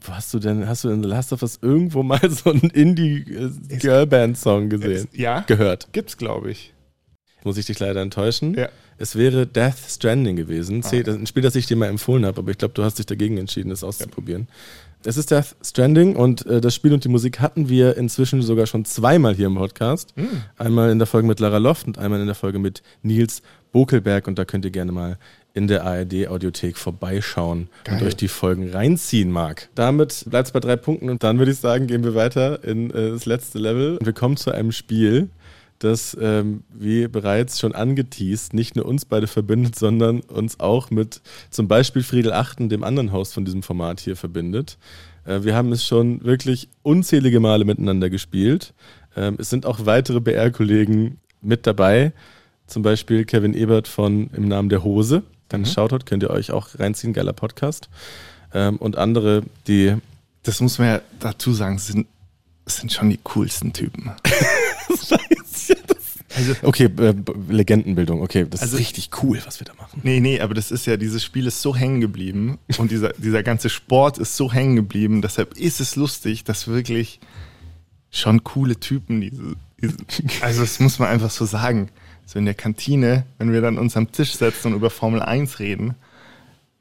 Wo 0.01 0.13
hast 0.13 0.33
du 0.33 0.39
denn, 0.39 0.67
hast 0.67 0.83
du 0.83 0.89
in 0.89 1.01
The 1.03 1.09
Last 1.09 1.33
of 1.33 1.41
Us 1.41 1.59
irgendwo 1.61 2.03
mal 2.03 2.19
so 2.29 2.51
einen 2.51 2.69
Indie-Girlband-Song 2.69 4.69
gesehen? 4.69 5.07
Es- 5.11 5.17
ja. 5.17 5.41
Gehört. 5.41 5.87
Gibt's, 5.91 6.17
glaube 6.17 6.51
ich. 6.51 6.73
Muss 7.43 7.57
ich 7.57 7.65
dich 7.65 7.79
leider 7.79 8.01
enttäuschen. 8.01 8.55
Ja. 8.55 8.69
Es 8.97 9.15
wäre 9.15 9.45
Death 9.45 9.77
Stranding 9.87 10.35
gewesen. 10.35 10.79
Ist 10.79 10.93
ein 10.93 11.27
Spiel, 11.27 11.43
das 11.43 11.55
ich 11.55 11.67
dir 11.67 11.77
mal 11.77 11.87
empfohlen 11.87 12.25
habe, 12.25 12.39
aber 12.39 12.51
ich 12.51 12.57
glaube, 12.57 12.73
du 12.73 12.83
hast 12.83 12.97
dich 12.97 13.05
dagegen 13.05 13.37
entschieden, 13.37 13.71
es 13.71 13.83
auszuprobieren. 13.83 14.47
Es 15.05 15.15
ist 15.15 15.31
Death 15.31 15.55
Stranding 15.63 16.15
und 16.15 16.45
äh, 16.45 16.59
das 16.59 16.75
Spiel 16.75 16.93
und 16.93 17.03
die 17.03 17.09
Musik 17.09 17.39
hatten 17.39 17.69
wir 17.69 17.97
inzwischen 17.97 18.41
sogar 18.41 18.65
schon 18.65 18.83
zweimal 18.83 19.35
hier 19.35 19.47
im 19.47 19.55
Podcast. 19.55 20.13
Einmal 20.57 20.91
in 20.91 20.99
der 20.99 21.07
Folge 21.07 21.27
mit 21.27 21.39
Lara 21.39 21.57
Loft 21.59 21.87
und 21.87 21.97
einmal 21.97 22.19
in 22.19 22.25
der 22.25 22.35
Folge 22.35 22.59
mit 22.59 22.81
Nils 23.03 23.41
Bokelberg 23.71 24.27
und 24.27 24.39
da 24.39 24.45
könnt 24.45 24.65
ihr 24.65 24.71
gerne 24.71 24.91
mal 24.91 25.17
in 25.53 25.67
der 25.67 25.85
ARD-Audiothek 25.85 26.77
vorbeischauen 26.77 27.69
und 27.89 28.01
euch 28.03 28.15
die 28.15 28.27
Folgen 28.27 28.69
reinziehen 28.69 29.31
mag. 29.31 29.69
Damit 29.75 30.25
bleibt 30.27 30.47
es 30.47 30.51
bei 30.51 30.59
drei 30.59 30.75
Punkten 30.75 31.09
und 31.09 31.23
dann 31.23 31.39
würde 31.39 31.51
ich 31.51 31.57
sagen, 31.57 31.87
gehen 31.87 32.03
wir 32.03 32.13
weiter 32.15 32.63
in 32.63 32.91
äh, 32.91 33.11
das 33.11 33.25
letzte 33.25 33.59
Level. 33.59 33.97
Und 33.97 34.05
wir 34.05 34.13
kommen 34.13 34.37
zu 34.37 34.51
einem 34.51 34.71
Spiel, 34.71 35.29
das, 35.79 36.17
ähm, 36.19 36.63
wie 36.73 37.07
bereits 37.07 37.59
schon 37.59 37.73
angeteased, 37.73 38.53
nicht 38.53 38.75
nur 38.75 38.85
uns 38.85 39.05
beide 39.05 39.27
verbindet, 39.27 39.75
sondern 39.79 40.21
uns 40.21 40.59
auch 40.59 40.89
mit 40.89 41.21
zum 41.49 41.67
Beispiel 41.67 42.03
Friedel 42.03 42.33
Achten, 42.33 42.69
dem 42.69 42.83
anderen 42.83 43.11
Host 43.11 43.33
von 43.33 43.45
diesem 43.45 43.63
Format 43.63 43.99
hier, 43.99 44.15
verbindet. 44.15 44.77
Äh, 45.25 45.43
wir 45.43 45.55
haben 45.55 45.71
es 45.71 45.85
schon 45.85 46.23
wirklich 46.23 46.69
unzählige 46.83 47.39
Male 47.39 47.65
miteinander 47.65 48.09
gespielt. 48.09 48.73
Ähm, 49.15 49.35
es 49.39 49.49
sind 49.49 49.65
auch 49.65 49.85
weitere 49.85 50.19
BR-Kollegen 50.19 51.19
mit 51.41 51.67
dabei, 51.67 52.13
zum 52.65 52.83
Beispiel 52.83 53.25
Kevin 53.25 53.53
Ebert 53.53 53.87
von 53.87 54.29
Im 54.31 54.47
Namen 54.47 54.69
der 54.69 54.83
Hose. 54.83 55.23
Dann 55.49 55.65
Shoutout, 55.65 56.05
könnt 56.05 56.23
ihr 56.23 56.29
euch 56.29 56.51
auch 56.51 56.77
reinziehen, 56.77 57.13
geiler 57.13 57.33
Podcast. 57.33 57.89
Ähm, 58.53 58.77
und 58.77 58.97
andere, 58.97 59.43
die 59.67 59.95
Das 60.43 60.59
muss 60.59 60.77
man 60.77 60.87
ja 60.87 61.01
dazu 61.19 61.53
sagen, 61.53 61.77
sind, 61.77 62.07
sind 62.65 62.91
schon 62.91 63.09
die 63.09 63.19
coolsten 63.23 63.71
Typen. 63.71 64.11
Also, 66.37 66.53
Okay, 66.61 66.85
äh, 66.99 67.13
Legendenbildung, 67.49 68.21
okay, 68.21 68.45
das 68.49 68.61
Also- 68.61 68.75
ist 68.77 68.81
richtig 68.81 69.09
cool, 69.23 69.41
was 69.45 69.59
wir 69.59 69.65
da 69.65 69.73
machen. 69.73 69.99
Nee, 70.03 70.19
nee, 70.19 70.39
aber 70.39 70.53
das 70.53 70.71
ist 70.71 70.85
ja, 70.85 70.95
dieses 70.97 71.23
Spiel 71.23 71.47
ist 71.47 71.61
so 71.61 71.75
hängen 71.75 71.99
geblieben 71.99 72.59
und 72.77 72.91
dieser, 72.91 73.09
dieser 73.17 73.43
ganze 73.43 73.69
Sport 73.69 74.17
ist 74.17 74.35
so 74.37 74.51
hängen 74.53 74.75
geblieben, 74.75 75.21
deshalb 75.21 75.57
ist 75.57 75.79
es 75.81 75.95
lustig, 75.95 76.43
dass 76.43 76.67
wirklich 76.67 77.19
schon 78.11 78.43
coole 78.43 78.79
Typen 78.79 79.21
diese, 79.21 79.55
diese 79.81 79.97
also 80.41 80.61
das 80.61 80.79
muss 80.79 80.99
man 80.99 81.09
einfach 81.09 81.31
so 81.31 81.45
sagen. 81.45 81.89
So 82.25 82.39
in 82.39 82.45
der 82.45 82.55
Kantine, 82.55 83.25
wenn 83.37 83.51
wir 83.53 83.61
dann 83.61 83.77
uns 83.77 83.95
am 83.95 84.11
Tisch 84.11 84.33
setzen 84.35 84.67
und 84.69 84.73
über 84.75 84.89
Formel 84.89 85.21
1 85.21 85.59
reden, 85.59 85.95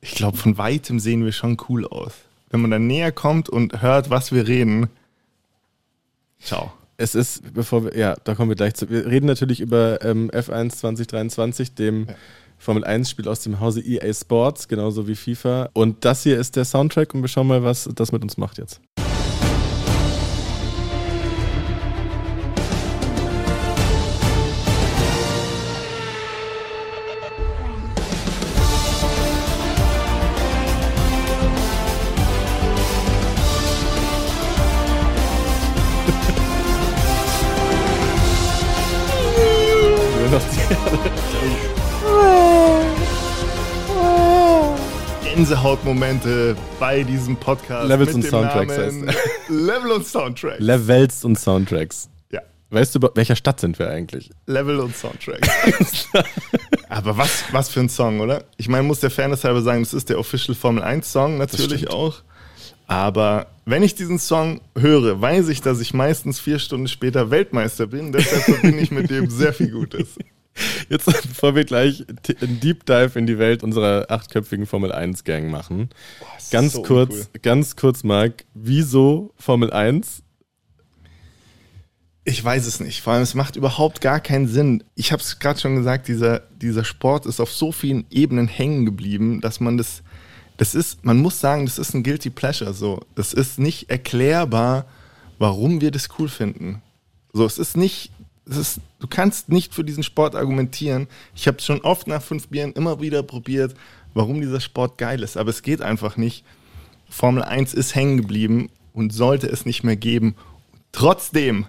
ich 0.00 0.10
glaube, 0.14 0.36
von 0.36 0.58
weitem 0.58 0.98
sehen 1.00 1.24
wir 1.24 1.32
schon 1.32 1.56
cool 1.68 1.86
aus. 1.86 2.12
Wenn 2.50 2.60
man 2.60 2.70
dann 2.70 2.86
näher 2.86 3.12
kommt 3.12 3.48
und 3.48 3.80
hört, 3.80 4.10
was 4.10 4.32
wir 4.32 4.46
reden, 4.48 4.88
ciao. 6.40 6.72
Es 6.98 7.14
ist, 7.14 7.52
bevor 7.52 7.84
wir, 7.84 7.96
ja, 7.96 8.16
da 8.24 8.34
kommen 8.34 8.50
wir 8.50 8.56
gleich 8.56 8.74
zu. 8.74 8.88
Wir 8.88 9.06
reden 9.06 9.26
natürlich 9.26 9.60
über 9.60 10.02
ähm, 10.02 10.30
F1 10.30 10.70
2023, 10.70 11.74
dem 11.74 12.06
Formel 12.58 12.84
1-Spiel 12.84 13.28
aus 13.28 13.40
dem 13.40 13.60
Hause 13.60 13.82
EA 13.82 14.12
Sports, 14.14 14.66
genauso 14.66 15.06
wie 15.06 15.14
FIFA. 15.14 15.68
Und 15.74 16.04
das 16.06 16.22
hier 16.22 16.38
ist 16.38 16.56
der 16.56 16.64
Soundtrack 16.64 17.12
und 17.14 17.20
wir 17.20 17.28
schauen 17.28 17.48
mal, 17.48 17.62
was 17.62 17.88
das 17.94 18.12
mit 18.12 18.22
uns 18.22 18.38
macht 18.38 18.56
jetzt. 18.58 18.80
Noch 40.36 40.42
die- 40.52 41.86
Gänsehautmomente 45.24 46.56
bei 46.78 47.02
diesem 47.02 47.36
Podcast. 47.36 47.88
Levels 47.88 48.14
und 48.14 48.22
Soundtracks 48.24 48.76
Namen 48.76 49.10
Level 49.48 49.92
und 49.92 50.06
Soundtrack. 50.06 50.56
Levels 50.58 51.24
und 51.24 51.38
Soundtracks. 51.38 52.08
ja. 52.30 52.40
Weißt 52.70 52.94
du, 52.94 53.00
welcher 53.14 53.36
Stadt 53.36 53.60
sind 53.60 53.78
wir 53.78 53.88
eigentlich? 53.90 54.30
Level 54.46 54.80
und 54.80 54.94
Soundtrack. 54.96 55.48
Aber 56.88 57.16
was, 57.16 57.44
was 57.52 57.68
für 57.70 57.80
ein 57.80 57.88
Song, 57.88 58.20
oder? 58.20 58.44
Ich 58.58 58.68
meine, 58.68 58.82
muss 58.82 59.00
der 59.00 59.10
Fairness 59.10 59.44
halber 59.44 59.62
sagen, 59.62 59.82
das 59.82 59.94
ist 59.94 60.08
der 60.10 60.18
Official 60.18 60.54
Formel 60.54 60.82
1 60.82 61.10
Song, 61.10 61.38
natürlich 61.38 61.88
auch. 61.90 62.16
Aber 62.86 63.48
wenn 63.64 63.82
ich 63.82 63.94
diesen 63.94 64.18
Song 64.18 64.60
höre, 64.78 65.20
weiß 65.20 65.48
ich, 65.48 65.60
dass 65.60 65.80
ich 65.80 65.92
meistens 65.92 66.38
vier 66.38 66.58
Stunden 66.58 66.88
später 66.88 67.30
Weltmeister 67.30 67.86
bin. 67.86 68.12
Deshalb 68.12 68.42
verbinde 68.44 68.78
ich 68.78 68.90
mit 68.90 69.10
dem 69.10 69.28
sehr 69.28 69.52
viel 69.52 69.70
Gutes. 69.70 70.16
Jetzt, 70.88 71.04
bevor 71.04 71.54
wir 71.54 71.64
gleich 71.64 72.04
einen 72.40 72.60
Deep 72.60 72.86
Dive 72.86 73.18
in 73.18 73.26
die 73.26 73.38
Welt 73.38 73.62
unserer 73.62 74.06
achtköpfigen 74.08 74.66
Formel 74.66 74.92
1 74.92 75.24
Gang 75.24 75.50
machen. 75.50 75.90
Ganz 76.50 76.74
so 76.74 76.82
kurz, 76.82 77.14
uncool. 77.14 77.40
ganz 77.42 77.76
kurz, 77.76 78.04
Marc, 78.04 78.44
wieso 78.54 79.32
Formel 79.36 79.72
1? 79.72 80.22
Ich 82.24 82.42
weiß 82.42 82.66
es 82.66 82.80
nicht. 82.80 83.02
Vor 83.02 83.12
allem, 83.12 83.22
es 83.22 83.34
macht 83.34 83.56
überhaupt 83.56 84.00
gar 84.00 84.18
keinen 84.20 84.48
Sinn. 84.48 84.82
Ich 84.94 85.12
habe 85.12 85.22
es 85.22 85.38
gerade 85.38 85.60
schon 85.60 85.76
gesagt, 85.76 86.08
dieser, 86.08 86.40
dieser 86.60 86.84
Sport 86.84 87.26
ist 87.26 87.40
auf 87.40 87.52
so 87.52 87.70
vielen 87.70 88.04
Ebenen 88.10 88.48
hängen 88.48 88.84
geblieben, 88.84 89.40
dass 89.40 89.60
man 89.60 89.76
das, 89.76 90.02
das 90.56 90.74
ist, 90.74 91.04
man 91.04 91.18
muss 91.18 91.40
sagen, 91.40 91.66
das 91.66 91.78
ist 91.78 91.94
ein 91.94 92.02
Guilty 92.02 92.30
Pleasure. 92.30 92.72
So, 92.72 93.00
es 93.14 93.32
ist 93.32 93.58
nicht 93.58 93.90
erklärbar, 93.90 94.86
warum 95.38 95.80
wir 95.80 95.90
das 95.90 96.08
cool 96.18 96.28
finden. 96.28 96.82
So, 97.32 97.44
es 97.44 97.58
ist 97.58 97.76
nicht, 97.76 98.10
es 98.48 98.56
ist, 98.56 98.80
du 99.00 99.06
kannst 99.06 99.48
nicht 99.48 99.74
für 99.74 99.84
diesen 99.84 100.02
Sport 100.02 100.34
argumentieren. 100.34 101.08
Ich 101.34 101.46
habe 101.46 101.60
schon 101.60 101.80
oft 101.82 102.06
nach 102.06 102.22
fünf 102.22 102.48
Bieren 102.48 102.72
immer 102.72 103.00
wieder 103.00 103.22
probiert, 103.22 103.74
warum 104.14 104.40
dieser 104.40 104.60
Sport 104.60 104.96
geil 104.96 105.22
ist, 105.22 105.36
aber 105.36 105.50
es 105.50 105.62
geht 105.62 105.82
einfach 105.82 106.16
nicht. 106.16 106.44
Formel 107.08 107.42
1 107.42 107.74
ist 107.74 107.94
hängen 107.94 108.16
geblieben 108.16 108.70
und 108.92 109.12
sollte 109.12 109.46
es 109.46 109.66
nicht 109.66 109.84
mehr 109.84 109.96
geben. 109.96 110.34
Trotzdem, 110.92 111.66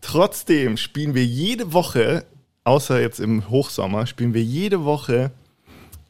trotzdem 0.00 0.78
spielen 0.78 1.14
wir 1.14 1.26
jede 1.26 1.74
Woche, 1.74 2.24
außer 2.64 3.00
jetzt 3.00 3.20
im 3.20 3.50
Hochsommer, 3.50 4.06
spielen 4.06 4.32
wir 4.32 4.42
jede 4.42 4.84
Woche 4.84 5.30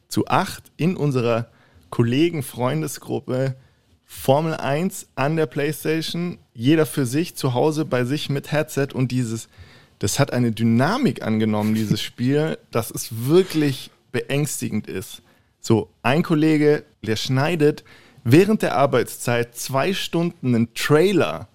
zu 0.07 0.27
acht 0.27 0.63
in 0.77 0.95
unserer 0.95 1.47
Kollegen-Freundesgruppe 1.93 3.55
Formel 4.03 4.55
1 4.55 5.09
an 5.13 5.35
der 5.35 5.45
Playstation, 5.45 6.39
jeder 6.55 6.87
für 6.87 7.05
sich, 7.05 7.35
zu 7.35 7.53
Hause 7.53 7.85
bei 7.85 8.03
sich 8.03 8.31
mit 8.31 8.51
Headset 8.51 8.87
und 8.95 9.11
dieses, 9.11 9.47
das 9.99 10.17
hat 10.17 10.33
eine 10.33 10.51
Dynamik 10.51 11.21
angenommen, 11.21 11.75
dieses 11.75 12.01
Spiel, 12.09 12.57
dass 12.71 12.89
es 12.89 13.27
wirklich 13.27 13.91
beängstigend 14.11 14.87
ist. 14.87 15.21
So, 15.59 15.87
ein 16.01 16.23
Kollege, 16.23 16.83
der 17.03 17.15
schneidet 17.15 17.83
während 18.23 18.63
der 18.63 18.75
Arbeitszeit 18.75 19.55
zwei 19.55 19.93
Stunden 19.93 20.55
einen 20.55 20.73
Trailer, 20.73 21.47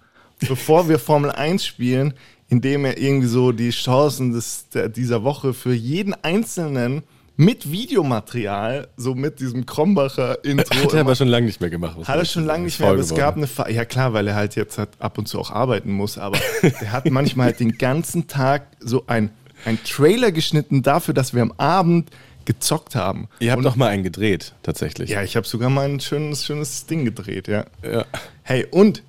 bevor 0.47 0.87
wir 0.87 0.99
Formel 0.99 1.31
1 1.31 1.65
spielen, 1.65 2.13
indem 2.47 2.85
er 2.85 2.97
irgendwie 2.97 3.27
so 3.27 3.51
die 3.51 3.71
Chancen 3.71 4.31
des, 4.31 4.69
der, 4.69 4.87
dieser 4.87 5.25
Woche 5.25 5.53
für 5.53 5.73
jeden 5.73 6.13
Einzelnen 6.13 7.03
mit 7.39 7.71
Videomaterial, 7.71 8.89
so 8.97 9.15
mit 9.15 9.39
diesem 9.39 9.65
Krombacher 9.65 10.43
Intro. 10.43 10.75
Hat 10.75 10.93
er 10.93 10.99
aber 10.99 11.15
schon 11.15 11.29
lange 11.29 11.45
nicht 11.45 11.61
mehr 11.61 11.69
gemacht. 11.69 11.95
hat 12.05 12.17
er 12.17 12.25
schon 12.25 12.43
lange 12.45 12.65
nicht 12.65 12.81
mehr, 12.81 12.89
aber 12.89 12.99
es 12.99 13.15
gab 13.15 13.37
eine 13.37 13.47
Phase, 13.47 13.71
ja 13.71 13.85
klar, 13.85 14.11
weil 14.11 14.27
er 14.27 14.35
halt 14.35 14.57
jetzt 14.57 14.77
halt 14.77 14.89
ab 14.99 15.17
und 15.17 15.29
zu 15.29 15.39
auch 15.39 15.49
arbeiten 15.49 15.89
muss, 15.93 16.17
aber 16.17 16.37
der 16.61 16.91
hat 16.91 17.09
manchmal 17.09 17.45
halt 17.47 17.61
den 17.61 17.77
ganzen 17.77 18.27
Tag 18.27 18.67
so 18.81 19.05
ein, 19.07 19.29
ein 19.63 19.79
Trailer 19.85 20.33
geschnitten 20.33 20.83
dafür, 20.83 21.13
dass 21.13 21.33
wir 21.33 21.41
am 21.41 21.53
Abend 21.55 22.09
gezockt 22.43 22.95
haben. 22.95 23.29
Ihr 23.39 23.51
habt 23.51 23.59
Und- 23.59 23.63
doch 23.63 23.77
mal 23.77 23.87
einen 23.87 24.03
gedreht, 24.03 24.53
tatsächlich. 24.61 25.09
Ja, 25.09 25.23
ich 25.23 25.37
habe 25.37 25.47
sogar 25.47 25.69
mal 25.69 25.87
ein 25.87 26.01
schönes, 26.01 26.45
schönes 26.45 26.87
Ding 26.87 27.05
gedreht, 27.05 27.47
ja. 27.47 27.63
Ja. 27.89 28.03
Hey, 28.43 28.67
und 28.69 29.01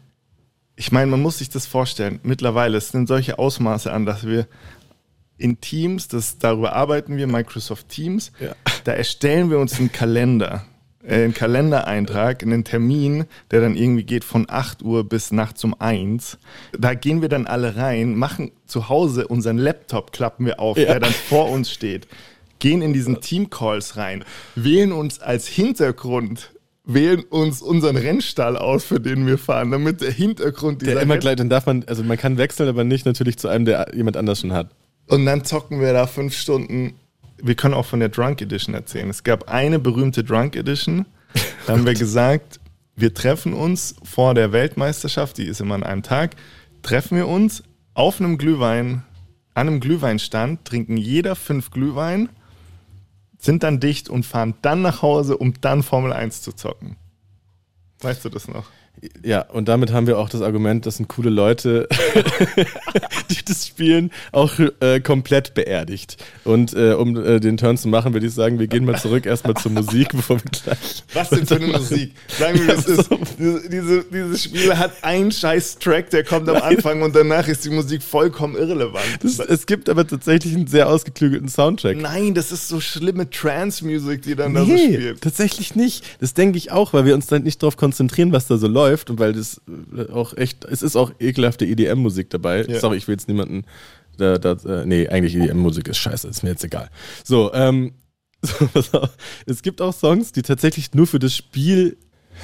ich 0.76 0.93
meine, 0.93 1.11
man 1.11 1.20
muss 1.20 1.39
sich 1.39 1.51
das 1.51 1.66
vorstellen, 1.66 2.20
mittlerweile, 2.22 2.78
es 2.78 2.91
sind 2.91 3.09
solche 3.09 3.41
Ausmaße 3.41 3.93
an, 3.93 4.07
dass 4.07 4.24
wir 4.24 4.47
in 5.41 5.61
Teams, 5.61 6.09
das, 6.09 6.38
darüber 6.38 6.74
arbeiten 6.74 7.16
wir, 7.16 7.26
Microsoft 7.26 7.88
Teams, 7.88 8.32
Ja. 8.41 8.53
da 8.84 8.93
erstellen 8.93 9.51
wir 9.51 9.59
uns 9.59 9.78
einen 9.78 9.91
Kalender, 9.91 10.64
äh, 11.03 11.24
einen 11.24 11.34
Kalendereintrag, 11.34 12.43
einen 12.43 12.62
Termin, 12.64 13.24
der 13.51 13.61
dann 13.61 13.74
irgendwie 13.76 14.05
geht 14.05 14.22
von 14.24 14.47
8 14.49 14.82
Uhr 14.82 15.09
bis 15.09 15.32
nachts 15.32 15.64
um 15.64 15.74
1. 15.78 16.38
Da 16.78 16.95
gehen 16.95 17.22
wir 17.22 17.28
dann 17.28 17.47
alle 17.47 17.76
rein, 17.76 18.14
machen 18.16 18.51
zu 18.66 18.88
Hause 18.88 19.26
unseren 19.26 19.59
Laptop, 19.59 20.12
klappen 20.12 20.45
wir 20.47 20.61
auf, 20.61 20.76
Ja. 20.76 20.86
der 20.86 21.01
dann 21.01 21.12
vor 21.12 21.51
uns 21.51 21.70
steht, 21.70 22.07
gehen 22.59 22.82
in 22.82 22.93
diesen 22.93 23.20
Team-Calls 23.22 23.97
rein, 23.97 24.24
wählen 24.55 24.93
uns 24.93 25.20
als 25.20 25.47
Hintergrund 25.49 26.51
wählen 26.84 27.20
uns 27.22 27.62
unseren 27.62 27.97
Rennstall 27.97 28.57
aus, 28.57 28.84
für 28.84 28.99
den 28.99 29.24
wir 29.26 29.38
fahren, 29.38 29.70
damit 29.70 30.01
der 30.01 30.11
Hintergrund 30.11 30.82
Der 30.82 30.88
dieser 30.88 31.03
immer 31.03 31.14
Renn- 31.14 31.20
gleich, 31.20 31.36
dann 31.36 31.49
darf 31.49 31.64
man, 31.66 31.84
also 31.86 32.03
man 32.03 32.16
kann 32.18 32.36
wechseln, 32.36 32.68
aber 32.68 32.82
nicht 32.82 33.07
natürlich 33.07 33.38
zu 33.38 33.47
einem, 33.49 33.64
der 33.64 33.93
jemand 33.95 34.16
anders 34.16 34.41
schon 34.41 34.53
hat. 34.53 34.70
Und 35.11 35.26
dann 35.26 35.44
zocken 35.44 35.80
wir 35.80 35.92
da 35.92 36.06
fünf 36.06 36.36
Stunden. 36.36 36.94
Wir 37.36 37.56
können 37.56 37.74
auch 37.74 37.84
von 37.84 37.98
der 37.98 38.11
Drunk 38.11 38.40
Edition 38.40 38.76
erzählen. 38.76 39.11
Es 39.11 39.24
gab 39.24 39.50
eine 39.50 39.78
berühmte 39.78 40.24
Drunk 40.24 40.56
Edition. 40.56 41.06
Da 41.66 41.74
haben 41.74 41.84
wir 41.86 41.94
gesagt, 41.94 42.58
wir 42.96 43.14
treffen 43.14 43.52
uns 43.52 43.94
vor 44.02 44.34
der 44.34 44.50
Weltmeisterschaft, 44.50 45.38
die 45.38 45.44
ist 45.44 45.61
immer 45.61 45.76
an 45.76 45.84
einem 45.84 46.02
Tag, 46.02 46.34
treffen 46.82 47.16
wir 47.16 47.28
uns 47.28 47.62
auf 47.94 48.18
einem 48.18 48.38
Glühwein, 48.38 49.04
an 49.54 49.68
einem 49.68 49.78
Glühweinstand, 49.78 50.64
trinken 50.64 50.96
jeder 50.96 51.36
fünf 51.36 51.70
Glühwein, 51.70 52.30
sind 53.38 53.62
dann 53.62 53.78
dicht 53.78 54.08
und 54.08 54.26
fahren 54.26 54.54
dann 54.62 54.82
nach 54.82 55.02
Hause, 55.02 55.36
um 55.36 55.54
dann 55.61 55.82
Formel 55.82 56.12
1 56.12 56.42
zu 56.42 56.52
zocken. 56.52 56.96
Weißt 58.00 58.24
du 58.24 58.30
das 58.30 58.48
noch? 58.48 58.66
Ja, 59.24 59.41
und 59.43 59.68
damit 59.68 59.93
haben 59.93 60.07
wir 60.07 60.18
auch 60.18 60.28
das 60.28 60.43
Argument, 60.43 60.84
das 60.84 60.97
sind 60.99 61.09
coole 61.09 61.30
Leute, 61.30 61.88
die 63.30 63.43
das 63.47 63.66
Spielen 63.66 64.11
auch 64.30 64.53
äh, 64.80 65.01
komplett 65.01 65.55
beerdigt. 65.55 66.18
Und 66.45 66.74
äh, 66.74 66.93
um 66.93 67.16
äh, 67.16 67.41
den 67.41 67.57
Turn 67.57 67.78
zu 67.78 67.88
machen, 67.88 68.12
würde 68.12 68.26
ich 68.26 68.34
sagen, 68.34 68.59
wir 68.59 68.66
gehen 68.66 68.84
mal 68.84 68.99
zurück 68.99 69.24
erstmal 69.24 69.55
zur 69.55 69.70
Musik, 69.72 70.09
bevor 70.12 70.36
wir 70.36 70.51
gleich. 70.51 71.03
Was 71.14 71.30
denn 71.30 71.47
für 71.47 71.57
eine 71.57 71.68
Musik? 71.68 72.12
Sagen 72.38 72.59
wir, 72.59 72.66
wie 72.66 72.72
es 72.72 72.86
ist. 72.86 73.11
Diese, 73.38 73.68
diese, 73.70 74.05
dieses 74.05 74.45
Spiel 74.45 74.76
hat 74.76 74.93
einen 75.03 75.32
scheiß 75.32 75.78
Track, 75.78 76.11
der 76.11 76.22
kommt 76.24 76.47
am 76.51 76.57
Anfang 76.57 77.01
und 77.01 77.16
danach 77.16 77.49
ist 77.49 77.64
die 77.64 77.70
Musik 77.70 78.03
vollkommen 78.03 78.55
irrelevant. 78.55 79.20
Das, 79.22 79.38
es 79.38 79.64
gibt 79.64 79.88
aber 79.88 80.07
tatsächlich 80.07 80.55
einen 80.55 80.66
sehr 80.66 80.91
ausgeklügelten 80.91 81.49
Soundtrack. 81.49 81.97
Nein, 81.97 82.34
das 82.34 82.53
ist 82.53 82.68
so 82.68 82.80
schlimme 82.80 83.30
Trance-Musik, 83.30 84.20
die 84.22 84.34
dann 84.34 84.53
da 84.53 84.66
so 84.66 84.72
Nee, 84.72 84.95
spielt. 84.95 85.20
tatsächlich 85.22 85.74
nicht. 85.74 86.05
Das 86.20 86.34
denke 86.34 86.59
ich 86.59 86.70
auch, 86.70 86.93
weil 86.93 87.07
wir 87.07 87.14
uns 87.14 87.28
dann 87.28 87.45
nicht 87.45 87.62
darauf 87.62 87.78
konzentrieren, 87.78 88.32
was 88.32 88.47
da 88.47 88.59
so 88.59 88.66
läuft 88.66 88.80
und 89.11 89.18
weil 89.18 89.33
das 89.33 89.61
äh, 89.97 90.11
auch 90.11 90.37
echt, 90.37 90.64
es 90.64 90.83
ist 90.83 90.97
auch 90.97 91.12
ekelhafte 91.18 91.66
EDM-Musik 91.66 92.31
dabei. 92.31 92.64
Ja. 92.64 92.81
Sorry, 92.81 92.97
ich 92.97 93.09
will 93.09 93.14
jetzt 93.14 93.28
niemanden, 93.28 93.64
da, 94.16 94.39
da, 94.39 94.53
äh, 94.53 94.87
nee, 94.87 95.09
eigentlich 95.09 95.35
EDM-Musik 95.37 95.89
ist 95.89 95.99
scheiße, 95.99 96.28
ist 96.28 96.43
mir 96.43 96.51
jetzt 96.51 96.64
egal. 96.64 96.91
So, 97.24 97.53
ähm, 97.55 97.93
so, 98.43 99.09
es 99.47 99.62
gibt 99.62 99.81
auch 99.83 99.93
Songs, 99.93 100.33
die 100.33 100.43
tatsächlich 100.43 100.95
nur 100.95 101.07
für 101.07 101.18
das 101.18 101.37
Spiel 101.37 101.97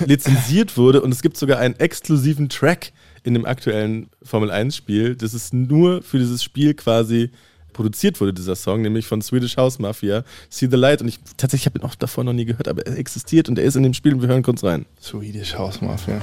lizenziert 0.04 0.76
wurde 0.76 1.00
und 1.00 1.12
es 1.12 1.22
gibt 1.22 1.36
sogar 1.36 1.58
einen 1.58 1.76
exklusiven 1.76 2.48
Track 2.48 2.92
in 3.22 3.34
dem 3.34 3.46
aktuellen 3.46 4.08
Formel 4.22 4.50
1 4.50 4.76
Spiel. 4.76 5.16
Das 5.16 5.34
ist 5.34 5.54
nur 5.54 6.02
für 6.02 6.18
dieses 6.18 6.42
Spiel 6.42 6.74
quasi 6.74 7.30
produziert 7.76 8.20
wurde, 8.20 8.32
dieser 8.32 8.56
Song, 8.56 8.80
nämlich 8.80 9.06
von 9.06 9.20
Swedish 9.20 9.56
House 9.58 9.78
Mafia, 9.78 10.24
See 10.48 10.66
the 10.68 10.76
Light. 10.76 11.02
Und 11.02 11.08
ich 11.08 11.20
tatsächlich 11.36 11.66
habe 11.66 11.78
ihn 11.78 11.84
auch 11.84 11.94
davor 11.94 12.24
noch 12.24 12.32
nie 12.32 12.46
gehört, 12.46 12.68
aber 12.68 12.86
er 12.86 12.96
existiert 12.96 13.48
und 13.48 13.58
er 13.58 13.64
ist 13.64 13.76
in 13.76 13.82
dem 13.82 13.94
Spiel 13.94 14.14
und 14.14 14.22
wir 14.22 14.28
hören 14.28 14.42
kurz 14.42 14.64
rein. 14.64 14.86
Swedish 15.00 15.54
House 15.54 15.80
Mafia. 15.82 16.22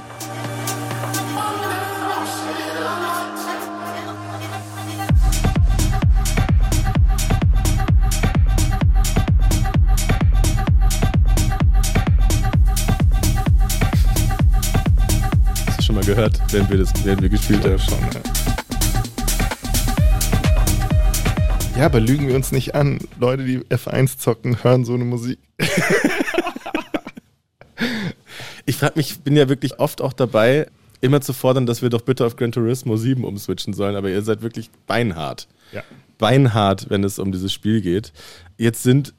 Hast 15.67 15.79
du 15.79 15.83
schon 15.83 15.95
mal 15.95 16.03
gehört, 16.03 16.39
während 16.51 16.71
wir, 16.71 16.79
das, 16.79 16.91
während 17.05 17.21
wir 17.21 17.29
gespielt 17.29 17.63
haben? 17.63 17.77
Schon, 17.77 17.99
ja. 17.99 18.52
Ja, 21.75 21.85
aber 21.85 21.99
lügen 21.99 22.27
wir 22.27 22.35
uns 22.35 22.51
nicht 22.51 22.75
an. 22.75 22.99
Leute, 23.19 23.45
die 23.45 23.59
F1 23.59 24.17
zocken, 24.17 24.63
hören 24.63 24.85
so 24.85 24.93
eine 24.93 25.05
Musik. 25.05 25.39
Ich 28.65 28.77
frage 28.77 28.93
mich, 28.95 29.11
ich 29.11 29.19
bin 29.19 29.35
ja 29.35 29.49
wirklich 29.49 29.79
oft 29.79 30.01
auch 30.01 30.13
dabei, 30.13 30.67
immer 31.01 31.19
zu 31.19 31.33
fordern, 31.33 31.65
dass 31.65 31.81
wir 31.81 31.89
doch 31.89 32.01
bitte 32.01 32.25
auf 32.25 32.37
Gran 32.37 32.51
Turismo 32.53 32.95
7 32.95 33.23
umswitchen 33.25 33.73
sollen, 33.73 33.95
aber 33.95 34.09
ihr 34.09 34.21
seid 34.21 34.41
wirklich 34.41 34.69
beinhart. 34.87 35.47
Ja. 35.73 35.83
Beinhart, 36.17 36.89
wenn 36.89 37.03
es 37.03 37.19
um 37.19 37.31
dieses 37.31 37.51
Spiel 37.51 37.81
geht. 37.81 38.13
Jetzt 38.57 38.83
sind 38.83 39.13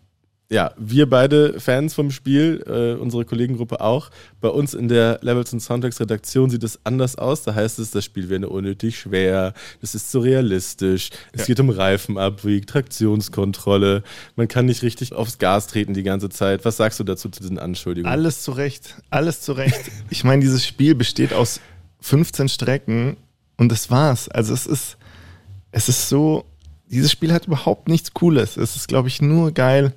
ja, 0.51 0.73
wir 0.77 1.09
beide 1.09 1.59
Fans 1.59 1.95
vom 1.95 2.11
Spiel, 2.11 2.63
äh, 2.67 3.01
unsere 3.01 3.25
Kollegengruppe 3.25 3.81
auch. 3.81 4.11
Bei 4.43 4.49
uns 4.51 4.75
in 4.75 4.89
der 4.89 5.19
Levels 5.23 5.53
und 5.55 5.61
Soundtracks 5.61 5.99
Redaktion 6.01 6.51
sieht 6.51 6.63
es 6.63 6.79
anders 6.85 7.17
aus. 7.17 7.43
Da 7.45 7.55
heißt 7.55 7.79
es, 7.79 7.91
das 7.93 8.05
Spiel 8.05 8.29
wäre 8.29 8.49
unnötig 8.49 8.99
schwer, 8.99 9.55
das 9.81 9.95
ist 9.95 10.11
zu 10.11 10.21
realistisch, 10.21 11.09
es 11.33 11.41
Ja. 11.41 11.47
geht 11.47 11.61
um 11.61 11.71
Reifenabrieb, 11.71 12.67
Traktionskontrolle, 12.67 14.03
man 14.37 14.49
kann 14.49 14.67
nicht 14.67 14.83
richtig 14.83 15.13
aufs 15.13 15.39
Gas 15.39 15.67
treten 15.67 15.95
die 15.95 16.03
ganze 16.03 16.29
Zeit. 16.29 16.65
Was 16.65 16.77
sagst 16.77 17.01
du 17.01 17.05
dazu 17.05 17.29
zu 17.29 17.41
diesen 17.41 17.59
Anschuldigungen? 17.59 18.13
Alles 18.13 18.43
zu 18.43 18.53
Recht. 18.53 18.97
Alles 19.11 19.41
zu 19.41 19.53
Recht. 19.53 19.81
Ich 20.11 20.25
meine, 20.25 20.43
dieses 20.43 20.67
Spiel 20.67 20.95
besteht 20.95 21.33
aus 21.33 21.61
15 22.01 22.49
Strecken 22.49 23.17
und 23.57 23.71
das 23.73 23.91
war's. 23.91 24.29
Also 24.29 24.53
es 24.53 24.67
ist, 24.67 24.97
es 25.73 25.89
ist 25.89 26.09
so, 26.09 26.45
dieses 26.87 27.11
Spiel 27.11 27.33
hat 27.33 27.47
überhaupt 27.47 27.89
nichts 27.89 28.13
Cooles. 28.13 28.57
Es 28.57 28.77
ist, 28.77 28.89
glaube 28.89 29.09
ich, 29.09 29.23
nur 29.23 29.53
geil, 29.53 29.93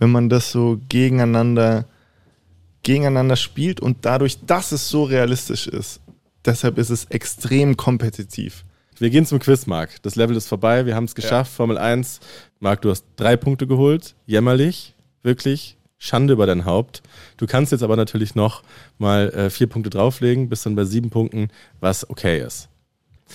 wenn 0.00 0.10
man 0.10 0.28
das 0.28 0.50
so 0.50 0.80
gegeneinander, 0.88 1.84
gegeneinander 2.82 3.36
spielt 3.36 3.80
und 3.80 3.98
dadurch, 4.00 4.44
dass 4.44 4.72
es 4.72 4.88
so 4.88 5.04
realistisch 5.04 5.68
ist, 5.68 6.00
deshalb 6.44 6.78
ist 6.78 6.90
es 6.90 7.04
extrem 7.04 7.76
kompetitiv. 7.76 8.64
Wir 8.98 9.10
gehen 9.10 9.24
zum 9.24 9.38
Quiz, 9.38 9.66
Marc. 9.66 10.02
Das 10.02 10.16
Level 10.16 10.36
ist 10.36 10.48
vorbei, 10.48 10.84
wir 10.86 10.96
haben 10.96 11.04
es 11.04 11.14
geschafft. 11.14 11.52
Formel 11.52 11.78
1. 11.78 12.20
Marc, 12.58 12.82
du 12.82 12.90
hast 12.90 13.04
drei 13.16 13.36
Punkte 13.36 13.66
geholt. 13.66 14.14
Jämmerlich, 14.26 14.94
wirklich. 15.22 15.76
Schande 15.98 16.32
über 16.32 16.46
dein 16.46 16.64
Haupt. 16.64 17.02
Du 17.36 17.46
kannst 17.46 17.72
jetzt 17.72 17.82
aber 17.82 17.96
natürlich 17.96 18.34
noch 18.34 18.62
mal 18.96 19.28
äh, 19.30 19.50
vier 19.50 19.66
Punkte 19.66 19.90
drauflegen, 19.90 20.48
bist 20.48 20.64
dann 20.64 20.76
bei 20.76 20.84
sieben 20.84 21.10
Punkten, 21.10 21.48
was 21.80 22.08
okay 22.08 22.40
ist. 22.40 22.70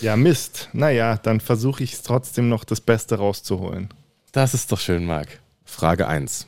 Ja, 0.01 0.15
Mist. 0.15 0.69
Naja, 0.73 1.17
dann 1.17 1.39
versuche 1.39 1.83
ich 1.83 1.93
es 1.93 2.01
trotzdem 2.01 2.49
noch 2.49 2.63
das 2.63 2.81
Beste 2.81 3.15
rauszuholen. 3.15 3.89
Das 4.31 4.55
ist 4.55 4.71
doch 4.71 4.79
schön, 4.79 5.05
Marc. 5.05 5.27
Frage 5.63 6.07
1. 6.07 6.47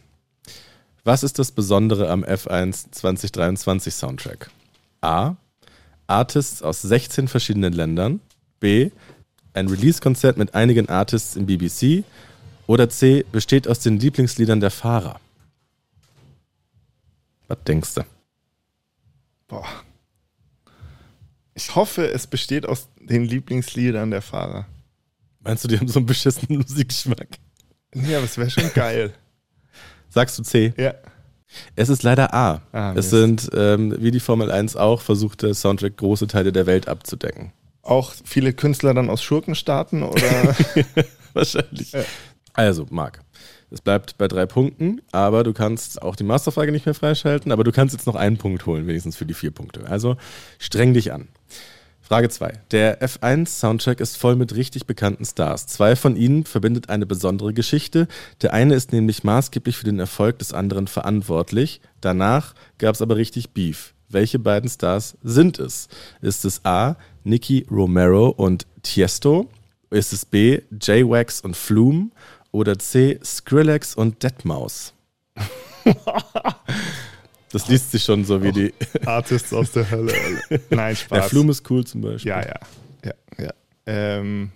Was 1.07 1.23
ist 1.23 1.39
das 1.39 1.53
Besondere 1.53 2.09
am 2.09 2.25
F1 2.25 2.91
2023 2.91 3.93
Soundtrack? 3.93 4.51
A. 4.99 5.37
Artists 6.05 6.61
aus 6.61 6.81
16 6.81 7.29
verschiedenen 7.29 7.71
Ländern. 7.71 8.19
B. 8.59 8.91
Ein 9.53 9.69
Release-Konzert 9.69 10.35
mit 10.35 10.53
einigen 10.53 10.89
Artists 10.89 11.37
im 11.37 11.45
BBC. 11.45 12.03
Oder 12.65 12.89
C. 12.89 13.23
Besteht 13.31 13.69
aus 13.69 13.79
den 13.79 13.97
Lieblingsliedern 13.97 14.59
der 14.59 14.69
Fahrer. 14.69 15.21
Was 17.47 17.59
denkst 17.65 17.93
du? 17.93 18.01
Boah. 19.47 19.65
Ich 21.53 21.73
hoffe, 21.73 22.11
es 22.11 22.27
besteht 22.27 22.65
aus 22.65 22.89
den 22.99 23.23
Lieblingsliedern 23.23 24.11
der 24.11 24.21
Fahrer. 24.21 24.67
Meinst 25.39 25.63
du, 25.63 25.69
die 25.69 25.79
haben 25.79 25.87
so 25.87 25.99
einen 25.99 26.05
beschissenen 26.05 26.59
Musikgeschmack? 26.59 27.39
Ja, 27.95 28.17
aber 28.17 28.25
es 28.25 28.37
wäre 28.37 28.49
schon 28.49 28.73
geil. 28.73 29.13
Sagst 30.18 30.39
du 30.39 30.41
C? 30.41 30.74
Ja. 30.78 30.95
Es 31.76 31.89
ist 31.89 32.01
leider 32.01 32.34
A. 32.34 32.63
Ah, 32.72 32.93
es 32.95 33.11
sind, 33.11 33.51
ähm, 33.53 33.95
wie 33.99 34.09
die 34.09 34.20
Formel 34.20 34.49
1 34.49 34.76
auch, 34.76 35.01
versucht 35.01 35.43
der 35.43 35.53
Soundtrack 35.53 35.95
große 35.95 36.26
Teile 36.26 36.51
der 36.51 36.65
Welt 36.65 36.88
abzudecken. 36.88 37.53
Auch 37.84 38.15
viele 38.26 38.51
Künstler 38.51 38.95
dann 38.95 39.11
aus 39.11 39.22
Schurkenstaaten 39.22 40.01
oder? 40.01 40.55
Wahrscheinlich. 41.34 41.91
Ja. 41.91 42.03
Also, 42.53 42.88
Marc, 42.89 43.20
es 43.70 43.80
bleibt 43.80 44.18
bei 44.18 44.28
drei 44.28 44.47
Punkten, 44.47 45.03
aber 45.11 45.43
du 45.43 45.53
kannst 45.53 46.01
auch 46.01 46.15
die 46.15 46.24
Masterfrage 46.24 46.72
nicht 46.72 46.88
mehr 46.88 46.95
freischalten, 46.95 47.51
aber 47.51 47.63
du 47.63 47.72
kannst 47.72 47.93
jetzt 47.93 48.07
noch 48.07 48.15
einen 48.15 48.38
Punkt 48.38 48.65
holen, 48.65 48.88
wenigstens 48.88 49.18
für 49.18 49.28
die 49.28 49.36
vier 49.36 49.51
Punkte. 49.51 49.86
Also 49.86 50.18
streng 50.57 50.95
dich 50.95 51.13
an. 51.13 51.28
Frage 52.07 52.29
2. 52.29 52.53
Der 52.71 53.01
F1-Soundtrack 53.01 53.99
ist 53.99 54.15
voll 54.15 54.37
mit 54.37 54.55
richtig 54.55 54.85
bekannten 54.85 55.25
Stars. 55.25 55.67
Zwei 55.67 55.97
von 55.97 56.15
ihnen 56.15 56.45
verbindet 56.45 56.87
eine 56.87 57.05
besondere 57.05 57.53
Geschichte. 57.53 58.07
Der 58.41 58.53
eine 58.53 58.75
ist 58.75 58.93
nämlich 58.93 59.25
maßgeblich 59.25 59.75
für 59.75 59.83
den 59.83 59.99
Erfolg 59.99 60.39
des 60.39 60.53
anderen 60.53 60.87
verantwortlich. 60.87 61.81
Danach 61.99 62.55
gab 62.77 62.95
es 62.95 63.01
aber 63.01 63.17
richtig 63.17 63.49
Beef. 63.49 63.93
Welche 64.07 64.39
beiden 64.39 64.69
Stars 64.69 65.17
sind 65.21 65.59
es? 65.59 65.89
Ist 66.21 66.45
es 66.45 66.63
A. 66.63 66.95
Nicky 67.25 67.67
Romero 67.69 68.29
und 68.29 68.67
Tiesto? 68.83 69.49
Ist 69.89 70.13
es 70.13 70.23
B. 70.23 70.61
J-Wax 70.71 71.41
und 71.41 71.57
Flume? 71.57 72.11
Oder 72.53 72.79
C. 72.79 73.19
Skrillex 73.21 73.95
und 73.95 74.23
Deadmau5? 74.23 74.93
Das 77.61 77.69
liest 77.69 77.91
sich 77.91 78.03
schon 78.03 78.25
so 78.25 78.41
wie 78.43 78.51
die. 78.51 78.73
Artists 79.05 79.53
aus 79.53 79.71
der 79.71 79.89
Hölle. 79.89 80.13
Nein, 80.69 80.95
Spaß. 80.95 81.19
Der 81.19 81.23
Flume 81.29 81.51
ist 81.51 81.69
cool 81.69 81.85
zum 81.85 82.01
Beispiel. 82.01 82.29
Ja, 82.29 82.41
ja. 82.45 82.59
ja, 83.05 83.13
ja. 83.37 83.51
Ähm, 83.85 84.51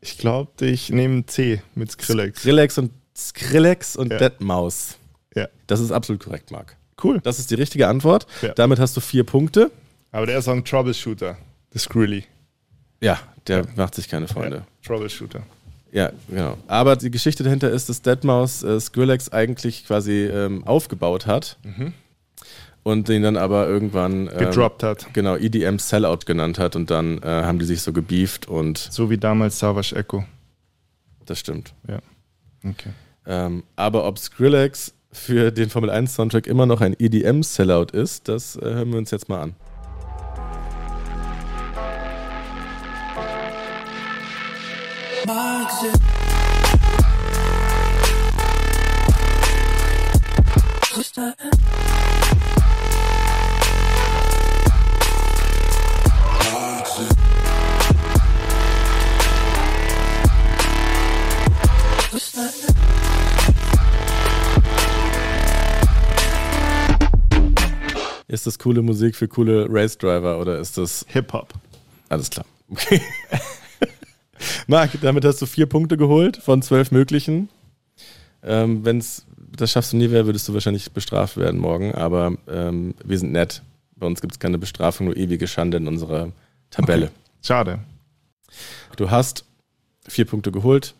ich 0.00 0.18
glaube, 0.18 0.66
ich 0.66 0.90
nehme 0.90 1.26
C 1.26 1.62
mit 1.74 1.90
Skrillex. 1.90 2.40
Skrillex 2.40 2.78
und 2.78 2.92
Skrillex 3.16 3.96
und 3.96 4.12
Ja. 4.12 4.18
Deadmau5. 4.18 4.94
Ja. 5.34 5.48
Das 5.66 5.80
ist 5.80 5.90
absolut 5.90 6.22
korrekt, 6.22 6.50
Marc. 6.50 6.76
Cool. 7.02 7.20
Das 7.22 7.38
ist 7.38 7.50
die 7.50 7.54
richtige 7.54 7.88
Antwort. 7.88 8.26
Ja. 8.42 8.54
Damit 8.54 8.78
hast 8.78 8.96
du 8.96 9.00
vier 9.00 9.24
Punkte. 9.24 9.70
Aber 10.10 10.26
der 10.26 10.38
ist 10.38 10.48
auch 10.48 10.52
ein 10.54 10.64
Troubleshooter. 10.64 11.36
Das 11.72 11.82
Skrilly. 11.82 12.24
Ja, 13.00 13.20
der 13.46 13.66
macht 13.76 13.94
sich 13.94 14.08
keine 14.08 14.26
Freunde. 14.26 14.64
Troubleshooter. 14.84 15.42
Ja. 15.92 16.12
genau. 16.28 16.58
Aber 16.66 16.96
die 16.96 17.10
Geschichte 17.10 17.42
dahinter 17.44 17.70
ist, 17.70 17.88
dass 17.88 18.02
Deadmau5 18.04 18.76
äh, 18.76 18.80
Skrillex 18.80 19.30
eigentlich 19.30 19.86
quasi 19.86 20.24
ähm, 20.26 20.64
aufgebaut 20.66 21.26
hat 21.26 21.56
und 22.82 23.08
den 23.08 23.22
dann 23.22 23.36
aber 23.36 23.68
irgendwann 23.68 24.28
ähm, 24.28 24.38
Gedroppt 24.38 24.82
hat. 24.82 25.12
Genau, 25.12 25.36
EDM 25.36 25.78
Sellout 25.78 26.20
genannt 26.26 26.58
hat 26.58 26.76
und 26.76 26.90
dann 26.90 27.18
äh, 27.22 27.26
haben 27.26 27.58
die 27.58 27.64
sich 27.64 27.82
so 27.82 27.92
gebieft 27.92 28.48
und 28.48 28.78
So 28.78 29.10
wie 29.10 29.18
damals 29.18 29.58
Savage 29.58 29.94
Echo. 29.94 30.24
das 31.26 31.38
stimmt. 31.38 31.74
Ja. 31.86 31.98
Okay. 32.64 32.90
Ähm, 33.26 33.62
aber 33.76 34.06
ob 34.06 34.18
Skrillex 34.18 34.94
für 35.12 35.50
den 35.50 35.70
Formel 35.70 35.90
1 35.90 36.14
Soundtrack 36.14 36.46
immer 36.46 36.66
noch 36.66 36.80
ein 36.80 36.94
EDM 36.98 37.42
Sellout 37.42 37.92
ist, 37.92 38.28
das 38.28 38.56
äh, 38.56 38.60
hören 38.62 38.90
wir 38.90 38.98
uns 38.98 39.10
jetzt 39.10 39.28
mal 39.28 39.42
an. 39.42 39.54
Ist 68.28 68.46
das 68.46 68.58
coole 68.58 68.82
Musik 68.82 69.16
für 69.16 69.26
coole 69.26 69.66
Race 69.70 69.96
Driver 69.96 70.38
oder 70.38 70.58
ist 70.58 70.76
das 70.76 71.04
Hip-Hop. 71.08 71.54
alles 72.10 72.28
klar? 72.28 72.44
Okay. 72.70 73.00
Marc, 74.66 74.90
damit 75.00 75.24
hast 75.24 75.40
du 75.40 75.46
vier 75.46 75.66
Punkte 75.66 75.96
geholt 75.96 76.36
von 76.36 76.60
zwölf 76.60 76.90
möglichen. 76.90 77.48
Ähm, 78.42 78.84
Wenn 78.84 79.02
das 79.56 79.72
schaffst 79.72 79.92
du 79.92 79.96
nie, 79.96 80.10
wäre, 80.10 80.26
würdest 80.26 80.46
du 80.46 80.54
wahrscheinlich 80.54 80.92
bestraft 80.92 81.38
werden 81.38 81.58
morgen. 81.58 81.94
Aber 81.94 82.34
ähm, 82.48 82.94
wir 83.02 83.18
sind 83.18 83.32
nett. 83.32 83.62
Bei 83.96 84.06
uns 84.06 84.20
gibt 84.20 84.34
es 84.34 84.38
keine 84.38 84.58
Bestrafung, 84.58 85.06
nur 85.06 85.16
ewige 85.16 85.48
Schande 85.48 85.78
in 85.78 85.88
unserer 85.88 86.32
Tabelle. 86.70 87.10
Schade. 87.42 87.80
Du 88.96 89.10
hast 89.10 89.44
vier 90.06 90.26
Punkte 90.26 90.52
geholt. 90.52 90.94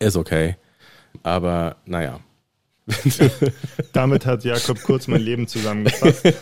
Ist 0.00 0.16
okay. 0.16 0.56
Aber 1.22 1.76
naja. 1.86 2.20
Damit 3.92 4.26
hat 4.26 4.44
Jakob 4.44 4.82
kurz 4.82 5.06
mein 5.08 5.20
Leben 5.20 5.46
zusammengefasst. 5.46 6.22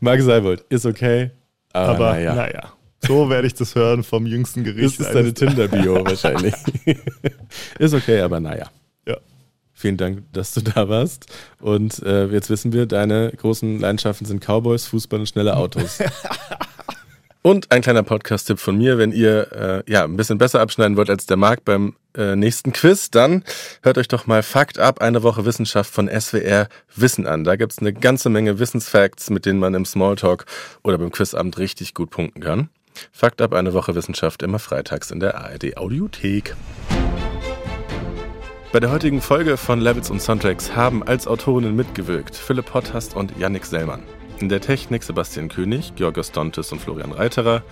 Marc 0.00 0.20
Seibold, 0.22 0.64
ist 0.68 0.86
okay. 0.86 1.30
Aber, 1.72 1.88
Aber 1.90 2.12
naja. 2.12 2.34
naja. 2.34 2.72
So 3.06 3.30
werde 3.30 3.46
ich 3.46 3.54
das 3.54 3.74
hören 3.74 4.02
vom 4.02 4.26
jüngsten 4.26 4.64
Das 4.64 4.74
Gericht. 4.74 5.00
ist 5.00 5.08
deine 5.08 5.20
eines- 5.20 5.34
Tinder-Bio 5.34 6.04
wahrscheinlich. 6.04 6.54
ist 7.78 7.94
okay, 7.94 8.20
aber 8.20 8.40
naja. 8.40 8.68
Ja. 9.06 9.16
Vielen 9.72 9.96
Dank, 9.96 10.24
dass 10.32 10.52
du 10.52 10.60
da 10.60 10.88
warst. 10.88 11.26
Und 11.60 12.02
äh, 12.02 12.26
jetzt 12.26 12.50
wissen 12.50 12.72
wir, 12.72 12.86
deine 12.86 13.32
großen 13.36 13.80
Leidenschaften 13.80 14.26
sind 14.26 14.44
Cowboys, 14.44 14.84
Fußball 14.86 15.20
und 15.20 15.26
schnelle 15.28 15.56
Autos. 15.56 15.98
Und 17.42 17.72
ein 17.72 17.82
kleiner 17.82 18.02
Podcast-Tipp 18.02 18.58
von 18.58 18.76
mir, 18.76 18.98
wenn 18.98 19.12
ihr 19.12 19.84
äh, 19.86 19.90
ja 19.90 20.04
ein 20.04 20.16
bisschen 20.16 20.38
besser 20.38 20.60
abschneiden 20.60 20.96
wollt 20.96 21.10
als 21.10 21.26
der 21.26 21.36
Marc 21.36 21.64
beim 21.64 21.94
äh, 22.16 22.36
nächsten 22.36 22.72
Quiz, 22.72 23.10
dann 23.10 23.44
hört 23.82 23.98
euch 23.98 24.08
doch 24.08 24.26
mal 24.26 24.42
Fakt 24.42 24.78
ab, 24.78 25.00
eine 25.00 25.22
Woche 25.22 25.44
Wissenschaft 25.44 25.92
von 25.92 26.08
SWR 26.08 26.68
Wissen 26.94 27.26
an. 27.26 27.44
Da 27.44 27.56
gibt's 27.56 27.78
eine 27.78 27.92
ganze 27.92 28.28
Menge 28.28 28.58
Wissensfacts, 28.58 29.30
mit 29.30 29.46
denen 29.46 29.58
man 29.58 29.74
im 29.74 29.84
Smalltalk 29.84 30.44
oder 30.82 30.98
beim 30.98 31.12
Quizabend 31.12 31.58
richtig 31.58 31.94
gut 31.94 32.10
punkten 32.10 32.40
kann. 32.40 32.68
Fakt 33.12 33.40
ab, 33.40 33.54
eine 33.54 33.72
Woche 33.72 33.94
Wissenschaft 33.94 34.42
immer 34.42 34.58
freitags 34.58 35.10
in 35.10 35.20
der 35.20 35.36
ARD 35.36 35.76
Audiothek. 35.76 36.54
Bei 38.72 38.80
der 38.80 38.90
heutigen 38.90 39.20
Folge 39.20 39.56
von 39.56 39.80
Levels 39.80 40.10
und 40.10 40.20
Soundtracks 40.22 40.76
haben 40.76 41.02
als 41.02 41.26
Autorinnen 41.26 41.74
mitgewirkt 41.74 42.36
Philipp 42.36 42.72
Hottast 42.74 43.16
und 43.16 43.36
Yannick 43.36 43.64
Sellmann. 43.64 44.02
In 44.40 44.48
der 44.48 44.62
Technik 44.62 45.02
Sebastian 45.02 45.50
König, 45.50 45.94
Georgos 45.96 46.32
Dontes 46.32 46.72
und 46.72 46.80
Florian 46.80 47.12
Reiterer. 47.12 47.62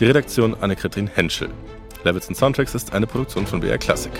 Die 0.00 0.06
Redaktion 0.06 0.56
Anne-Kathrin 0.60 1.06
Henschel. 1.06 1.50
Levels 2.02 2.28
und 2.28 2.34
Soundtracks 2.34 2.74
ist 2.74 2.92
eine 2.92 3.06
Produktion 3.06 3.46
von 3.46 3.60
BR 3.60 3.78
Classic. 3.78 4.12